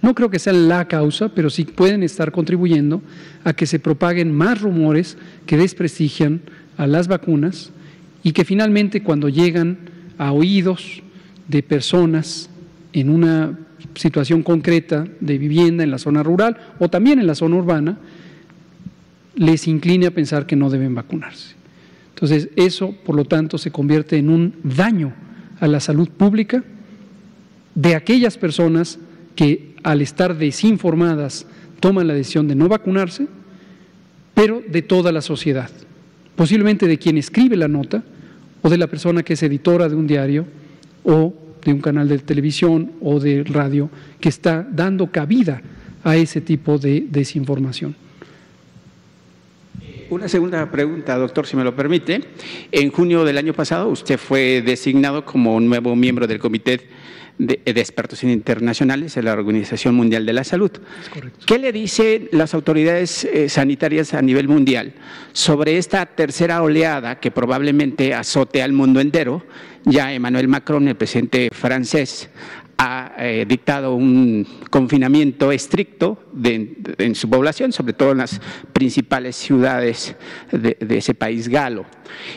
no 0.00 0.14
creo 0.14 0.30
que 0.30 0.38
sea 0.38 0.52
la 0.52 0.86
causa, 0.88 1.28
pero 1.34 1.50
sí 1.50 1.64
pueden 1.64 2.02
estar 2.02 2.32
contribuyendo 2.32 3.02
a 3.44 3.52
que 3.52 3.66
se 3.66 3.78
propaguen 3.78 4.32
más 4.32 4.62
rumores 4.62 5.18
que 5.46 5.56
desprestigian 5.56 6.40
a 6.76 6.86
las 6.86 7.08
vacunas 7.08 7.70
y 8.22 8.32
que 8.32 8.44
finalmente 8.44 9.02
cuando 9.02 9.28
llegan 9.28 9.78
a 10.18 10.32
oídos 10.32 11.02
de 11.46 11.62
personas 11.62 12.50
en 12.92 13.10
una 13.10 13.58
situación 13.94 14.42
concreta 14.42 15.06
de 15.20 15.38
vivienda 15.38 15.84
en 15.84 15.90
la 15.90 15.98
zona 15.98 16.22
rural 16.22 16.56
o 16.78 16.88
también 16.88 17.18
en 17.18 17.26
la 17.26 17.34
zona 17.34 17.56
urbana, 17.56 17.98
les 19.34 19.68
incline 19.68 20.06
a 20.06 20.10
pensar 20.10 20.46
que 20.46 20.56
no 20.56 20.68
deben 20.68 20.94
vacunarse. 20.94 21.54
Entonces, 22.10 22.48
eso, 22.56 22.92
por 23.04 23.14
lo 23.14 23.24
tanto, 23.24 23.58
se 23.58 23.70
convierte 23.70 24.16
en 24.16 24.28
un 24.28 24.54
daño 24.64 25.12
a 25.60 25.68
la 25.68 25.78
salud 25.78 26.08
pública 26.08 26.64
de 27.74 27.94
aquellas 27.94 28.36
personas 28.36 28.98
que, 29.36 29.76
al 29.84 30.02
estar 30.02 30.36
desinformadas, 30.36 31.46
toman 31.78 32.08
la 32.08 32.14
decisión 32.14 32.48
de 32.48 32.56
no 32.56 32.68
vacunarse, 32.68 33.28
pero 34.34 34.62
de 34.68 34.82
toda 34.82 35.12
la 35.12 35.20
sociedad, 35.20 35.70
posiblemente 36.34 36.88
de 36.88 36.98
quien 36.98 37.18
escribe 37.18 37.56
la 37.56 37.68
nota 37.68 38.02
o 38.62 38.68
de 38.68 38.78
la 38.78 38.86
persona 38.86 39.22
que 39.22 39.34
es 39.34 39.42
editora 39.42 39.88
de 39.88 39.96
un 39.96 40.06
diario 40.06 40.46
o 41.04 41.34
de 41.64 41.72
un 41.72 41.80
canal 41.80 42.08
de 42.08 42.18
televisión 42.18 42.92
o 43.00 43.20
de 43.20 43.44
radio 43.44 43.90
que 44.20 44.28
está 44.28 44.66
dando 44.70 45.10
cabida 45.10 45.62
a 46.04 46.16
ese 46.16 46.40
tipo 46.40 46.78
de 46.78 47.06
desinformación. 47.08 47.94
Una 50.10 50.26
segunda 50.26 50.70
pregunta, 50.70 51.18
doctor, 51.18 51.46
si 51.46 51.54
me 51.54 51.64
lo 51.64 51.76
permite. 51.76 52.22
En 52.72 52.90
junio 52.90 53.24
del 53.24 53.36
año 53.36 53.52
pasado 53.52 53.88
usted 53.88 54.18
fue 54.18 54.62
designado 54.62 55.24
como 55.24 55.60
nuevo 55.60 55.94
miembro 55.94 56.26
del 56.26 56.38
Comité 56.38 56.80
de, 57.38 57.60
Expertos 57.64 58.24
Internacionales 58.24 59.14
de 59.14 59.22
la 59.22 59.32
Organización 59.32 59.94
Mundial 59.94 60.26
de 60.26 60.32
la 60.32 60.44
Salud. 60.44 60.70
¿Qué 61.46 61.58
le 61.58 61.72
dicen 61.72 62.28
las 62.32 62.54
autoridades 62.54 63.24
eh, 63.24 63.48
sanitarias 63.48 64.14
a 64.14 64.22
nivel 64.22 64.48
mundial 64.48 64.94
sobre 65.32 65.78
esta 65.78 66.04
tercera 66.06 66.62
oleada 66.62 67.20
que 67.20 67.30
probablemente 67.30 68.14
azote 68.14 68.62
al 68.62 68.72
mundo 68.72 69.00
entero 69.00 69.44
ya 69.84 70.12
Emmanuel 70.12 70.48
Macron, 70.48 70.88
el 70.88 70.96
presidente 70.96 71.48
francés, 71.52 72.28
ha 72.78 73.12
eh, 73.18 73.44
dictado 73.46 73.94
un 73.94 74.46
confinamiento 74.70 75.50
estricto 75.50 76.16
en 76.44 77.14
su 77.16 77.28
población, 77.28 77.72
sobre 77.72 77.92
todo 77.92 78.12
en 78.12 78.18
las 78.18 78.40
principales 78.72 79.34
ciudades 79.34 80.14
de, 80.52 80.76
ese 80.88 81.14
país 81.14 81.48
galo. 81.48 81.86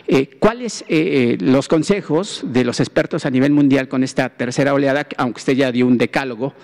Eh, 0.08 0.32
¿Cuáles 0.39 0.84
eh, 0.88 1.38
los 1.39 1.68
consejos 1.68 2.42
de 2.44 2.64
los 2.64 2.80
expertos 2.80 3.28
a 3.28 3.30
nivel 3.30 3.52
mundial 3.52 3.88
con 3.88 4.04
esta 4.04 4.30
tercera 4.30 4.74
oleada, 4.74 5.08
aunque 5.18 5.39
usted 5.39 5.54
ya 5.54 5.72
dio 5.72 5.86
un 5.86 6.00
decálogo? 6.00 6.56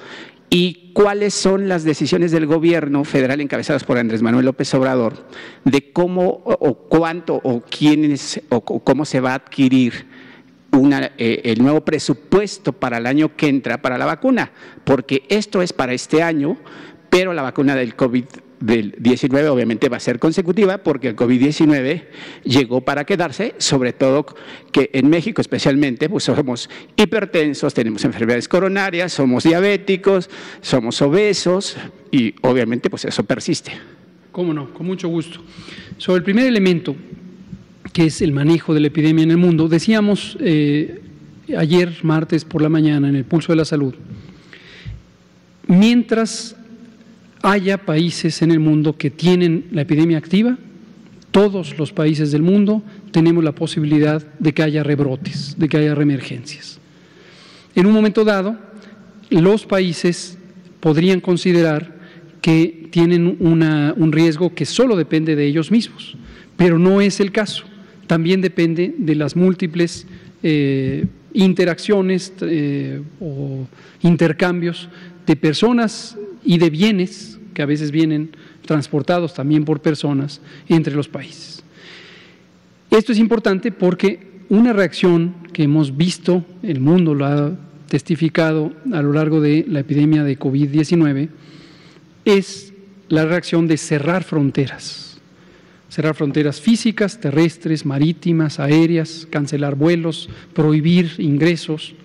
¿Y 0.49 0.91
cuáles 0.93 1.35
son 1.35 1.67
las 1.69 1.83
decisiones 1.83 2.31
del 2.31 2.47
gobierno 2.47 3.03
federal 3.03 3.41
encabezadas 3.41 3.83
por 3.83 3.99
Andrés 3.99 4.23
Manuel 4.23 4.45
López 4.45 4.73
Obrador 4.73 5.27
de 5.65 5.91
cómo 5.91 6.41
o, 6.45 6.73
cuánto 6.87 7.39
o 7.43 7.61
quiénes 7.61 8.41
o 8.49 8.61
cómo 8.63 9.05
se 9.05 9.19
va 9.19 9.33
a 9.33 9.35
adquirir 9.35 10.07
eh, 11.17 11.41
el 11.45 11.61
nuevo 11.61 11.81
presupuesto 11.81 12.73
para 12.73 12.97
el 12.97 13.05
año 13.05 13.35
que 13.35 13.47
entra 13.47 13.81
para 13.81 13.97
la 13.97 14.05
vacuna, 14.05 14.51
porque 14.83 15.23
esto 15.29 15.61
es 15.61 15.73
para 15.73 15.93
este 15.93 16.21
año, 16.21 16.57
pero 17.09 17.33
la 17.33 17.41
vacuna 17.41 17.75
del 17.75 17.95
COVID 17.95 18.25
19 18.59 19.49
obviamente 19.49 19.87
va 19.89 19.97
a 19.97 19.99
ser 19.99 20.19
consecutiva 20.19 20.79
porque 20.79 21.09
el 21.09 21.15
COVID-19 21.15 22.05
llegó 22.43 22.81
para 22.81 23.05
quedarse, 23.05 23.53
sobre 23.59 23.93
todo 23.93 24.25
que 24.71 24.89
en 24.93 25.09
México 25.09 25.41
especialmente 25.41 26.09
pues 26.09 26.23
somos 26.23 26.69
hipertensos, 26.95 27.73
tenemos 27.73 28.03
enfermedades 28.03 28.47
coronarias, 28.47 29.13
somos 29.13 29.43
diabéticos, 29.43 30.29
somos 30.61 31.01
obesos 31.01 31.77
y 32.11 32.35
obviamente 32.41 32.89
pues 32.89 33.05
eso 33.05 33.23
persiste. 33.23 33.73
Cómo 34.31 34.53
no, 34.53 34.73
con 34.73 34.85
mucho 34.85 35.07
gusto. 35.07 35.39
Sobre 35.97 36.19
el 36.19 36.23
primer 36.23 36.47
elemento, 36.47 36.95
que 37.97 38.05
es 38.05 38.21
el 38.21 38.31
manejo 38.31 38.75
de 38.75 38.79
la 38.79 38.87
epidemia 38.89 39.23
en 39.23 39.31
el 39.31 39.37
mundo, 39.37 39.67
decíamos 39.67 40.37
eh, 40.39 41.01
ayer, 41.57 41.97
martes 42.03 42.45
por 42.45 42.61
la 42.61 42.69
mañana, 42.69 43.09
en 43.09 43.15
el 43.15 43.25
Pulso 43.25 43.53
de 43.53 43.55
la 43.55 43.65
Salud, 43.65 43.95
mientras 45.65 46.55
haya 47.41 47.79
países 47.79 48.43
en 48.43 48.51
el 48.51 48.59
mundo 48.59 48.95
que 48.95 49.09
tienen 49.09 49.65
la 49.71 49.81
epidemia 49.81 50.19
activa, 50.19 50.59
todos 51.31 51.75
los 51.79 51.91
países 51.91 52.31
del 52.31 52.43
mundo 52.43 52.83
tenemos 53.09 53.43
la 53.43 53.53
posibilidad 53.53 54.23
de 54.37 54.53
que 54.53 54.61
haya 54.61 54.83
rebrotes, 54.83 55.55
de 55.57 55.67
que 55.67 55.77
haya 55.77 55.95
reemergencias. 55.95 56.79
En 57.73 57.87
un 57.87 57.93
momento 57.93 58.23
dado, 58.23 58.57
los 59.31 59.65
países 59.65 60.37
podrían 60.81 61.19
considerar 61.19 61.97
que 62.41 62.89
tienen 62.91 63.37
un 63.39 64.11
riesgo 64.11 64.53
que 64.53 64.67
solo 64.67 64.95
depende 64.95 65.35
de 65.35 65.47
ellos 65.47 65.71
mismos, 65.71 66.15
pero 66.57 66.77
no 66.77 67.01
es 67.01 67.19
el 67.19 67.31
caso 67.31 67.65
también 68.07 68.41
depende 68.41 68.95
de 68.97 69.15
las 69.15 69.35
múltiples 69.35 70.07
eh, 70.41 71.05
interacciones 71.33 72.33
eh, 72.41 73.01
o 73.19 73.67
intercambios 74.01 74.89
de 75.25 75.35
personas 75.35 76.17
y 76.43 76.57
de 76.57 76.69
bienes 76.69 77.37
que 77.53 77.61
a 77.61 77.65
veces 77.65 77.91
vienen 77.91 78.31
transportados 78.65 79.33
también 79.33 79.65
por 79.65 79.81
personas 79.81 80.41
entre 80.69 80.95
los 80.95 81.07
países. 81.07 81.63
Esto 82.89 83.11
es 83.11 83.19
importante 83.19 83.71
porque 83.71 84.25
una 84.49 84.71
reacción 84.73 85.35
que 85.51 85.63
hemos 85.63 85.95
visto, 85.95 86.45
el 86.63 86.79
mundo 86.79 87.13
lo 87.13 87.25
ha 87.25 87.51
testificado 87.89 88.73
a 88.93 89.01
lo 89.01 89.11
largo 89.13 89.41
de 89.41 89.65
la 89.67 89.81
epidemia 89.81 90.23
de 90.23 90.39
COVID-19, 90.39 91.29
es 92.25 92.73
la 93.09 93.25
reacción 93.25 93.67
de 93.67 93.77
cerrar 93.77 94.23
fronteras 94.23 95.06
cerrar 95.89 96.15
fronteras 96.15 96.59
físicas, 96.59 97.19
terrestres, 97.19 97.85
marítimas, 97.85 98.59
aéreas, 98.59 99.27
cancelar 99.29 99.75
vuelos, 99.75 100.29
prohibir 100.53 101.11
ingresos 101.17 101.95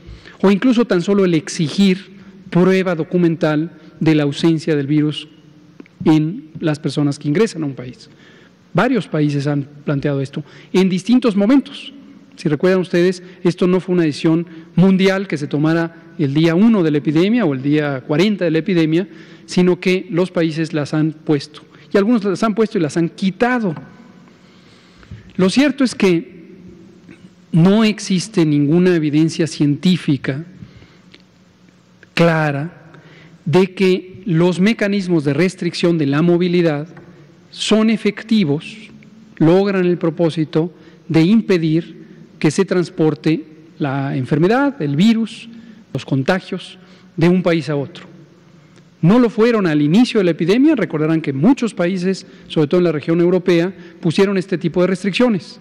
o 0.40 0.50
incluso 0.50 0.84
tan 0.84 1.02
solo 1.02 1.24
el 1.24 1.34
exigir 1.34 2.12
prueba 2.50 2.94
documental 2.94 3.72
de 4.00 4.14
la 4.14 4.24
ausencia 4.24 4.76
del 4.76 4.86
virus 4.86 5.28
en 6.04 6.50
las 6.60 6.78
personas 6.78 7.18
que 7.18 7.28
ingresan 7.28 7.62
a 7.62 7.66
un 7.66 7.74
país. 7.74 8.10
Varios 8.74 9.06
países 9.06 9.46
han 9.46 9.68
planteado 9.84 10.20
esto 10.20 10.42
en 10.72 10.88
distintos 10.88 11.36
momentos. 11.36 11.92
Si 12.36 12.48
recuerdan 12.48 12.80
ustedes, 12.80 13.22
esto 13.44 13.66
no 13.66 13.80
fue 13.80 13.94
una 13.94 14.04
decisión 14.04 14.46
mundial 14.74 15.28
que 15.28 15.36
se 15.36 15.46
tomara 15.46 16.12
el 16.18 16.34
día 16.34 16.54
1 16.54 16.82
de 16.82 16.90
la 16.90 16.98
epidemia 16.98 17.44
o 17.44 17.52
el 17.52 17.62
día 17.62 18.02
40 18.06 18.44
de 18.44 18.50
la 18.50 18.58
epidemia, 18.58 19.08
sino 19.46 19.78
que 19.78 20.06
los 20.10 20.30
países 20.30 20.72
las 20.72 20.94
han 20.94 21.12
puesto 21.12 21.62
y 21.92 21.98
algunos 21.98 22.24
las 22.24 22.42
han 22.42 22.54
puesto 22.54 22.78
y 22.78 22.80
las 22.80 22.96
han 22.96 23.08
quitado. 23.08 23.74
Lo 25.36 25.50
cierto 25.50 25.84
es 25.84 25.94
que 25.94 26.42
no 27.52 27.84
existe 27.84 28.46
ninguna 28.46 28.94
evidencia 28.94 29.46
científica 29.46 30.44
clara 32.14 32.92
de 33.44 33.74
que 33.74 34.22
los 34.24 34.60
mecanismos 34.60 35.24
de 35.24 35.34
restricción 35.34 35.98
de 35.98 36.06
la 36.06 36.22
movilidad 36.22 36.88
son 37.50 37.90
efectivos, 37.90 38.76
logran 39.36 39.84
el 39.84 39.98
propósito 39.98 40.72
de 41.08 41.22
impedir 41.22 42.06
que 42.38 42.50
se 42.50 42.64
transporte 42.64 43.44
la 43.78 44.16
enfermedad, 44.16 44.80
el 44.80 44.96
virus, 44.96 45.48
los 45.92 46.04
contagios 46.04 46.78
de 47.16 47.28
un 47.28 47.42
país 47.42 47.68
a 47.68 47.76
otro. 47.76 48.11
No 49.02 49.18
lo 49.18 49.30
fueron 49.30 49.66
al 49.66 49.82
inicio 49.82 50.20
de 50.20 50.24
la 50.24 50.30
epidemia, 50.30 50.76
recordarán 50.76 51.20
que 51.20 51.32
muchos 51.32 51.74
países, 51.74 52.24
sobre 52.46 52.68
todo 52.68 52.78
en 52.78 52.84
la 52.84 52.92
región 52.92 53.20
europea, 53.20 53.74
pusieron 54.00 54.38
este 54.38 54.58
tipo 54.58 54.80
de 54.80 54.86
restricciones 54.86 55.60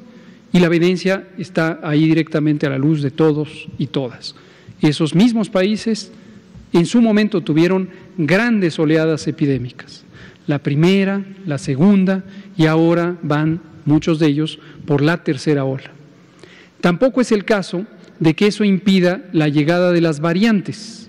y 0.53 0.59
la 0.59 0.67
evidencia 0.67 1.27
está 1.39 1.79
ahí 1.81 2.07
directamente 2.07 2.67
a 2.67 2.69
la 2.69 2.77
luz 2.77 3.01
de 3.01 3.09
todos 3.09 3.67
y 3.79 3.87
todas. 3.87 4.35
Esos 4.79 5.15
mismos 5.15 5.49
países 5.49 6.11
en 6.71 6.85
su 6.85 7.01
momento 7.01 7.41
tuvieron 7.41 7.89
grandes 8.17 8.77
oleadas 8.77 9.27
epidémicas, 9.27 10.03
la 10.45 10.59
primera, 10.59 11.25
la 11.47 11.57
segunda 11.57 12.23
y 12.55 12.67
ahora 12.67 13.17
van 13.23 13.59
muchos 13.85 14.19
de 14.19 14.27
ellos 14.27 14.59
por 14.85 15.01
la 15.01 15.23
tercera 15.23 15.65
ola. 15.65 15.91
Tampoco 16.79 17.21
es 17.21 17.31
el 17.31 17.43
caso 17.43 17.85
de 18.19 18.35
que 18.35 18.45
eso 18.45 18.63
impida 18.63 19.23
la 19.33 19.47
llegada 19.47 19.91
de 19.91 20.01
las 20.01 20.19
variantes 20.19 21.00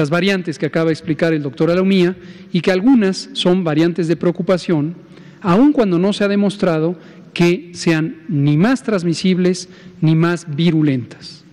estas 0.00 0.08
variantes 0.08 0.58
que 0.58 0.64
acaba 0.64 0.86
de 0.86 0.94
explicar 0.94 1.34
el 1.34 1.42
doctor 1.42 1.70
Alaumía 1.70 2.16
y 2.54 2.62
que 2.62 2.72
algunas 2.72 3.28
son 3.34 3.64
variantes 3.64 4.08
de 4.08 4.16
preocupación, 4.16 4.94
aun 5.42 5.74
cuando 5.74 5.98
no 5.98 6.14
se 6.14 6.24
ha 6.24 6.28
demostrado 6.28 6.96
que 7.34 7.72
sean 7.74 8.16
ni 8.26 8.56
más 8.56 8.82
transmisibles 8.82 9.68
ni 10.00 10.14
más 10.14 10.46
virulentas. 10.56 11.44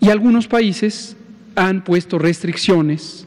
Y 0.00 0.08
algunos 0.10 0.48
países 0.48 1.16
han 1.54 1.84
puesto 1.84 2.18
restricciones 2.18 3.24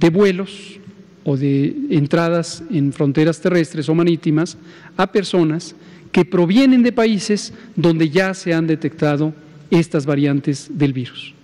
de 0.00 0.08
vuelos 0.08 0.80
o 1.22 1.36
de 1.36 1.76
entradas 1.90 2.62
en 2.70 2.94
fronteras 2.94 3.42
terrestres 3.42 3.90
o 3.90 3.94
marítimas 3.94 4.56
a 4.96 5.12
personas 5.12 5.76
que 6.12 6.24
provienen 6.24 6.82
de 6.82 6.92
países 6.92 7.52
donde 7.76 8.08
ya 8.08 8.32
se 8.32 8.54
han 8.54 8.66
detectado 8.66 9.34
estas 9.70 10.06
variantes 10.06 10.70
del 10.70 10.94
virus. 10.94 11.34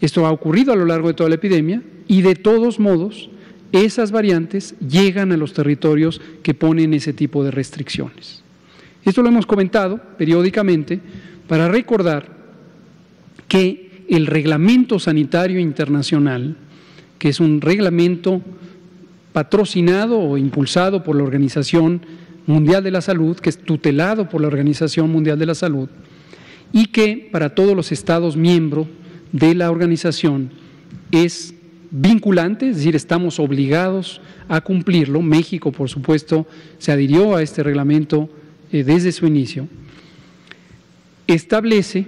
Esto 0.00 0.26
ha 0.26 0.30
ocurrido 0.30 0.72
a 0.72 0.76
lo 0.76 0.84
largo 0.84 1.08
de 1.08 1.14
toda 1.14 1.28
la 1.28 1.36
epidemia 1.36 1.82
y 2.06 2.22
de 2.22 2.34
todos 2.34 2.78
modos 2.78 3.30
esas 3.72 4.10
variantes 4.10 4.74
llegan 4.80 5.32
a 5.32 5.36
los 5.36 5.52
territorios 5.52 6.20
que 6.42 6.54
ponen 6.54 6.94
ese 6.94 7.12
tipo 7.12 7.42
de 7.44 7.50
restricciones. 7.50 8.42
Esto 9.04 9.22
lo 9.22 9.28
hemos 9.28 9.46
comentado 9.46 10.00
periódicamente 10.18 11.00
para 11.48 11.68
recordar 11.68 12.28
que 13.48 14.04
el 14.08 14.26
reglamento 14.26 14.98
sanitario 14.98 15.60
internacional, 15.60 16.56
que 17.18 17.28
es 17.28 17.40
un 17.40 17.60
reglamento 17.60 18.42
patrocinado 19.32 20.18
o 20.18 20.38
impulsado 20.38 21.02
por 21.02 21.16
la 21.16 21.22
Organización 21.22 22.00
Mundial 22.46 22.82
de 22.84 22.90
la 22.90 23.00
Salud, 23.00 23.36
que 23.36 23.50
es 23.50 23.58
tutelado 23.58 24.28
por 24.28 24.40
la 24.40 24.46
Organización 24.46 25.10
Mundial 25.10 25.38
de 25.38 25.46
la 25.46 25.54
Salud, 25.54 25.88
y 26.72 26.86
que 26.86 27.28
para 27.30 27.54
todos 27.54 27.76
los 27.76 27.92
Estados 27.92 28.36
miembros 28.36 28.86
de 29.32 29.54
la 29.54 29.70
organización 29.70 30.50
es 31.10 31.54
vinculante, 31.90 32.68
es 32.68 32.76
decir, 32.76 32.96
estamos 32.96 33.38
obligados 33.38 34.20
a 34.48 34.60
cumplirlo. 34.60 35.22
México, 35.22 35.72
por 35.72 35.88
supuesto, 35.88 36.46
se 36.78 36.92
adhirió 36.92 37.36
a 37.36 37.42
este 37.42 37.62
reglamento 37.62 38.28
eh, 38.72 38.84
desde 38.84 39.12
su 39.12 39.26
inicio. 39.26 39.68
Establece, 41.26 42.06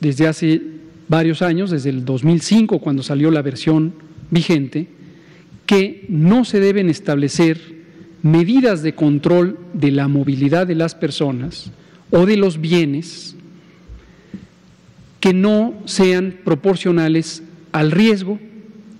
desde 0.00 0.26
hace 0.28 0.62
varios 1.08 1.42
años, 1.42 1.70
desde 1.70 1.90
el 1.90 2.04
2005, 2.04 2.78
cuando 2.78 3.02
salió 3.02 3.30
la 3.30 3.42
versión 3.42 3.94
vigente, 4.30 4.88
que 5.66 6.06
no 6.08 6.44
se 6.44 6.60
deben 6.60 6.88
establecer 6.88 7.80
medidas 8.22 8.82
de 8.82 8.94
control 8.94 9.58
de 9.72 9.90
la 9.90 10.08
movilidad 10.08 10.66
de 10.66 10.74
las 10.74 10.94
personas 10.94 11.70
o 12.10 12.26
de 12.26 12.36
los 12.36 12.60
bienes 12.60 13.36
que 15.20 15.34
no 15.34 15.74
sean 15.84 16.38
proporcionales 16.44 17.42
al 17.72 17.90
riesgo 17.90 18.38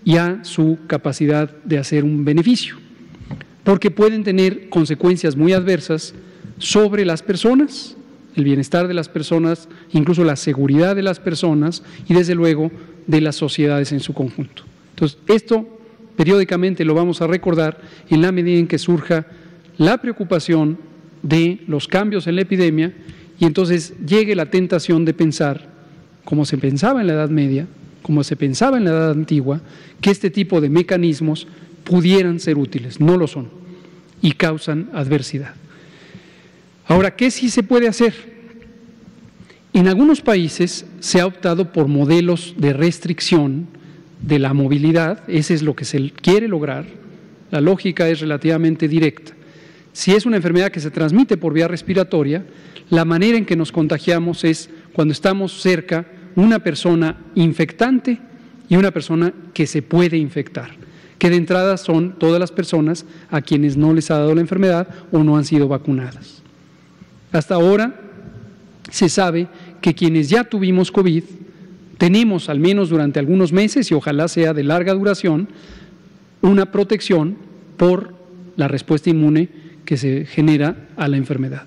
y 0.04 0.16
a 0.16 0.44
su 0.44 0.78
capacidad 0.86 1.50
de 1.64 1.78
hacer 1.78 2.04
un 2.04 2.24
beneficio, 2.24 2.76
porque 3.64 3.90
pueden 3.90 4.22
tener 4.22 4.68
consecuencias 4.68 5.36
muy 5.36 5.52
adversas 5.52 6.14
sobre 6.58 7.04
las 7.04 7.22
personas, 7.22 7.96
el 8.36 8.44
bienestar 8.44 8.86
de 8.86 8.94
las 8.94 9.08
personas, 9.08 9.68
incluso 9.92 10.24
la 10.24 10.36
seguridad 10.36 10.94
de 10.94 11.02
las 11.02 11.18
personas 11.18 11.82
y 12.08 12.14
desde 12.14 12.34
luego 12.34 12.70
de 13.06 13.20
las 13.20 13.36
sociedades 13.36 13.92
en 13.92 14.00
su 14.00 14.12
conjunto. 14.12 14.62
Entonces, 14.90 15.18
esto 15.26 15.66
periódicamente 16.16 16.84
lo 16.84 16.94
vamos 16.94 17.22
a 17.22 17.26
recordar 17.26 17.80
en 18.08 18.22
la 18.22 18.30
medida 18.30 18.58
en 18.58 18.68
que 18.68 18.78
surja 18.78 19.26
la 19.78 19.98
preocupación 19.98 20.78
de 21.22 21.62
los 21.66 21.88
cambios 21.88 22.26
en 22.26 22.36
la 22.36 22.42
epidemia 22.42 22.94
y 23.38 23.46
entonces 23.46 23.94
llegue 24.06 24.36
la 24.36 24.46
tentación 24.46 25.04
de 25.04 25.14
pensar 25.14 25.69
como 26.30 26.44
se 26.44 26.58
pensaba 26.58 27.00
en 27.00 27.08
la 27.08 27.14
Edad 27.14 27.28
Media, 27.28 27.66
como 28.02 28.22
se 28.22 28.36
pensaba 28.36 28.78
en 28.78 28.84
la 28.84 28.90
Edad 28.90 29.10
Antigua, 29.10 29.60
que 30.00 30.12
este 30.12 30.30
tipo 30.30 30.60
de 30.60 30.70
mecanismos 30.70 31.48
pudieran 31.82 32.38
ser 32.38 32.56
útiles. 32.56 33.00
No 33.00 33.16
lo 33.16 33.26
son 33.26 33.48
y 34.22 34.30
causan 34.30 34.90
adversidad. 34.92 35.54
Ahora, 36.86 37.16
¿qué 37.16 37.32
sí 37.32 37.50
se 37.50 37.64
puede 37.64 37.88
hacer? 37.88 38.14
En 39.72 39.88
algunos 39.88 40.20
países 40.20 40.86
se 41.00 41.20
ha 41.20 41.26
optado 41.26 41.72
por 41.72 41.88
modelos 41.88 42.54
de 42.56 42.74
restricción 42.74 43.66
de 44.22 44.38
la 44.38 44.54
movilidad, 44.54 45.24
ese 45.26 45.54
es 45.54 45.62
lo 45.62 45.74
que 45.74 45.84
se 45.84 46.12
quiere 46.12 46.46
lograr, 46.46 46.84
la 47.50 47.60
lógica 47.60 48.08
es 48.08 48.20
relativamente 48.20 48.86
directa. 48.86 49.32
Si 49.92 50.12
es 50.12 50.26
una 50.26 50.36
enfermedad 50.36 50.70
que 50.70 50.78
se 50.78 50.92
transmite 50.92 51.36
por 51.36 51.52
vía 51.52 51.66
respiratoria, 51.66 52.46
la 52.88 53.04
manera 53.04 53.36
en 53.36 53.46
que 53.46 53.56
nos 53.56 53.72
contagiamos 53.72 54.44
es 54.44 54.70
cuando 54.92 55.10
estamos 55.10 55.60
cerca 55.60 56.06
una 56.36 56.58
persona 56.58 57.16
infectante 57.34 58.18
y 58.68 58.76
una 58.76 58.90
persona 58.90 59.32
que 59.52 59.66
se 59.66 59.82
puede 59.82 60.16
infectar, 60.16 60.70
que 61.18 61.30
de 61.30 61.36
entrada 61.36 61.76
son 61.76 62.18
todas 62.18 62.38
las 62.38 62.52
personas 62.52 63.04
a 63.30 63.42
quienes 63.42 63.76
no 63.76 63.92
les 63.92 64.10
ha 64.10 64.18
dado 64.18 64.34
la 64.34 64.40
enfermedad 64.40 64.88
o 65.12 65.24
no 65.24 65.36
han 65.36 65.44
sido 65.44 65.68
vacunadas. 65.68 66.42
Hasta 67.32 67.54
ahora 67.56 68.00
se 68.90 69.08
sabe 69.08 69.48
que 69.80 69.94
quienes 69.94 70.28
ya 70.28 70.44
tuvimos 70.44 70.90
COVID 70.90 71.24
tenemos, 71.98 72.48
al 72.48 72.60
menos 72.60 72.88
durante 72.88 73.18
algunos 73.18 73.52
meses 73.52 73.90
y 73.90 73.94
ojalá 73.94 74.28
sea 74.28 74.54
de 74.54 74.64
larga 74.64 74.94
duración, 74.94 75.48
una 76.40 76.72
protección 76.72 77.36
por 77.76 78.14
la 78.56 78.68
respuesta 78.68 79.10
inmune 79.10 79.48
que 79.84 79.96
se 79.96 80.24
genera 80.26 80.88
a 80.96 81.08
la 81.08 81.16
enfermedad. 81.16 81.64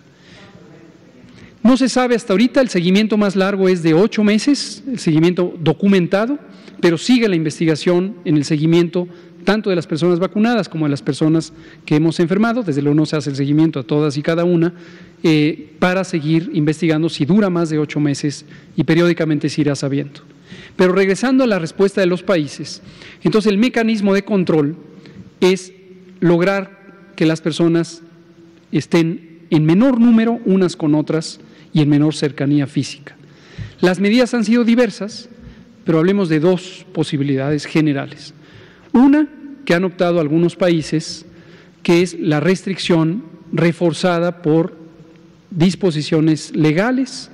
No 1.64 1.78
se 1.78 1.88
sabe 1.88 2.16
hasta 2.16 2.34
ahorita, 2.34 2.60
el 2.60 2.68
seguimiento 2.68 3.18
más 3.18 3.38
largo 3.38 3.70
es 3.70 3.82
de 3.84 3.94
ocho 3.94 4.22
meses, 4.24 4.84
el 4.86 5.00
seguimiento 5.00 5.54
documentado, 5.62 6.38
pero 6.82 6.98
sigue 6.98 7.30
la 7.30 7.38
investigación 7.38 8.16
en 8.26 8.36
el 8.36 8.44
seguimiento 8.44 9.08
tanto 9.46 9.70
de 9.70 9.76
las 9.76 9.88
personas 9.88 10.20
vacunadas 10.20 10.68
como 10.68 10.86
de 10.86 10.92
las 10.92 11.02
personas 11.02 11.54
que 11.86 11.96
hemos 11.96 12.20
enfermado. 12.20 12.64
Desde 12.64 12.82
luego 12.82 12.96
no 12.96 13.06
se 13.06 13.16
hace 13.16 13.30
el 13.30 13.38
seguimiento 13.38 13.80
a 13.80 13.84
todas 13.84 14.18
y 14.18 14.22
cada 14.22 14.44
una 14.44 14.74
eh, 15.24 15.72
para 15.80 16.04
seguir 16.04 16.52
investigando 16.54 17.08
si 17.08 17.24
dura 17.24 17.50
más 17.50 17.70
de 17.70 17.80
ocho 17.80 18.02
meses 18.02 18.46
y 18.76 18.84
periódicamente 18.84 19.48
se 19.48 19.62
irá 19.62 19.76
sabiendo. 19.76 20.20
Pero 20.76 20.92
regresando 20.92 21.46
a 21.46 21.48
la 21.48 21.60
respuesta 21.60 22.02
de 22.02 22.08
los 22.08 22.24
países, 22.24 22.82
entonces 23.24 23.50
el 23.50 23.58
mecanismo 23.58 24.14
de 24.14 24.26
control 24.26 24.76
es 25.40 25.72
lograr 26.20 27.14
que 27.16 27.26
las 27.26 27.40
personas 27.40 28.02
estén 28.72 29.40
en 29.50 29.66
menor 29.66 30.02
número 30.02 30.40
unas 30.46 30.76
con 30.76 30.96
otras 30.96 31.40
y 31.74 31.82
en 31.82 31.90
menor 31.90 32.16
cercanía 32.16 32.68
física. 32.68 33.16
Las 33.82 34.00
medidas 34.00 34.34
han 34.34 34.46
sido 34.46 34.64
diversas, 34.64 35.30
pero 35.84 36.00
hablemos 36.00 36.30
de 36.30 36.40
dos 36.40 36.86
posibilidades 36.94 37.66
generales. 37.66 38.34
Una, 38.94 39.28
que 39.66 39.74
han 39.74 39.84
optado 39.84 40.20
algunos 40.20 40.56
países, 40.56 41.26
que 41.82 42.02
es 42.02 42.18
la 42.20 42.40
restricción 42.40 43.24
reforzada 43.52 44.42
por 44.42 44.78
disposiciones 45.50 46.56
legales 46.56 47.30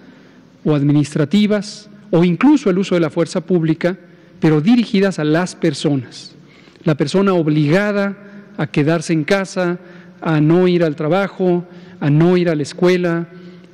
o 0.63 0.75
administrativas 0.75 1.89
o 2.11 2.23
incluso 2.23 2.69
el 2.69 2.79
uso 2.79 2.95
de 2.95 3.01
la 3.01 3.09
fuerza 3.09 3.41
pública, 3.41 3.97
pero 4.39 4.61
dirigidas 4.61 5.19
a 5.19 5.23
las 5.23 5.55
personas. 5.55 6.35
La 6.83 6.95
persona 6.95 7.33
obligada 7.33 8.17
a 8.57 8.67
quedarse 8.67 9.13
en 9.13 9.23
casa, 9.23 9.79
a 10.21 10.41
no 10.41 10.67
ir 10.67 10.83
al 10.83 10.95
trabajo, 10.95 11.65
a 11.99 12.09
no 12.09 12.37
ir 12.37 12.49
a 12.49 12.55
la 12.55 12.63
escuela, 12.63 13.27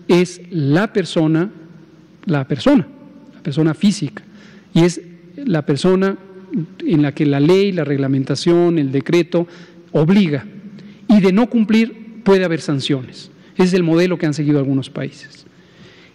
es 0.07 0.41
la 0.49 0.91
persona, 0.93 1.49
la 2.25 2.47
persona, 2.47 2.87
la 3.33 3.41
persona 3.41 3.73
física, 3.73 4.23
y 4.73 4.83
es 4.83 5.01
la 5.35 5.65
persona 5.65 6.17
en 6.79 7.01
la 7.01 7.13
que 7.13 7.25
la 7.25 7.39
ley, 7.39 7.71
la 7.71 7.83
reglamentación, 7.83 8.79
el 8.79 8.91
decreto 8.91 9.47
obliga, 9.91 10.45
y 11.07 11.19
de 11.21 11.31
no 11.31 11.49
cumplir 11.49 12.21
puede 12.23 12.45
haber 12.45 12.61
sanciones. 12.61 13.31
Es 13.57 13.73
el 13.73 13.83
modelo 13.83 14.17
que 14.17 14.25
han 14.25 14.33
seguido 14.33 14.59
algunos 14.59 14.89
países. 14.89 15.45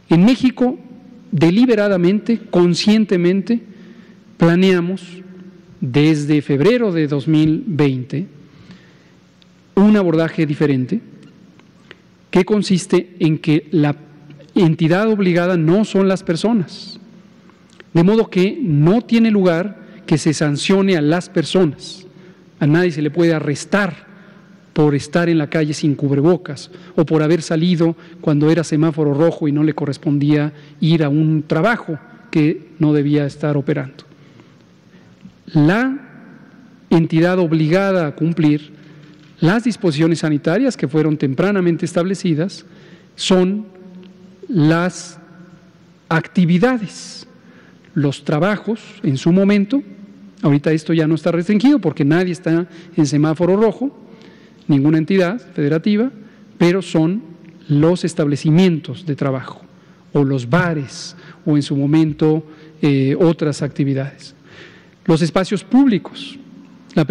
En 0.09 0.24
México 0.24 0.78
deliberadamente, 1.30 2.41
conscientemente, 2.51 3.61
planeamos 4.36 5.03
desde 5.80 6.43
febrero 6.43 6.93
de 6.93 7.07
2020 7.07 8.26
un 9.76 9.97
abordaje 9.97 10.45
diferente 10.47 11.01
que 12.31 12.45
consiste 12.45 13.16
en 13.18 13.39
que 13.39 13.68
la 13.70 13.97
entidad 14.55 15.09
obligada 15.09 15.57
no 15.57 15.85
son 15.85 16.09
las 16.09 16.22
personas, 16.22 17.01
de 17.93 18.03
modo 18.03 18.31
que 18.31 18.59
no 18.61 19.03
tiene 19.03 19.31
lugar 19.31 19.81
que 20.07 20.18
se 20.18 20.35
sancione 20.35 20.97
a 20.97 21.01
las 21.01 21.28
personas. 21.28 22.07
A 22.59 22.66
nadie 22.66 22.91
se 22.91 23.03
le 23.03 23.11
puede 23.11 23.35
arrestar 23.35 24.11
por 24.72 24.95
estar 24.95 25.28
en 25.28 25.39
la 25.39 25.51
calle 25.51 25.74
sin 25.74 25.95
cubrebocas 25.95 26.70
o 26.97 27.05
por 27.05 27.22
haber 27.22 27.43
salido 27.43 27.97
cuando 28.20 28.51
era 28.51 28.64
semáforo 28.64 29.14
rojo 29.14 29.49
y 29.49 29.53
no 29.53 29.62
le 29.62 29.74
correspondía 29.74 30.53
ir 30.81 31.03
a 31.03 31.09
un 31.09 31.45
trabajo 31.47 31.99
que 32.31 32.68
no 32.78 32.93
debía 32.93 33.26
estar 33.26 33.57
operando. 33.57 34.05
La 35.47 35.99
entidad 36.91 37.39
obligada 37.39 38.07
a 38.07 38.14
cumplir 38.14 38.72
las 39.41 39.64
disposiciones 39.64 40.20
sanitarias 40.20 40.76
que 40.76 40.88
fueron 40.88 41.16
tempranamente 41.16 41.86
establecidas 41.86 42.64
son 43.16 43.66
las 44.49 45.18
actividades, 46.09 47.26
los 47.95 48.24
trabajos 48.24 48.80
en 49.03 49.16
su 49.16 49.32
momento, 49.32 49.82
ahorita 50.43 50.72
esto 50.72 50.93
ya 50.93 51.07
no 51.07 51.14
está 51.14 51.32
restringido 51.32 51.78
porque 51.78 52.05
nadie 52.05 52.32
está 52.32 52.66
en 52.97 53.07
semáforo 53.07 53.57
rojo, 53.57 53.97
ninguna 54.68 54.99
entidad 54.99 55.41
federativa, 55.55 56.11
pero 56.59 56.82
son 56.82 57.22
los 57.68 58.05
establecimientos 58.05 59.07
de 59.07 59.16
trabajo 59.16 59.62
o 60.12 60.24
los 60.24 60.51
bares 60.51 61.16
o 61.47 61.57
en 61.57 61.62
su 61.62 61.76
momento 61.76 62.45
eh, 62.82 63.16
otras 63.18 63.62
actividades. 63.62 64.34
Los 65.07 65.22
espacios 65.22 65.64
públicos, 65.64 66.38
la, 66.95 67.07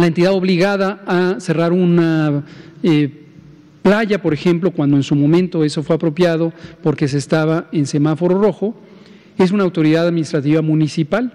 la 0.00 0.06
entidad 0.06 0.32
obligada 0.32 1.02
a 1.06 1.40
cerrar 1.40 1.72
una 1.72 2.44
eh, 2.82 3.10
playa, 3.82 4.20
por 4.20 4.34
ejemplo, 4.34 4.70
cuando 4.70 4.96
en 4.96 5.02
su 5.02 5.14
momento 5.14 5.64
eso 5.64 5.82
fue 5.82 5.96
apropiado 5.96 6.52
porque 6.82 7.08
se 7.08 7.18
estaba 7.18 7.68
en 7.72 7.86
semáforo 7.86 8.40
rojo, 8.40 8.74
es 9.38 9.52
una 9.52 9.64
autoridad 9.64 10.06
administrativa 10.06 10.62
municipal. 10.62 11.32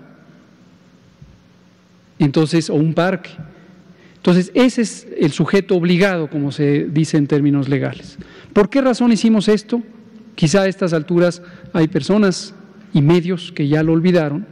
Entonces, 2.20 2.70
o 2.70 2.76
un 2.76 2.94
parque. 2.94 3.32
Entonces, 4.18 4.52
ese 4.54 4.82
es 4.84 5.08
el 5.18 5.32
sujeto 5.32 5.76
obligado, 5.76 6.30
como 6.30 6.52
se 6.52 6.86
dice 6.86 7.18
en 7.18 7.26
términos 7.26 7.68
legales. 7.68 8.20
¿Por 8.54 8.70
qué 8.70 8.82
razón 8.82 9.12
hicimos 9.12 9.48
esto? 9.48 9.82
Quizá 10.36 10.62
a 10.62 10.68
estas 10.68 10.94
alturas 10.94 11.42
hay 11.74 11.88
personas 11.88 12.54
y 12.94 13.02
medios 13.02 13.52
que 13.52 13.68
ya 13.68 13.82
lo 13.82 13.94
olvidaron, 13.94 14.46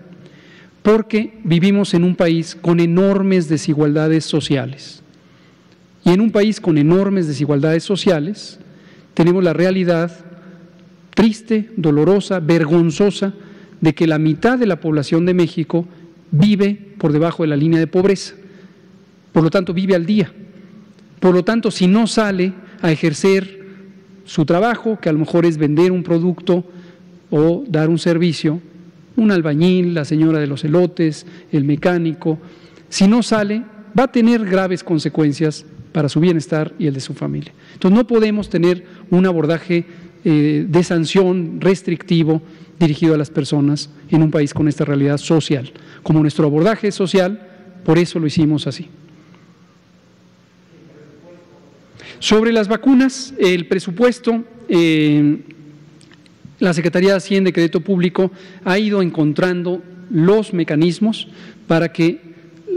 porque 0.82 1.39
vivimos 1.43 1.93
en 1.93 2.03
un 2.03 2.15
país 2.15 2.55
con 2.55 2.80
enormes 2.80 3.49
desigualdades 3.49 4.25
sociales. 4.25 5.03
Y 6.05 6.11
en 6.11 6.21
un 6.21 6.32
país 6.32 6.61
con 6.61 6.77
enormes 6.77 7.27
desigualdades 7.27 7.84
sociales 7.84 8.59
tenemos 9.13 9.43
la 9.43 9.53
realidad 9.53 10.11
triste, 11.13 11.69
dolorosa, 11.75 12.39
vergonzosa 12.39 13.34
de 13.82 13.93
que 13.93 14.07
la 14.07 14.19
mitad 14.19 14.57
de 14.57 14.65
la 14.65 14.80
población 14.80 15.25
de 15.25 15.34
México 15.34 15.86
vive 16.32 16.93
por 16.97 17.11
debajo 17.11 17.43
de 17.43 17.49
la 17.49 17.55
línea 17.55 17.80
de 17.80 17.88
pobreza. 17.88 18.36
Por 19.32 19.43
lo 19.43 19.49
tanto, 19.49 19.73
vive 19.73 19.95
al 19.95 20.05
día. 20.05 20.32
Por 21.19 21.34
lo 21.34 21.43
tanto, 21.43 21.71
si 21.71 21.88
no 21.88 22.07
sale 22.07 22.53
a 22.82 22.91
ejercer 22.91 23.59
su 24.25 24.45
trabajo, 24.45 24.99
que 25.01 25.09
a 25.09 25.13
lo 25.13 25.19
mejor 25.19 25.45
es 25.45 25.57
vender 25.57 25.91
un 25.91 26.03
producto 26.03 26.63
o 27.30 27.63
dar 27.67 27.89
un 27.89 27.99
servicio, 27.99 28.61
un 29.20 29.32
albañil, 29.32 29.93
la 29.93 30.05
señora 30.05 30.39
de 30.39 30.47
los 30.47 30.63
elotes, 30.63 31.26
el 31.51 31.63
mecánico, 31.63 32.39
si 32.89 33.07
no 33.07 33.22
sale, 33.22 33.63
va 33.97 34.03
a 34.03 34.11
tener 34.11 34.45
graves 34.45 34.84
consecuencias 34.84 35.65
para 35.91 36.09
su 36.09 36.20
bienestar 36.20 36.74
y 36.80 36.88
el 36.88 36.93
de 36.93 36.99
su 36.99 37.13
familia. 37.13 37.53
Entonces 37.74 37.97
no 37.97 38.07
podemos 38.07 38.49
tener 38.49 38.86
un 39.09 39.26
abordaje 39.26 39.86
eh, 40.24 40.65
de 40.67 40.84
sanción 40.84 41.59
restrictivo 41.59 42.41
dirigido 42.80 43.13
a 43.13 43.17
las 43.17 43.30
personas 43.30 43.89
en 44.09 44.24
un 44.24 44.32
país 44.32 44.53
con 44.53 44.67
esta 44.67 44.86
realidad 44.86 45.17
social. 45.17 45.72
Como 46.03 46.22
nuestro 46.22 46.45
abordaje 46.45 46.89
es 46.89 46.95
social, 46.95 47.47
por 47.84 47.97
eso 47.97 48.20
lo 48.20 48.28
hicimos 48.28 48.67
así. 48.67 48.88
Sobre 52.20 52.51
las 52.51 52.67
vacunas, 52.67 53.34
el 53.39 53.67
presupuesto 53.67 54.43
eh, 54.67 55.39
la 56.60 56.74
Secretaría 56.74 57.12
de 57.12 57.18
Hacienda 57.18 57.49
y 57.49 57.53
Crédito 57.53 57.82
Público 57.82 58.32
ha 58.66 58.78
ido 58.78 59.01
encontrando 59.01 59.82
los 60.10 60.53
mecanismos 60.53 61.28
para 61.68 61.91
que 61.91 62.20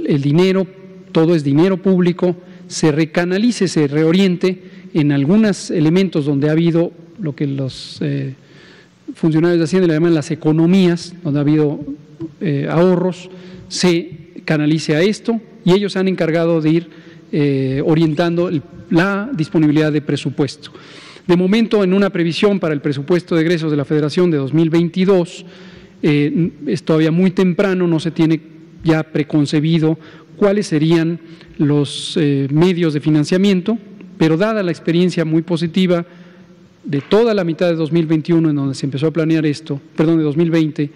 el 0.06 0.20
dinero, 0.22 0.66
todo 1.12 1.34
es 1.34 1.44
dinero 1.44 1.76
público, 1.76 2.36
se 2.68 2.92
recanalice, 2.92 3.68
se 3.68 3.86
reoriente 3.86 4.62
en 4.94 5.12
algunos 5.12 5.70
elementos 5.70 6.26
donde 6.26 6.48
ha 6.48 6.52
habido 6.52 6.92
lo 7.20 7.34
que 7.34 7.46
los 7.46 7.98
eh, 8.00 8.34
funcionarios 9.14 9.58
de 9.58 9.64
Hacienda 9.64 9.88
le 9.88 9.94
llaman 9.94 10.14
las 10.14 10.30
economías, 10.30 11.14
donde 11.22 11.40
ha 11.40 11.42
habido 11.42 11.80
eh, 12.40 12.66
ahorros, 12.70 13.30
se 13.68 14.32
canalice 14.44 14.96
a 14.96 15.02
esto 15.02 15.40
y 15.64 15.72
ellos 15.72 15.96
han 15.96 16.08
encargado 16.08 16.60
de 16.60 16.70
ir 16.70 16.90
eh, 17.30 17.82
orientando 17.84 18.50
la 18.90 19.30
disponibilidad 19.32 19.92
de 19.92 20.02
presupuesto. 20.02 20.70
De 21.26 21.36
momento, 21.36 21.84
en 21.84 21.92
una 21.92 22.10
previsión 22.10 22.58
para 22.58 22.74
el 22.74 22.80
presupuesto 22.80 23.34
de 23.34 23.42
egresos 23.42 23.70
de 23.70 23.76
la 23.76 23.84
Federación 23.84 24.30
de 24.30 24.38
2022, 24.38 25.46
eh, 26.02 26.50
es 26.66 26.82
todavía 26.82 27.12
muy 27.12 27.30
temprano, 27.30 27.86
no 27.86 28.00
se 28.00 28.10
tiene 28.10 28.40
ya 28.82 29.04
preconcebido 29.04 29.98
cuáles 30.36 30.66
serían 30.66 31.20
los 31.58 32.16
eh, 32.20 32.48
medios 32.50 32.94
de 32.94 33.00
financiamiento, 33.00 33.78
pero 34.18 34.36
dada 34.36 34.62
la 34.62 34.72
experiencia 34.72 35.24
muy 35.24 35.42
positiva 35.42 36.04
de 36.84 37.00
toda 37.00 37.34
la 37.34 37.44
mitad 37.44 37.68
de 37.68 37.76
2021 37.76 38.50
en 38.50 38.56
donde 38.56 38.74
se 38.74 38.86
empezó 38.86 39.06
a 39.06 39.12
planear 39.12 39.46
esto, 39.46 39.80
perdón, 39.96 40.18
de 40.18 40.24
2020 40.24 40.90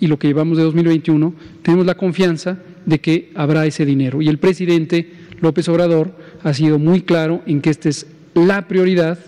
y 0.00 0.06
lo 0.06 0.18
que 0.18 0.28
llevamos 0.28 0.58
de 0.58 0.64
2021, 0.64 1.34
tenemos 1.62 1.86
la 1.86 1.94
confianza 1.94 2.58
de 2.86 3.00
que 3.00 3.30
habrá 3.34 3.66
ese 3.66 3.84
dinero. 3.84 4.22
Y 4.22 4.28
el 4.28 4.38
presidente 4.38 5.10
López 5.40 5.68
Obrador 5.68 6.12
ha 6.42 6.54
sido 6.54 6.78
muy 6.78 7.02
claro 7.02 7.42
en 7.46 7.60
que 7.60 7.70
esta 7.70 7.88
es 7.88 8.06
la 8.34 8.66
prioridad 8.66 9.18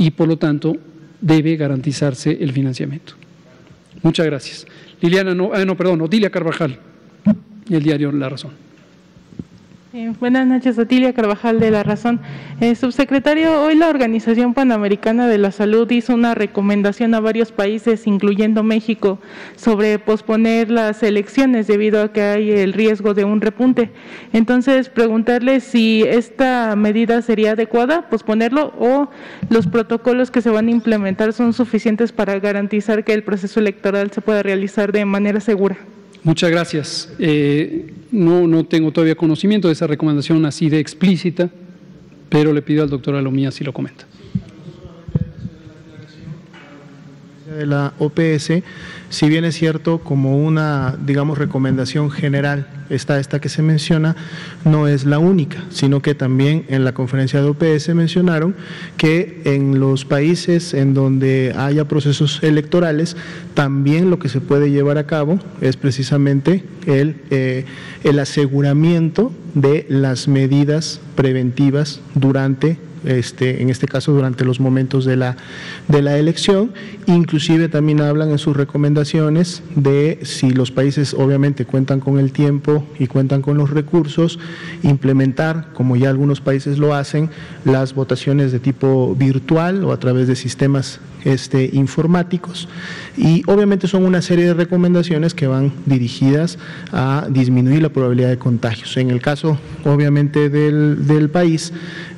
y 0.00 0.12
por 0.12 0.26
lo 0.26 0.38
tanto 0.38 0.78
debe 1.20 1.56
garantizarse 1.56 2.38
el 2.40 2.52
financiamiento. 2.52 3.12
Muchas 4.02 4.24
gracias. 4.24 4.66
Liliana, 5.02 5.34
no, 5.34 5.50
ah, 5.52 5.62
no, 5.66 5.76
perdón, 5.76 6.00
Odilia 6.00 6.30
Carvajal, 6.30 6.78
el 7.68 7.82
diario 7.82 8.10
La 8.10 8.30
Razón. 8.30 8.52
Eh, 9.92 10.12
buenas 10.20 10.46
noches, 10.46 10.78
Otilia 10.78 11.12
Carvajal 11.12 11.58
de 11.58 11.72
La 11.72 11.82
Razón. 11.82 12.20
Eh, 12.60 12.76
subsecretario, 12.76 13.60
hoy 13.60 13.74
la 13.74 13.88
Organización 13.88 14.54
Panamericana 14.54 15.26
de 15.26 15.36
la 15.36 15.50
Salud 15.50 15.90
hizo 15.90 16.14
una 16.14 16.32
recomendación 16.36 17.12
a 17.12 17.18
varios 17.18 17.50
países, 17.50 18.06
incluyendo 18.06 18.62
México, 18.62 19.18
sobre 19.56 19.98
posponer 19.98 20.70
las 20.70 21.02
elecciones 21.02 21.66
debido 21.66 22.04
a 22.04 22.12
que 22.12 22.22
hay 22.22 22.52
el 22.52 22.72
riesgo 22.72 23.14
de 23.14 23.24
un 23.24 23.40
repunte. 23.40 23.90
Entonces, 24.32 24.88
preguntarle 24.88 25.58
si 25.58 26.04
esta 26.06 26.76
medida 26.76 27.20
sería 27.20 27.52
adecuada, 27.52 28.08
posponerlo, 28.08 28.72
o 28.78 29.10
los 29.48 29.66
protocolos 29.66 30.30
que 30.30 30.40
se 30.40 30.50
van 30.50 30.68
a 30.68 30.70
implementar 30.70 31.32
son 31.32 31.52
suficientes 31.52 32.12
para 32.12 32.38
garantizar 32.38 33.02
que 33.02 33.12
el 33.12 33.24
proceso 33.24 33.58
electoral 33.58 34.12
se 34.12 34.20
pueda 34.20 34.44
realizar 34.44 34.92
de 34.92 35.04
manera 35.04 35.40
segura. 35.40 35.78
Muchas 36.22 36.50
gracias. 36.50 37.12
Eh, 37.18 37.92
no, 38.10 38.46
no 38.46 38.64
tengo 38.64 38.92
todavía 38.92 39.14
conocimiento 39.14 39.68
de 39.68 39.72
esa 39.72 39.86
recomendación 39.86 40.44
así 40.44 40.68
de 40.68 40.78
explícita, 40.78 41.50
pero 42.28 42.52
le 42.52 42.62
pido 42.62 42.82
al 42.82 42.90
doctor 42.90 43.14
Alomía 43.14 43.50
si 43.50 43.64
lo 43.64 43.72
comenta. 43.72 44.06
De 47.56 47.66
la 47.66 47.94
OPS, 47.98 48.62
si 49.08 49.28
bien 49.28 49.44
es 49.44 49.56
cierto 49.56 49.98
como 49.98 50.38
una, 50.38 50.96
digamos, 51.04 51.36
recomendación 51.36 52.10
general, 52.10 52.68
está 52.90 53.18
esta 53.18 53.40
que 53.40 53.48
se 53.48 53.62
menciona, 53.62 54.14
no 54.64 54.86
es 54.86 55.04
la 55.04 55.18
única, 55.18 55.64
sino 55.70 56.00
que 56.00 56.14
también 56.14 56.64
en 56.68 56.84
la 56.84 56.94
conferencia 56.94 57.42
de 57.42 57.48
OPS 57.48 57.94
mencionaron 57.94 58.54
que 58.96 59.42
en 59.44 59.80
los 59.80 60.04
países 60.04 60.74
en 60.74 60.94
donde 60.94 61.52
haya 61.56 61.86
procesos 61.86 62.40
electorales, 62.42 63.16
también 63.54 64.10
lo 64.10 64.18
que 64.18 64.28
se 64.28 64.40
puede 64.40 64.70
llevar 64.70 64.98
a 64.98 65.06
cabo 65.06 65.38
es 65.60 65.76
precisamente 65.76 66.64
el, 66.86 67.16
eh, 67.30 67.64
el 68.04 68.18
aseguramiento 68.20 69.32
de 69.54 69.86
las 69.88 70.28
medidas 70.28 71.00
preventivas 71.16 72.00
durante 72.14 72.78
este, 73.04 73.62
en 73.62 73.70
este 73.70 73.86
caso 73.86 74.12
durante 74.12 74.44
los 74.44 74.60
momentos 74.60 75.04
de 75.04 75.16
la, 75.16 75.36
de 75.88 76.02
la 76.02 76.18
elección. 76.18 76.72
Inclusive 77.06 77.68
también 77.68 78.00
hablan 78.00 78.30
en 78.30 78.38
sus 78.38 78.56
recomendaciones 78.56 79.62
de 79.74 80.20
si 80.22 80.50
los 80.50 80.70
países 80.70 81.14
obviamente 81.14 81.64
cuentan 81.64 82.00
con 82.00 82.18
el 82.18 82.32
tiempo 82.32 82.84
y 82.98 83.06
cuentan 83.06 83.42
con 83.42 83.56
los 83.56 83.70
recursos, 83.70 84.38
implementar, 84.82 85.72
como 85.72 85.96
ya 85.96 86.10
algunos 86.10 86.40
países 86.40 86.78
lo 86.78 86.94
hacen, 86.94 87.30
las 87.64 87.94
votaciones 87.94 88.52
de 88.52 88.60
tipo 88.60 89.14
virtual 89.14 89.84
o 89.84 89.92
a 89.92 89.98
través 89.98 90.28
de 90.28 90.36
sistemas 90.36 91.00
este, 91.24 91.68
informáticos 91.74 92.68
y 93.16 93.42
obviamente 93.46 93.86
son 93.86 94.04
una 94.04 94.22
serie 94.22 94.46
de 94.46 94.54
recomendaciones 94.54 95.34
que 95.34 95.46
van 95.46 95.72
dirigidas 95.84 96.58
a 96.92 97.26
disminuir 97.28 97.82
la 97.82 97.90
probabilidad 97.90 98.30
de 98.30 98.38
contagios. 98.38 98.96
En 98.96 99.10
el 99.10 99.20
caso 99.20 99.58
obviamente 99.84 100.48
del, 100.48 101.06
del 101.06 101.28
país, 101.28 101.72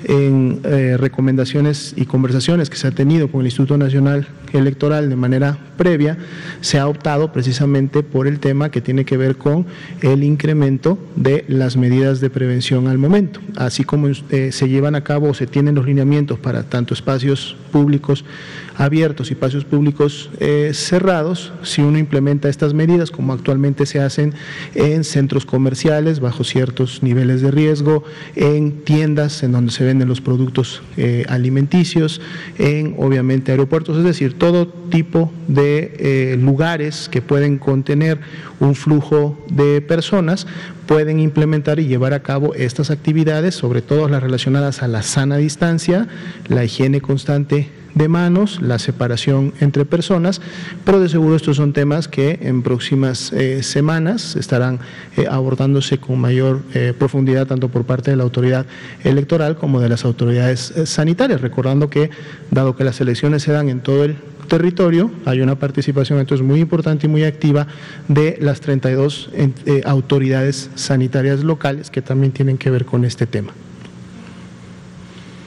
en 0.05 0.61
eh, 0.65 0.97
recomendaciones 0.97 1.95
y 1.97 2.07
conversaciones 2.07 2.71
que 2.71 2.77
se 2.77 2.89
ha 2.89 2.91
tenido 2.91 3.29
con 3.29 3.41
el 3.41 3.47
Instituto 3.47 3.77
Nacional 3.77 4.27
Electoral 4.53 5.09
de 5.09 5.17
manera 5.17 5.59
previa, 5.77 6.19
se 6.61 6.79
ha 6.79 6.87
optado 6.87 7.33
precisamente 7.33 8.03
por 8.03 8.27
el 8.27 8.39
tema 8.39 8.71
que 8.71 8.81
tiene 8.81 9.05
que 9.05 9.17
ver 9.17 9.37
con 9.37 9.67
el 10.01 10.25
incremento 10.25 10.99
de 11.17 11.45
las 11.49 11.77
medidas 11.77 12.21
de 12.21 12.31
prevención 12.31 12.87
al 12.89 12.99
momento, 12.99 13.41
así 13.57 13.85
como 13.85 14.09
eh, 14.09 14.53
se 14.53 14.69
llevan 14.69 14.95
a 14.95 15.05
cabo 15.05 15.31
o 15.31 15.35
se 15.35 15.47
tienen 15.47 15.75
los 15.75 15.87
lineamientos 15.87 16.39
para 16.39 16.65
tanto 16.65 16.95
espacios 16.95 17.57
públicos 17.71 18.25
abiertos 18.77 19.31
y 19.31 19.35
espacios 19.35 19.65
públicos 19.65 20.31
eh, 20.41 20.71
cerrados, 20.75 21.53
si 21.63 21.83
uno 21.83 21.99
implementa 21.99 22.49
estas 22.49 22.75
medidas 22.75 23.11
como 23.11 23.33
actualmente 23.33 23.87
se 23.87 24.01
hacen 24.01 24.35
en 24.75 25.05
centros 25.05 25.47
comerciales 25.47 26.21
bajo 26.21 26.45
ciertos 26.45 27.03
niveles 27.03 27.43
de 27.43 27.51
riesgo, 27.51 28.05
en 28.35 28.83
tiendas 28.85 29.43
en 29.43 29.53
donde 29.53 29.73
se 29.73 29.85
venden 29.93 30.09
los 30.09 30.23
productos 30.23 30.83
eh, 30.97 31.27
alimenticios, 31.29 32.23
en 32.57 32.95
obviamente 32.99 33.53
aeropuertos, 33.53 33.99
es 33.99 34.05
decir, 34.05 34.39
todo 34.39 34.67
tipo 34.67 35.31
de 35.49 35.95
eh, 35.99 36.37
lugares 36.41 37.11
que 37.11 37.21
pueden 37.21 37.59
contener 37.59 38.19
un 38.59 38.75
flujo 38.75 39.39
de 39.51 39.83
personas 39.83 40.47
pueden 40.87 41.21
implementar 41.21 41.79
y 41.79 41.87
llevar 41.87 42.15
a 42.15 42.23
cabo 42.23 42.55
estas 42.55 42.91
actividades, 42.91 43.55
sobre 43.55 43.83
todo 43.83 44.09
las 44.09 44.23
relacionadas 44.23 44.83
a 44.83 44.89
la 44.89 45.03
sana 45.03 45.37
distancia, 45.37 46.09
la 46.49 46.65
higiene 46.65 47.03
constante 47.03 47.69
de 47.95 48.09
manos, 48.09 48.61
la 48.63 48.79
separación 48.79 49.53
entre 49.61 49.85
personas, 49.85 50.41
pero 50.85 51.01
de 51.01 51.09
seguro 51.09 51.37
estos 51.37 51.57
son 51.57 51.73
temas 51.73 52.09
que 52.09 52.39
en 52.43 52.63
próximas 52.63 53.33
eh, 53.33 53.63
semanas 53.63 54.37
estarán 54.37 54.81
eh, 55.17 55.27
abordándose 55.31 55.99
con 55.99 56.19
mayor 56.19 56.63
eh, 56.75 56.95
profundidad 56.99 57.47
tanto 57.47 57.69
por 57.69 57.85
parte 57.85 58.11
de 58.11 58.17
la 58.17 58.23
autoridad 58.23 58.67
electoral 59.05 59.57
como 59.57 59.81
de 59.81 59.89
las 59.89 60.05
autoridades 60.05 60.73
sanitarias, 60.85 61.41
recordando 61.41 61.91
que 61.91 62.11
dado 62.51 62.77
que 62.77 62.85
las 62.85 63.01
elecciones 63.01 63.43
se 63.43 63.53
dan 63.53 63.69
en 63.69 63.81
todo 63.81 64.05
el 64.05 64.17
territorio, 64.49 65.11
hay 65.25 65.41
una 65.41 65.59
participación 65.59 66.19
entonces 66.19 66.47
muy 66.47 66.61
importante 66.61 67.07
y 67.07 67.11
muy 67.11 67.25
activa 67.25 67.67
de 68.09 68.37
las 68.41 68.61
32 68.61 69.31
autoridades 69.85 70.71
sanitarias 70.75 71.43
locales 71.43 71.91
que 71.91 72.03
también 72.03 72.33
tienen 72.33 72.59
que 72.59 72.71
ver 72.71 72.85
con 72.85 73.05
este 73.05 73.27
tema. 73.27 73.53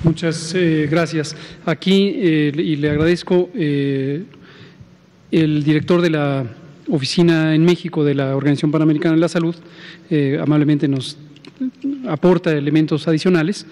Muchas 0.05 0.53
eh, 0.53 0.87
gracias. 0.89 1.35
Aquí, 1.65 2.13
eh, 2.17 2.51
y 2.55 2.75
le 2.75 2.91
agradezco, 2.91 3.49
eh, 3.55 4.23
el 5.31 5.63
director 5.63 5.99
de 5.99 6.11
la 6.11 6.45
oficina 6.91 7.55
en 7.55 7.65
México 7.65 8.05
de 8.05 8.13
la 8.13 8.35
Organización 8.35 8.71
Panamericana 8.71 9.15
de 9.15 9.21
la 9.21 9.27
Salud 9.27 9.55
amablemente 10.39 10.87
nos 10.87 11.17
aporta 12.07 12.51
elementos 12.51 13.07
adicionales 13.07 13.65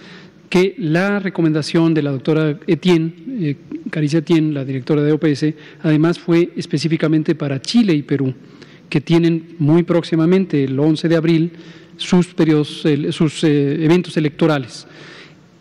que 0.49 0.73
la 0.79 1.19
recomendación 1.19 1.93
de 1.93 2.01
la 2.01 2.09
doctora 2.09 2.57
Etienne, 2.65 3.55
Caricia 3.91 4.19
Etienne, 4.19 4.53
la 4.53 4.65
directora 4.65 5.03
de 5.03 5.11
OPS, 5.11 5.53
además 5.83 6.17
fue 6.17 6.49
específicamente 6.55 7.35
para 7.35 7.61
Chile 7.61 7.93
y 7.93 8.01
Perú, 8.01 8.33
que 8.89 8.99
tienen 8.99 9.55
muy 9.59 9.83
próximamente, 9.83 10.63
el 10.63 10.79
11 10.79 11.07
de 11.07 11.15
abril, 11.15 11.51
sus, 11.97 12.33
periodos, 12.33 12.83
sus 13.11 13.43
eventos 13.43 14.17
electorales. 14.17 14.87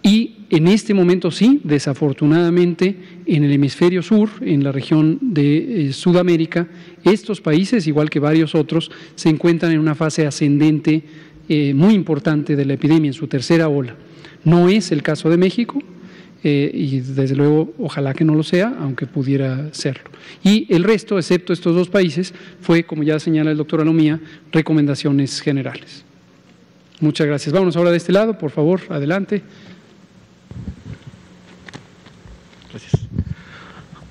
Y 0.03 0.42
en 0.53 0.69
este 0.69 0.93
momento 0.93 1.31
sí, 1.31 1.63
desafortunadamente, 1.65 2.95
en 3.25 3.43
el 3.43 3.53
hemisferio 3.53 4.03
sur, 4.03 4.29
en 4.43 4.63
la 4.63 4.71
región 4.71 5.19
de 5.23 5.87
eh, 5.89 5.93
Sudamérica, 5.95 6.69
estos 7.05 7.41
países, 7.41 7.87
igual 7.87 8.11
que 8.11 8.21
varios 8.21 8.55
otros, 8.55 8.91
se 9.15 9.31
encuentran 9.31 9.73
en 9.73 9.79
una 9.79 9.95
fase 9.95 10.27
ascendente 10.27 11.05
eh, 11.49 11.73
muy 11.73 11.95
importante 11.95 12.55
de 12.55 12.67
la 12.67 12.75
epidemia, 12.75 13.09
en 13.09 13.15
su 13.15 13.29
tercera 13.29 13.69
ola. 13.69 13.97
No 14.45 14.69
es 14.69 14.93
el 14.93 15.03
caso 15.03 15.31
de 15.31 15.39
México, 15.39 15.83
eh, 16.45 16.71
y 16.75 17.01
desde 17.01 17.35
luego 17.35 17.73
ojalá 17.79 18.13
que 18.13 18.27
no 18.27 18.35
lo 18.35 18.43
sea, 18.43 18.77
aunque 18.79 19.07
pudiera 19.07 19.73
serlo. 19.73 20.11
Y 20.45 20.67
el 20.69 20.85
resto, 20.85 21.17
excepto 21.17 21.55
estos 21.55 21.75
dos 21.75 21.89
países, 21.89 22.35
fue, 22.61 22.85
como 22.85 23.05
ya 23.05 23.19
señala 23.19 23.53
el 23.53 23.57
doctor 23.57 23.81
Alomía, 23.81 24.21
recomendaciones 24.53 25.41
generales. 25.41 26.05
Muchas 27.01 27.27
gracias. 27.27 27.55
Vámonos 27.55 27.75
ahora 27.77 27.91
de 27.91 27.97
este 27.97 28.13
lado, 28.13 28.37
por 28.37 28.51
favor, 28.51 28.83
adelante. 28.91 29.43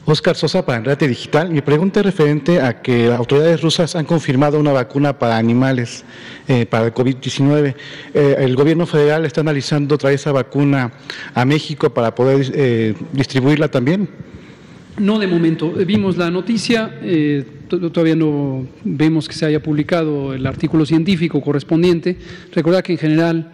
Oscar 0.06 0.36
Sosa 0.36 0.66
para 0.66 0.80
Enrate 0.80 1.08
Digital. 1.08 1.52
Mi 1.52 1.62
pregunta 1.62 2.00
es 2.00 2.06
referente 2.06 2.60
a 2.60 2.82
que 2.82 3.12
autoridades 3.12 3.62
rusas 3.62 3.96
han 3.96 4.06
confirmado 4.06 4.60
una 4.60 4.72
vacuna 4.72 5.20
para 5.20 5.38
animales 5.38 6.04
eh, 6.48 6.66
para 6.66 6.88
el 6.88 6.94
COVID-19. 6.94 7.76
Eh, 8.14 8.36
el 8.40 8.56
gobierno 8.56 8.88
federal 8.88 9.26
está 9.26 9.42
analizando 9.42 10.00
traer 10.00 10.16
esa 10.16 10.32
vacuna 10.32 10.92
a 11.36 11.46
México 11.46 11.94
para 11.94 12.16
poder 12.16 12.52
eh, 12.56 12.96
distribuirla 13.14 13.68
también. 13.70 14.10
No 14.98 15.20
de 15.20 15.28
momento. 15.28 15.72
Vimos 15.72 16.18
la 16.18 16.32
noticia, 16.32 17.00
todavía 17.70 18.16
no 18.16 18.68
vemos 18.84 19.28
que 19.28 19.34
se 19.34 19.46
haya 19.46 19.62
publicado 19.62 20.34
el 20.34 20.46
artículo 20.46 20.86
científico 20.86 21.42
correspondiente. 21.42 22.18
Recordad 22.54 22.82
que 22.82 22.94
en 22.94 22.98
general 22.98 23.52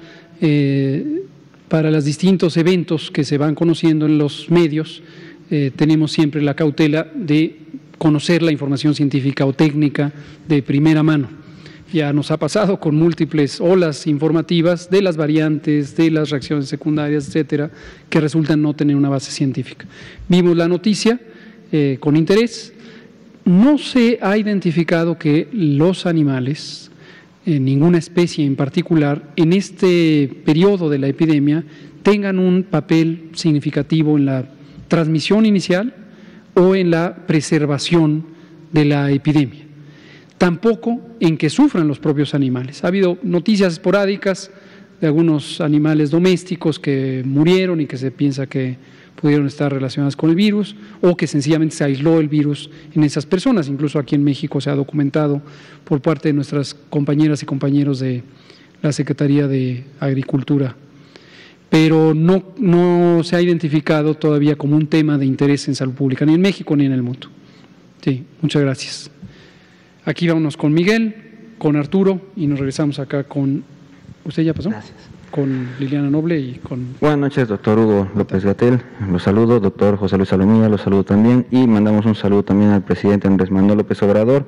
para 1.67 1.91
los 1.91 2.05
distintos 2.05 2.57
eventos 2.57 3.11
que 3.11 3.23
se 3.23 3.37
van 3.37 3.53
conociendo 3.53 4.05
en 4.05 4.17
los 4.17 4.49
medios, 4.49 5.03
eh, 5.49 5.71
tenemos 5.75 6.11
siempre 6.11 6.41
la 6.41 6.55
cautela 6.55 7.07
de 7.15 7.57
conocer 7.97 8.41
la 8.41 8.51
información 8.51 8.93
científica 8.93 9.45
o 9.45 9.53
técnica 9.53 10.11
de 10.47 10.61
primera 10.61 11.03
mano. 11.03 11.29
Ya 11.93 12.11
nos 12.11 12.31
ha 12.31 12.37
pasado 12.37 12.79
con 12.81 12.95
múltiples 12.95 13.61
olas 13.61 14.07
informativas 14.07 14.89
de 14.89 15.01
las 15.01 15.15
variantes, 15.15 15.95
de 15.95 16.11
las 16.11 16.29
reacciones 16.31 16.67
secundarias, 16.67 17.27
etcétera, 17.27 17.71
que 18.09 18.19
resultan 18.19 18.61
no 18.61 18.73
tener 18.73 18.95
una 18.95 19.07
base 19.07 19.31
científica. 19.31 19.85
Vimos 20.27 20.57
la 20.57 20.67
noticia 20.67 21.17
eh, 21.71 21.97
con 21.99 22.17
interés. 22.17 22.73
No 23.45 23.77
se 23.77 24.19
ha 24.21 24.37
identificado 24.37 25.17
que 25.17 25.47
los 25.53 26.05
animales, 26.05 26.91
en 27.45 27.63
ninguna 27.63 27.99
especie 27.99 28.45
en 28.45 28.57
particular, 28.57 29.31
en 29.37 29.53
este 29.53 30.29
periodo 30.43 30.89
de 30.89 30.99
la 30.99 31.07
epidemia, 31.07 31.63
tengan 32.03 32.37
un 32.37 32.63
papel 32.63 33.29
significativo 33.33 34.17
en 34.17 34.25
la 34.25 34.56
transmisión 34.87 35.45
inicial 35.45 35.93
o 36.53 36.75
en 36.75 36.91
la 36.91 37.15
preservación 37.27 38.25
de 38.71 38.85
la 38.85 39.11
epidemia. 39.11 39.63
Tampoco 40.37 41.01
en 41.19 41.37
que 41.37 41.49
sufran 41.49 41.87
los 41.87 41.99
propios 41.99 42.33
animales. 42.33 42.83
Ha 42.83 42.87
habido 42.87 43.17
noticias 43.23 43.73
esporádicas 43.73 44.51
de 45.01 45.07
algunos 45.07 45.61
animales 45.61 46.11
domésticos 46.11 46.79
que 46.79 47.23
murieron 47.25 47.81
y 47.81 47.85
que 47.85 47.97
se 47.97 48.11
piensa 48.11 48.47
que 48.47 48.77
pudieron 49.19 49.47
estar 49.47 49.73
relacionadas 49.73 50.15
con 50.15 50.29
el 50.29 50.35
virus 50.35 50.75
o 51.01 51.17
que 51.17 51.25
sencillamente 51.25 51.75
se 51.75 51.83
aisló 51.83 52.19
el 52.19 52.29
virus 52.29 52.69
en 52.93 53.03
esas 53.03 53.25
personas. 53.25 53.67
Incluso 53.67 53.97
aquí 53.97 54.15
en 54.15 54.23
México 54.23 54.61
se 54.61 54.69
ha 54.69 54.75
documentado 54.75 55.41
por 55.83 56.01
parte 56.01 56.29
de 56.29 56.33
nuestras 56.33 56.75
compañeras 56.75 57.41
y 57.41 57.45
compañeros 57.45 57.99
de 57.99 58.23
la 58.81 58.91
Secretaría 58.91 59.47
de 59.47 59.85
Agricultura 59.99 60.75
pero 61.69 62.13
no, 62.13 62.43
no 62.57 63.23
se 63.23 63.35
ha 63.35 63.41
identificado 63.41 64.15
todavía 64.15 64.55
como 64.55 64.75
un 64.75 64.87
tema 64.87 65.17
de 65.17 65.25
interés 65.25 65.67
en 65.67 65.75
salud 65.75 65.93
pública, 65.93 66.25
ni 66.25 66.33
en 66.33 66.41
México 66.41 66.75
ni 66.75 66.85
en 66.85 66.93
el 66.93 67.03
mundo. 67.03 67.29
Sí, 68.01 68.23
muchas 68.41 68.61
gracias. 68.61 69.11
Aquí 70.05 70.27
vámonos 70.27 70.55
con 70.55 70.73
Miguel, 70.73 71.15
con 71.57 71.75
Arturo 71.75 72.21
y 72.35 72.47
nos 72.47 72.59
regresamos 72.59 72.99
acá 72.99 73.23
con... 73.23 73.63
¿Usted 74.23 74.43
ya 74.43 74.53
pasó? 74.53 74.69
Gracias 74.69 75.06
con 75.31 75.69
Liliana 75.79 76.09
Noble 76.09 76.39
y 76.39 76.53
con... 76.55 76.95
Buenas 76.99 77.19
noches, 77.19 77.47
doctor 77.47 77.77
Hugo 77.77 78.09
López 78.15 78.43
Gatel. 78.43 78.81
Los 79.11 79.23
saludo, 79.23 79.59
doctor 79.59 79.97
José 79.97 80.17
Luis 80.17 80.29
Salomía, 80.29 80.69
los 80.69 80.81
saludo 80.81 81.03
también 81.03 81.45
y 81.51 81.67
mandamos 81.67 82.05
un 82.05 82.15
saludo 82.15 82.43
también 82.43 82.71
al 82.71 82.83
presidente 82.83 83.27
Andrés 83.27 83.51
Manuel 83.51 83.77
López 83.77 84.01
Obrador. 84.03 84.45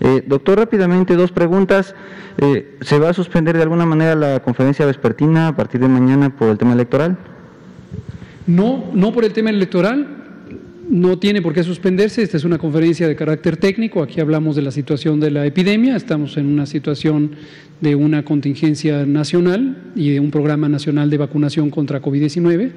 Eh, 0.00 0.24
doctor, 0.26 0.58
rápidamente 0.58 1.16
dos 1.16 1.32
preguntas. 1.32 1.94
Eh, 2.38 2.78
¿Se 2.80 2.98
va 2.98 3.10
a 3.10 3.12
suspender 3.12 3.56
de 3.56 3.62
alguna 3.62 3.86
manera 3.86 4.14
la 4.14 4.40
conferencia 4.40 4.86
vespertina 4.86 5.48
a 5.48 5.56
partir 5.56 5.80
de 5.80 5.88
mañana 5.88 6.30
por 6.30 6.48
el 6.48 6.58
tema 6.58 6.72
electoral? 6.72 7.18
No, 8.46 8.84
no 8.94 9.12
por 9.12 9.24
el 9.24 9.32
tema 9.32 9.50
electoral, 9.50 10.29
no 10.90 11.18
tiene 11.18 11.40
por 11.40 11.54
qué 11.54 11.62
suspenderse. 11.62 12.22
Esta 12.22 12.36
es 12.36 12.44
una 12.44 12.58
conferencia 12.58 13.06
de 13.06 13.14
carácter 13.14 13.56
técnico. 13.56 14.02
Aquí 14.02 14.20
hablamos 14.20 14.56
de 14.56 14.62
la 14.62 14.72
situación 14.72 15.20
de 15.20 15.30
la 15.30 15.46
epidemia. 15.46 15.94
Estamos 15.94 16.36
en 16.36 16.46
una 16.46 16.66
situación 16.66 17.30
de 17.80 17.94
una 17.94 18.24
contingencia 18.24 19.06
nacional 19.06 19.92
y 19.94 20.10
de 20.10 20.20
un 20.20 20.32
programa 20.32 20.68
nacional 20.68 21.08
de 21.08 21.16
vacunación 21.16 21.70
contra 21.70 22.02
COVID-19 22.02 22.72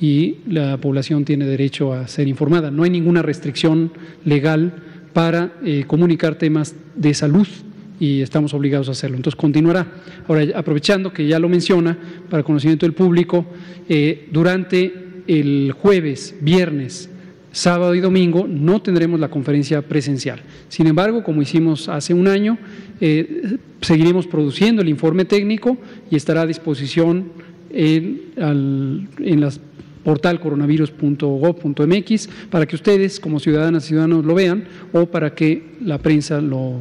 y 0.00 0.38
la 0.48 0.76
población 0.78 1.24
tiene 1.24 1.46
derecho 1.46 1.92
a 1.92 2.08
ser 2.08 2.26
informada. 2.26 2.72
No 2.72 2.82
hay 2.82 2.90
ninguna 2.90 3.22
restricción 3.22 3.92
legal 4.24 4.74
para 5.12 5.52
eh, 5.64 5.84
comunicar 5.86 6.34
temas 6.34 6.74
de 6.96 7.14
salud 7.14 7.46
y 8.00 8.22
estamos 8.22 8.54
obligados 8.54 8.88
a 8.88 8.92
hacerlo. 8.92 9.16
Entonces 9.16 9.36
continuará. 9.36 9.86
Ahora, 10.26 10.46
aprovechando 10.56 11.12
que 11.12 11.28
ya 11.28 11.38
lo 11.38 11.48
menciona, 11.48 11.96
para 12.28 12.42
conocimiento 12.42 12.86
del 12.86 12.94
público, 12.94 13.46
eh, 13.88 14.28
durante 14.32 15.22
el 15.28 15.70
jueves, 15.70 16.34
viernes, 16.40 17.08
sábado 17.52 17.94
y 17.94 18.00
domingo 18.00 18.46
no 18.48 18.82
tendremos 18.82 19.20
la 19.20 19.28
conferencia 19.28 19.82
presencial. 19.82 20.40
Sin 20.68 20.86
embargo, 20.86 21.22
como 21.22 21.42
hicimos 21.42 21.88
hace 21.88 22.12
un 22.14 22.26
año, 22.26 22.58
eh, 23.00 23.58
seguiremos 23.80 24.26
produciendo 24.26 24.82
el 24.82 24.88
informe 24.88 25.24
técnico 25.24 25.76
y 26.10 26.16
estará 26.16 26.42
a 26.42 26.46
disposición 26.46 27.30
en, 27.70 28.32
en 28.36 29.40
la 29.40 29.50
portal 30.02 30.40
coronavirus.gov.mx 30.40 32.28
para 32.50 32.66
que 32.66 32.74
ustedes 32.74 33.20
como 33.20 33.38
ciudadanas 33.38 33.84
y 33.84 33.88
ciudadanos 33.88 34.24
lo 34.24 34.34
vean 34.34 34.64
o 34.92 35.06
para 35.06 35.34
que 35.34 35.76
la 35.80 35.98
prensa 35.98 36.40
lo 36.40 36.80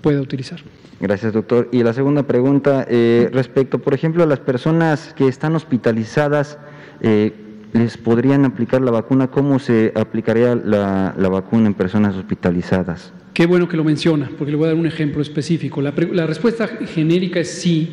pueda 0.00 0.20
utilizar. 0.20 0.60
Gracias, 0.98 1.32
doctor. 1.32 1.68
Y 1.72 1.82
la 1.82 1.92
segunda 1.92 2.22
pregunta, 2.22 2.86
eh, 2.88 3.28
respecto, 3.32 3.78
por 3.78 3.92
ejemplo, 3.92 4.22
a 4.22 4.26
las 4.26 4.40
personas 4.40 5.12
que 5.14 5.28
están 5.28 5.54
hospitalizadas, 5.54 6.58
eh, 7.02 7.32
¿les 7.72 7.96
podrían 7.96 8.44
aplicar 8.44 8.80
la 8.80 8.90
vacuna? 8.90 9.28
¿Cómo 9.28 9.58
se 9.58 9.92
aplicaría 9.94 10.54
la, 10.54 11.14
vacuna 11.28 11.66
en 11.66 11.74
personas 11.74 12.14
hospitalizadas? 12.16 13.12
Qué 13.34 13.46
bueno 13.46 13.68
que 13.68 13.76
lo 13.76 13.84
menciona, 13.84 14.30
porque 14.36 14.50
le 14.50 14.56
voy 14.56 14.66
a 14.66 14.68
dar 14.68 14.76
un 14.76 14.86
ejemplo 14.86 15.20
específico. 15.20 15.82
La, 15.82 15.92
la 16.12 16.26
respuesta 16.26 16.68
genérica 16.68 17.40
es 17.40 17.50
sí, 17.50 17.90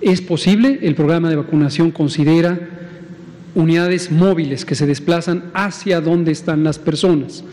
es 0.00 0.20
posible. 0.20 0.80
El 0.82 0.94
programa 0.94 1.30
de 1.30 1.36
vacunación 1.36 1.90
considera 1.90 2.58
unidades 3.54 4.10
móviles 4.10 4.64
que 4.64 4.74
se 4.74 4.86
desplazan 4.86 5.50
hacia 5.54 6.00
donde 6.00 6.32
están 6.32 6.64
las 6.64 6.78
personas. 6.78 7.44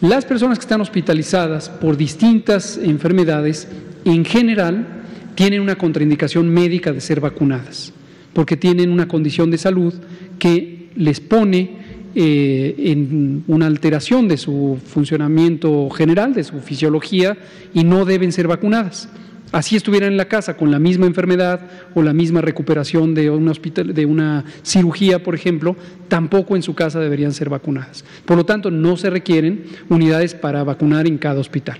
Las 0.00 0.24
personas 0.24 0.58
que 0.58 0.62
están 0.62 0.80
hospitalizadas 0.80 1.68
por 1.68 1.96
distintas 1.96 2.78
enfermedades, 2.78 3.68
en 4.06 4.24
general, 4.24 4.86
tienen 5.34 5.60
una 5.60 5.76
contraindicación 5.76 6.48
médica 6.48 6.92
de 6.92 7.00
ser 7.00 7.20
vacunadas, 7.20 7.92
porque 8.32 8.56
tienen 8.56 8.90
una 8.90 9.08
condición 9.08 9.50
de 9.50 9.58
salud 9.58 9.94
que 10.38 10.90
les 10.96 11.20
pone 11.20 11.78
eh, 12.14 12.74
en 12.78 13.44
una 13.46 13.66
alteración 13.66 14.26
de 14.26 14.36
su 14.36 14.78
funcionamiento 14.84 15.88
general, 15.90 16.34
de 16.34 16.44
su 16.44 16.60
fisiología, 16.60 17.36
y 17.72 17.84
no 17.84 18.04
deben 18.04 18.32
ser 18.32 18.48
vacunadas. 18.48 19.08
Así 19.52 19.74
estuvieran 19.74 20.12
en 20.12 20.16
la 20.16 20.26
casa 20.26 20.56
con 20.56 20.70
la 20.70 20.78
misma 20.78 21.06
enfermedad 21.06 21.60
o 21.94 22.02
la 22.02 22.12
misma 22.12 22.40
recuperación 22.40 23.14
de, 23.14 23.30
una 23.30 24.44
cirugía, 24.62 25.22
por 25.22 25.34
ejemplo, 25.34 25.76
tampoco 26.08 26.54
en 26.54 26.62
su 26.62 26.74
casa 26.74 27.00
deberían 27.00 27.32
ser 27.32 27.48
vacunadas. 27.48 28.04
Por 28.24 28.36
lo 28.36 28.44
tanto, 28.44 28.70
no 28.70 28.96
se 28.96 29.10
requieren 29.10 29.64
unidades 29.88 30.34
para 30.34 30.62
vacunar 30.62 31.08
en 31.08 31.18
cada 31.18 31.40
hospital. 31.40 31.78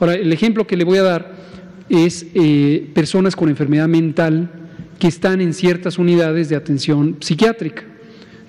Ahora, 0.00 0.14
el 0.14 0.32
ejemplo 0.32 0.66
que 0.66 0.76
le 0.76 0.84
voy 0.84 0.98
a 0.98 1.02
dar 1.02 1.34
es 1.88 2.26
eh, 2.34 2.90
personas 2.92 3.36
con 3.36 3.48
enfermedad 3.48 3.86
mental 3.86 4.50
que 4.98 5.08
están 5.08 5.40
en 5.40 5.52
ciertas 5.52 5.98
unidades 5.98 6.48
de 6.48 6.56
atención 6.56 7.16
psiquiátrica. 7.20 7.84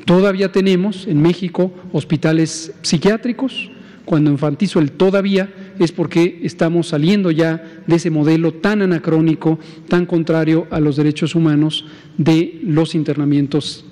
Todavía 0.05 0.51
tenemos 0.51 1.05
en 1.07 1.21
México 1.21 1.71
hospitales 1.91 2.71
psiquiátricos, 2.81 3.69
cuando 4.05 4.31
enfatizo 4.31 4.79
el 4.79 4.93
todavía 4.93 5.49
es 5.79 5.91
porque 5.91 6.39
estamos 6.43 6.87
saliendo 6.87 7.29
ya 7.29 7.61
de 7.85 7.95
ese 7.97 8.09
modelo 8.09 8.53
tan 8.53 8.81
anacrónico, 8.81 9.59
tan 9.89 10.05
contrario 10.05 10.65
a 10.71 10.79
los 10.79 10.95
derechos 10.95 11.35
humanos 11.35 11.85
de 12.17 12.61
los 12.63 12.95
internamientos 12.95 13.83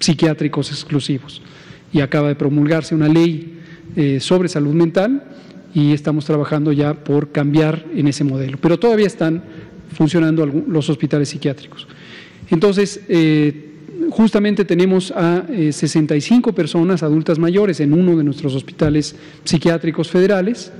psiquiátricos 0.00 0.72
exclusivos. 0.72 1.40
Y 1.92 2.00
acaba 2.00 2.26
de 2.26 2.34
promulgarse 2.34 2.96
una 2.96 3.08
ley 3.08 3.60
eh, 3.94 4.18
sobre 4.18 4.48
salud 4.48 4.74
mental 4.74 5.22
y 5.72 5.92
estamos 5.92 6.24
trabajando 6.24 6.72
ya 6.72 6.94
por 6.94 7.30
cambiar 7.30 7.86
en 7.94 8.08
ese 8.08 8.24
modelo. 8.24 8.58
Pero 8.60 8.76
todavía 8.76 9.06
están 9.06 9.44
funcionando 9.92 10.46
los 10.46 10.90
hospitales 10.90 11.28
psiquiátricos. 11.28 11.86
Entonces, 12.50 13.00
eh, 13.08 13.70
justamente 14.10 14.64
tenemos 14.64 15.12
a 15.12 15.46
65 15.48 16.50
eh, 16.50 16.52
personas 16.52 17.02
adultas 17.02 17.38
mayores 17.38 17.80
en 17.80 17.92
uno 17.92 18.16
de 18.16 18.24
nuestros 18.24 18.54
hospitales 18.54 19.14
psiquiátricos 19.44 20.10
federales 20.10 20.72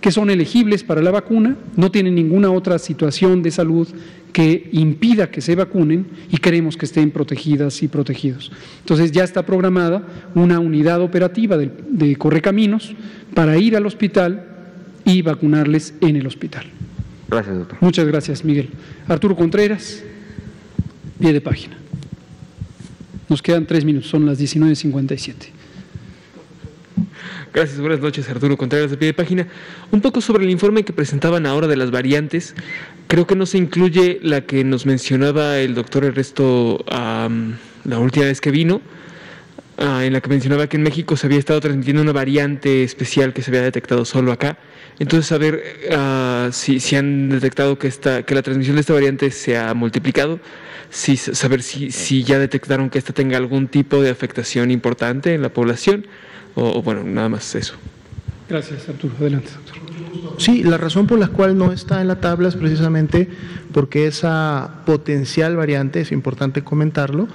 que 0.00 0.12
son 0.12 0.30
elegibles 0.30 0.84
para 0.84 1.02
la 1.02 1.10
vacuna, 1.10 1.56
no 1.76 1.90
tienen 1.90 2.14
ninguna 2.14 2.50
otra 2.50 2.78
situación 2.78 3.42
de 3.42 3.50
salud 3.50 3.88
que 4.32 4.68
impida 4.72 5.30
que 5.30 5.40
se 5.40 5.56
vacunen 5.56 6.06
y 6.30 6.36
queremos 6.36 6.76
que 6.76 6.86
estén 6.86 7.10
protegidas 7.10 7.82
y 7.82 7.88
protegidos. 7.88 8.52
Entonces 8.80 9.10
ya 9.10 9.24
está 9.24 9.44
programada 9.44 10.02
una 10.34 10.60
unidad 10.60 11.00
operativa 11.00 11.56
de, 11.56 11.72
de 11.90 12.14
Correcaminos 12.16 12.94
para 13.34 13.58
ir 13.58 13.76
al 13.76 13.86
hospital 13.86 14.44
y 15.04 15.22
vacunarles 15.22 15.94
en 16.00 16.16
el 16.16 16.26
hospital. 16.26 16.66
Gracias, 17.28 17.58
doctor. 17.58 17.78
Muchas 17.80 18.06
gracias, 18.06 18.44
Miguel. 18.44 18.68
Arturo 19.08 19.34
Contreras, 19.34 20.02
pie 21.18 21.32
de 21.32 21.40
página. 21.40 21.76
Nos 23.28 23.42
quedan 23.42 23.66
tres 23.66 23.84
minutos, 23.84 24.08
son 24.08 24.24
las 24.24 24.38
19.57. 24.38 25.34
Gracias, 27.52 27.80
buenas 27.80 28.00
noches, 28.00 28.28
Arturo 28.28 28.56
Contreras 28.56 28.90
de 28.90 28.96
pie 28.96 29.08
de 29.08 29.14
página. 29.14 29.48
Un 29.90 30.00
poco 30.00 30.20
sobre 30.20 30.44
el 30.44 30.50
informe 30.50 30.84
que 30.84 30.92
presentaban 30.92 31.46
ahora 31.46 31.66
de 31.66 31.76
las 31.76 31.90
variantes. 31.90 32.54
Creo 33.06 33.26
que 33.26 33.36
no 33.36 33.46
se 33.46 33.58
incluye 33.58 34.20
la 34.22 34.42
que 34.42 34.64
nos 34.64 34.86
mencionaba 34.86 35.58
el 35.58 35.74
doctor 35.74 36.04
Ernesto 36.04 36.84
la 36.88 37.98
última 37.98 38.26
vez 38.26 38.40
que 38.40 38.50
vino, 38.50 38.80
ah, 39.78 40.04
en 40.04 40.12
la 40.12 40.20
que 40.20 40.28
mencionaba 40.28 40.66
que 40.66 40.76
en 40.76 40.82
México 40.82 41.16
se 41.16 41.26
había 41.26 41.38
estado 41.38 41.60
transmitiendo 41.60 42.02
una 42.02 42.12
variante 42.12 42.82
especial 42.84 43.32
que 43.32 43.42
se 43.42 43.50
había 43.50 43.62
detectado 43.62 44.04
solo 44.04 44.32
acá. 44.32 44.58
Entonces, 44.98 45.26
saber 45.26 45.62
uh, 45.90 46.52
si, 46.52 46.80
si, 46.80 46.96
han 46.96 47.28
detectado 47.28 47.78
que, 47.78 47.86
esta, 47.86 48.24
que 48.24 48.34
la 48.34 48.42
transmisión 48.42 48.76
de 48.76 48.80
esta 48.80 48.92
variante 48.92 49.30
se 49.30 49.56
ha 49.56 49.72
multiplicado 49.74 50.40
si, 50.90 51.16
saber 51.16 51.62
si, 51.62 51.90
si 51.90 52.24
ya 52.24 52.38
detectaron 52.38 52.90
que 52.90 52.98
esta 52.98 53.12
tenga 53.12 53.36
algún 53.36 53.68
tipo 53.68 54.02
de 54.02 54.10
afectación 54.10 54.70
importante 54.70 55.34
en 55.34 55.42
la 55.42 55.50
población 55.50 56.06
o, 56.54 56.82
bueno, 56.82 57.04
nada 57.04 57.28
más 57.28 57.54
eso. 57.54 57.74
Gracias, 58.48 58.88
Arturo. 58.88 59.14
Adelante, 59.20 59.50
doctor. 59.54 59.88
Sí, 60.38 60.62
la 60.62 60.78
razón 60.78 61.06
por 61.06 61.18
la 61.18 61.28
cual 61.28 61.56
no 61.56 61.72
está 61.72 62.00
en 62.00 62.08
la 62.08 62.20
tabla 62.20 62.48
es 62.48 62.56
precisamente 62.56 63.28
porque 63.72 64.06
esa 64.06 64.82
potencial 64.86 65.56
variante, 65.56 66.00
es 66.00 66.12
importante 66.12 66.62
comentarlo, 66.62 67.28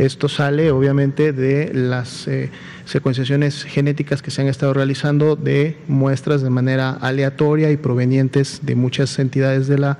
esto 0.00 0.30
sale 0.30 0.70
obviamente 0.70 1.34
de 1.34 1.72
las 1.74 2.26
eh, 2.26 2.48
secuenciaciones 2.86 3.64
genéticas 3.64 4.22
que 4.22 4.30
se 4.30 4.40
han 4.40 4.48
estado 4.48 4.72
realizando 4.72 5.36
de 5.36 5.76
muestras 5.88 6.40
de 6.40 6.48
manera 6.48 6.92
aleatoria 6.92 7.70
y 7.70 7.76
provenientes 7.76 8.60
de 8.62 8.76
muchas 8.76 9.18
entidades 9.18 9.68
de 9.68 9.76
la 9.76 9.98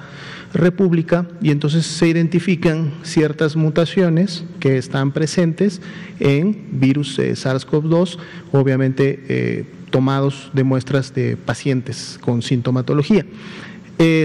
República 0.55 1.27
y 1.43 1.51
entonces 1.51 1.85
se 1.85 2.09
identifican 2.09 2.95
ciertas 3.03 3.57
mutaciones 3.57 4.45
que 4.59 4.79
están 4.79 5.13
presentes 5.13 5.83
en 6.19 6.67
virus 6.73 7.19
eh, 7.19 7.33
SARS-CoV-2, 7.33 8.19
obviamente 8.53 9.23
eh, 9.29 9.65
tomados 9.91 10.51
de 10.55 10.65
muestras 10.65 11.13
de 11.15 11.37
pacientes 11.37 12.19
con 12.23 12.41
sintomatología. 12.43 13.27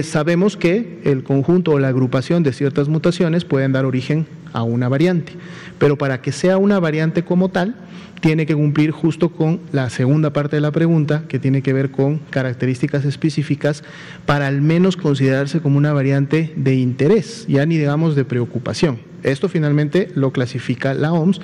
Sabemos 0.04 0.56
que 0.56 1.02
el 1.04 1.22
conjunto 1.22 1.72
o 1.72 1.78
la 1.78 1.88
agrupación 1.88 2.42
de 2.42 2.54
ciertas 2.54 2.88
mutaciones 2.88 3.44
pueden 3.44 3.72
dar 3.72 3.84
origen 3.84 4.26
a 4.56 4.62
una 4.62 4.88
variante, 4.88 5.32
pero 5.78 5.98
para 5.98 6.22
que 6.22 6.32
sea 6.32 6.56
una 6.56 6.80
variante 6.80 7.24
como 7.24 7.50
tal, 7.50 7.76
tiene 8.22 8.46
que 8.46 8.54
cumplir 8.54 8.90
justo 8.90 9.28
con 9.28 9.60
la 9.70 9.90
segunda 9.90 10.32
parte 10.32 10.56
de 10.56 10.62
la 10.62 10.72
pregunta, 10.72 11.24
que 11.28 11.38
tiene 11.38 11.60
que 11.60 11.74
ver 11.74 11.90
con 11.90 12.18
características 12.30 13.04
específicas 13.04 13.84
para 14.24 14.46
al 14.46 14.62
menos 14.62 14.96
considerarse 14.96 15.60
como 15.60 15.76
una 15.76 15.92
variante 15.92 16.54
de 16.56 16.74
interés, 16.74 17.44
ya 17.48 17.66
ni 17.66 17.76
digamos 17.76 18.16
de 18.16 18.24
preocupación. 18.24 18.98
Esto 19.22 19.50
finalmente 19.50 20.10
lo 20.14 20.32
clasifica 20.32 20.94
la 20.94 21.12
OMS 21.12 21.40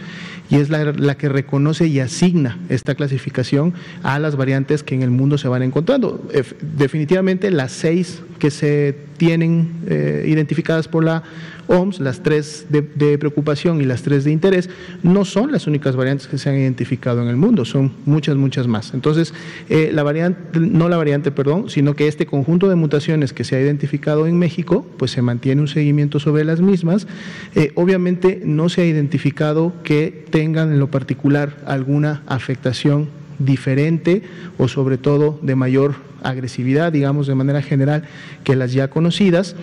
y 0.48 0.56
es 0.56 0.70
la, 0.70 1.14
que 1.16 1.28
reconoce 1.28 1.86
y 1.88 2.00
asigna 2.00 2.58
esta 2.68 2.94
clasificación 2.94 3.74
a 4.02 4.18
las 4.18 4.36
variantes 4.36 4.82
que 4.82 4.94
en 4.94 5.02
el 5.02 5.10
mundo 5.10 5.36
se 5.36 5.48
van 5.48 5.62
encontrando. 5.62 6.26
Definitivamente 6.76 7.50
las 7.50 7.72
seis 7.72 8.22
que 8.42 8.50
se 8.50 8.96
tienen 9.18 9.70
eh, 9.86 10.24
identificadas 10.26 10.88
por 10.88 11.04
la 11.04 11.22
OMS, 11.68 12.00
las 12.00 12.24
tres 12.24 12.66
de, 12.70 12.82
preocupación 13.16 13.80
y 13.80 13.84
las 13.84 14.02
tres 14.02 14.24
de 14.24 14.32
interés, 14.32 14.68
no 15.04 15.24
son 15.24 15.52
las 15.52 15.68
únicas 15.68 15.94
variantes 15.94 16.26
que 16.26 16.38
se 16.38 16.50
han 16.50 16.56
identificado 16.56 17.22
en 17.22 17.28
el 17.28 17.36
mundo, 17.36 17.64
son 17.64 17.92
muchas, 18.04 18.34
muchas 18.34 18.66
más. 18.66 18.94
Entonces, 18.94 19.32
eh, 19.68 19.92
la 19.94 20.02
variante, 20.02 20.58
no 20.58 20.88
la 20.88 20.96
variante, 20.96 21.30
perdón, 21.30 21.70
sino 21.70 21.94
que 21.94 22.08
este 22.08 22.26
conjunto 22.26 22.68
de 22.68 22.74
mutaciones 22.74 23.32
que 23.32 23.44
se 23.44 23.54
ha 23.54 23.60
identificado 23.60 24.26
en 24.26 24.36
México, 24.40 24.84
pues 24.96 25.12
se 25.12 25.22
mantiene 25.22 25.60
un 25.60 25.68
seguimiento 25.68 26.18
sobre 26.18 26.42
las 26.42 26.60
mismas. 26.60 27.06
Eh, 27.54 27.70
obviamente 27.76 28.42
no 28.44 28.68
se 28.70 28.82
ha 28.82 28.86
identificado 28.86 29.72
que 29.84 30.26
tengan 30.30 30.72
en 30.72 30.80
lo 30.80 30.90
particular 30.90 31.58
alguna 31.64 32.24
afectación 32.26 33.21
diferente 33.44 34.22
o 34.58 34.68
sobre 34.68 34.98
todo 34.98 35.38
de 35.42 35.54
mayor 35.54 35.94
agresividad, 36.22 36.92
digamos 36.92 37.26
de 37.26 37.34
manera 37.34 37.62
general, 37.62 38.04
que 38.44 38.56
las 38.56 38.72
ya 38.72 38.88
conocidas. 38.88 39.56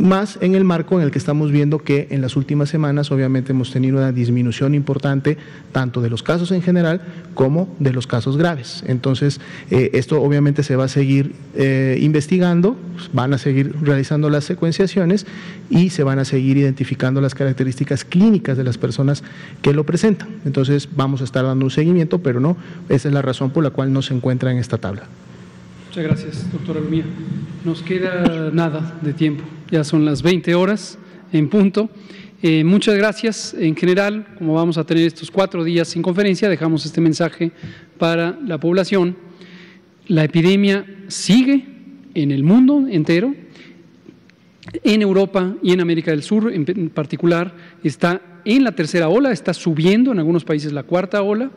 Más 0.00 0.38
en 0.40 0.54
el 0.54 0.64
marco 0.64 0.98
en 0.98 1.04
el 1.04 1.10
que 1.10 1.18
estamos 1.18 1.52
viendo 1.52 1.78
que 1.78 2.08
en 2.10 2.22
las 2.22 2.36
últimas 2.36 2.68
semanas 2.68 3.10
obviamente 3.10 3.52
hemos 3.52 3.70
tenido 3.70 3.98
una 3.98 4.12
disminución 4.12 4.74
importante 4.74 5.36
tanto 5.72 6.00
de 6.00 6.10
los 6.10 6.22
casos 6.22 6.50
en 6.52 6.62
general 6.62 7.02
como 7.34 7.74
de 7.78 7.92
los 7.92 8.06
casos 8.06 8.36
graves. 8.36 8.82
Entonces, 8.86 9.40
eh, 9.70 9.90
esto 9.92 10.20
obviamente 10.22 10.62
se 10.62 10.74
va 10.76 10.84
a 10.84 10.88
seguir 10.88 11.34
eh, 11.54 11.98
investigando, 12.00 12.76
van 13.12 13.34
a 13.34 13.38
seguir 13.38 13.74
realizando 13.82 14.30
las 14.30 14.44
secuenciaciones 14.44 15.26
y 15.68 15.90
se 15.90 16.02
van 16.02 16.18
a 16.18 16.24
seguir 16.24 16.56
identificando 16.56 17.20
las 17.20 17.34
características 17.34 18.04
clínicas 18.04 18.56
de 18.56 18.64
las 18.64 18.78
personas 18.78 19.22
que 19.62 19.72
lo 19.72 19.84
presentan. 19.84 20.28
Entonces, 20.44 20.88
vamos 20.96 21.20
a 21.20 21.24
estar 21.24 21.44
dando 21.44 21.64
un 21.64 21.70
seguimiento, 21.70 22.20
pero 22.20 22.40
no, 22.40 22.56
esa 22.88 23.08
es 23.08 23.14
la 23.14 23.22
razón 23.22 23.50
por 23.50 23.62
la 23.62 23.70
cual 23.70 23.92
no 23.92 24.02
se 24.02 24.14
encuentra 24.14 24.50
en 24.50 24.58
esta 24.58 24.78
tabla. 24.78 25.02
Muchas 25.90 26.04
gracias, 26.04 26.52
doctora 26.52 26.80
Lumía. 26.80 27.04
Nos 27.64 27.82
queda 27.82 28.50
nada 28.52 28.96
de 29.02 29.12
tiempo, 29.12 29.42
ya 29.70 29.84
son 29.84 30.04
las 30.04 30.22
20 30.22 30.54
horas 30.54 30.98
en 31.32 31.48
punto. 31.48 31.90
Eh, 32.42 32.64
muchas 32.64 32.96
gracias. 32.96 33.54
En 33.54 33.76
general, 33.76 34.26
como 34.38 34.54
vamos 34.54 34.78
a 34.78 34.84
tener 34.84 35.06
estos 35.06 35.30
cuatro 35.30 35.62
días 35.62 35.88
sin 35.88 36.02
conferencia, 36.02 36.48
dejamos 36.48 36.84
este 36.86 37.00
mensaje 37.00 37.52
para 37.98 38.38
la 38.44 38.58
población. 38.58 39.16
La 40.08 40.24
epidemia 40.24 40.86
sigue 41.08 41.64
en 42.14 42.30
el 42.32 42.42
mundo 42.42 42.86
entero, 42.88 43.34
en 44.82 45.02
Europa 45.02 45.54
y 45.62 45.72
en 45.72 45.80
América 45.80 46.10
del 46.10 46.22
Sur 46.22 46.52
en 46.52 46.90
particular, 46.90 47.54
está 47.84 48.20
en 48.44 48.64
la 48.64 48.72
tercera 48.72 49.08
ola, 49.08 49.32
está 49.32 49.54
subiendo 49.54 50.12
en 50.12 50.18
algunos 50.18 50.44
países 50.44 50.72
la 50.72 50.82
cuarta 50.82 51.22
ola. 51.22 51.50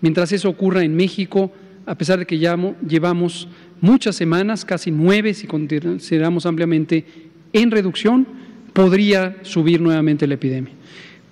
Mientras 0.00 0.32
eso 0.32 0.48
ocurra 0.48 0.82
en 0.82 0.96
México, 0.96 1.52
a 1.86 1.94
pesar 1.96 2.18
de 2.18 2.26
que 2.26 2.38
ya 2.38 2.56
llevamos 2.86 3.48
muchas 3.80 4.16
semanas, 4.16 4.64
casi 4.64 4.90
nueve 4.90 5.34
si 5.34 5.46
consideramos 5.46 6.46
ampliamente, 6.46 7.04
en 7.52 7.70
reducción, 7.70 8.26
podría 8.72 9.36
subir 9.42 9.80
nuevamente 9.80 10.26
la 10.26 10.34
epidemia. 10.34 10.72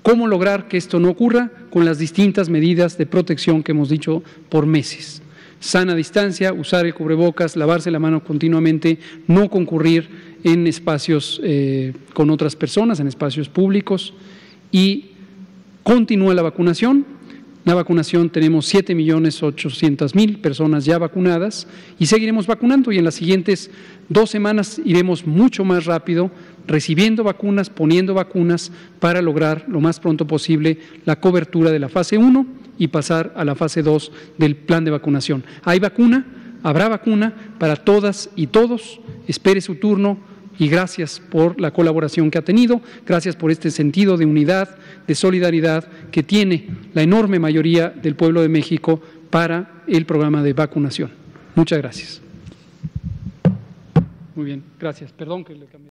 ¿Cómo 0.03 0.27
lograr 0.27 0.69
que 0.69 0.77
esto 0.77 0.99
no 0.99 1.11
ocurra? 1.11 1.51
Con 1.71 1.85
las 1.85 1.99
distintas 1.99 2.49
medidas 2.49 2.97
de 2.97 3.07
protección 3.07 3.63
que 3.63 3.73
hemos 3.73 3.89
dicho 3.89 4.23
por 4.49 4.67
meses. 4.67 5.23
Sana 5.61 5.95
distancia, 5.95 6.55
usar 6.55 6.87
el 6.87 6.95
cubrebocas, 6.95 7.55
lavarse 7.55 7.91
la 7.91 7.99
mano 7.99 8.25
continuamente, 8.25 8.99
no 9.27 9.51
concurrir 9.51 10.09
en 10.43 10.67
espacios 10.67 11.39
eh, 11.45 11.93
con 12.15 12.31
otras 12.31 12.57
personas, 12.57 12.99
en 12.99 13.09
espacios 13.09 13.51
públicos 13.51 14.15
y 14.73 15.11
continúa 15.83 16.33
la 16.35 16.43
vacunación, 16.43 17.05
la 17.65 17.75
vacunación 17.75 18.31
tenemos 18.31 18.73
7.800.000 18.73 20.41
personas 20.41 20.87
ya 20.87 20.99
vacunadas 20.99 21.67
y 21.99 22.07
seguiremos 22.07 22.47
vacunando 22.47 22.91
y 22.91 22.99
en 22.99 23.05
las 23.05 23.17
siguientes 23.17 23.71
dos 24.09 24.31
semanas 24.31 24.81
iremos 24.85 25.27
mucho 25.27 25.63
más 25.63 25.85
rápido 25.85 26.31
recibiendo 26.67 27.23
vacunas, 27.23 27.69
poniendo 27.69 28.15
vacunas 28.15 28.73
para 28.99 29.21
lograr 29.21 29.67
lo 29.69 29.81
más 29.81 30.01
pronto 30.01 30.27
posible 30.27 30.79
la 31.05 31.21
cobertura 31.21 31.71
de 31.71 31.79
la 31.79 31.91
fase 31.91 32.17
1 32.17 32.47
y 32.79 32.89
pasar 32.89 33.35
a 33.37 33.45
la 33.45 33.55
fase 33.55 33.83
2 33.83 34.11
del 34.39 34.57
plan 34.57 34.85
de 34.85 34.93
vacunación. 34.93 35.45
Hay 35.63 35.81
vacuna, 35.81 36.27
habrá 36.63 36.89
vacuna 36.89 37.35
para 37.59 37.77
todas 37.77 38.31
y 38.37 38.47
todos. 38.47 39.01
Espere 39.27 39.61
su 39.61 39.75
turno 39.75 40.19
y 40.61 40.69
gracias 40.69 41.19
por 41.19 41.59
la 41.59 41.73
colaboración 41.73 42.31
que 42.31 42.37
ha 42.37 42.43
tenido, 42.43 42.83
gracias 43.07 43.35
por 43.35 43.51
este 43.51 43.71
sentido 43.71 44.19
de 44.19 44.27
unidad, 44.27 44.77
de 45.07 45.15
solidaridad 45.15 45.89
que 46.13 46.23
tiene 46.23 46.69
la 46.93 47.03
enorme 47.03 47.39
mayoría 47.39 47.89
del 47.89 48.15
pueblo 48.15 48.43
de 48.43 48.51
México 48.51 49.01
para 49.31 49.83
el 49.87 50.05
programa 50.05 50.43
de 50.43 50.53
vacunación. 50.53 51.11
Muchas 51.55 51.79
gracias. 51.79 52.21
Muy 54.37 54.45
bien, 54.45 54.63
gracias. 54.79 55.11
Perdón 55.13 55.45
que 55.45 55.55
le 55.55 55.65
cambié. 55.65 55.91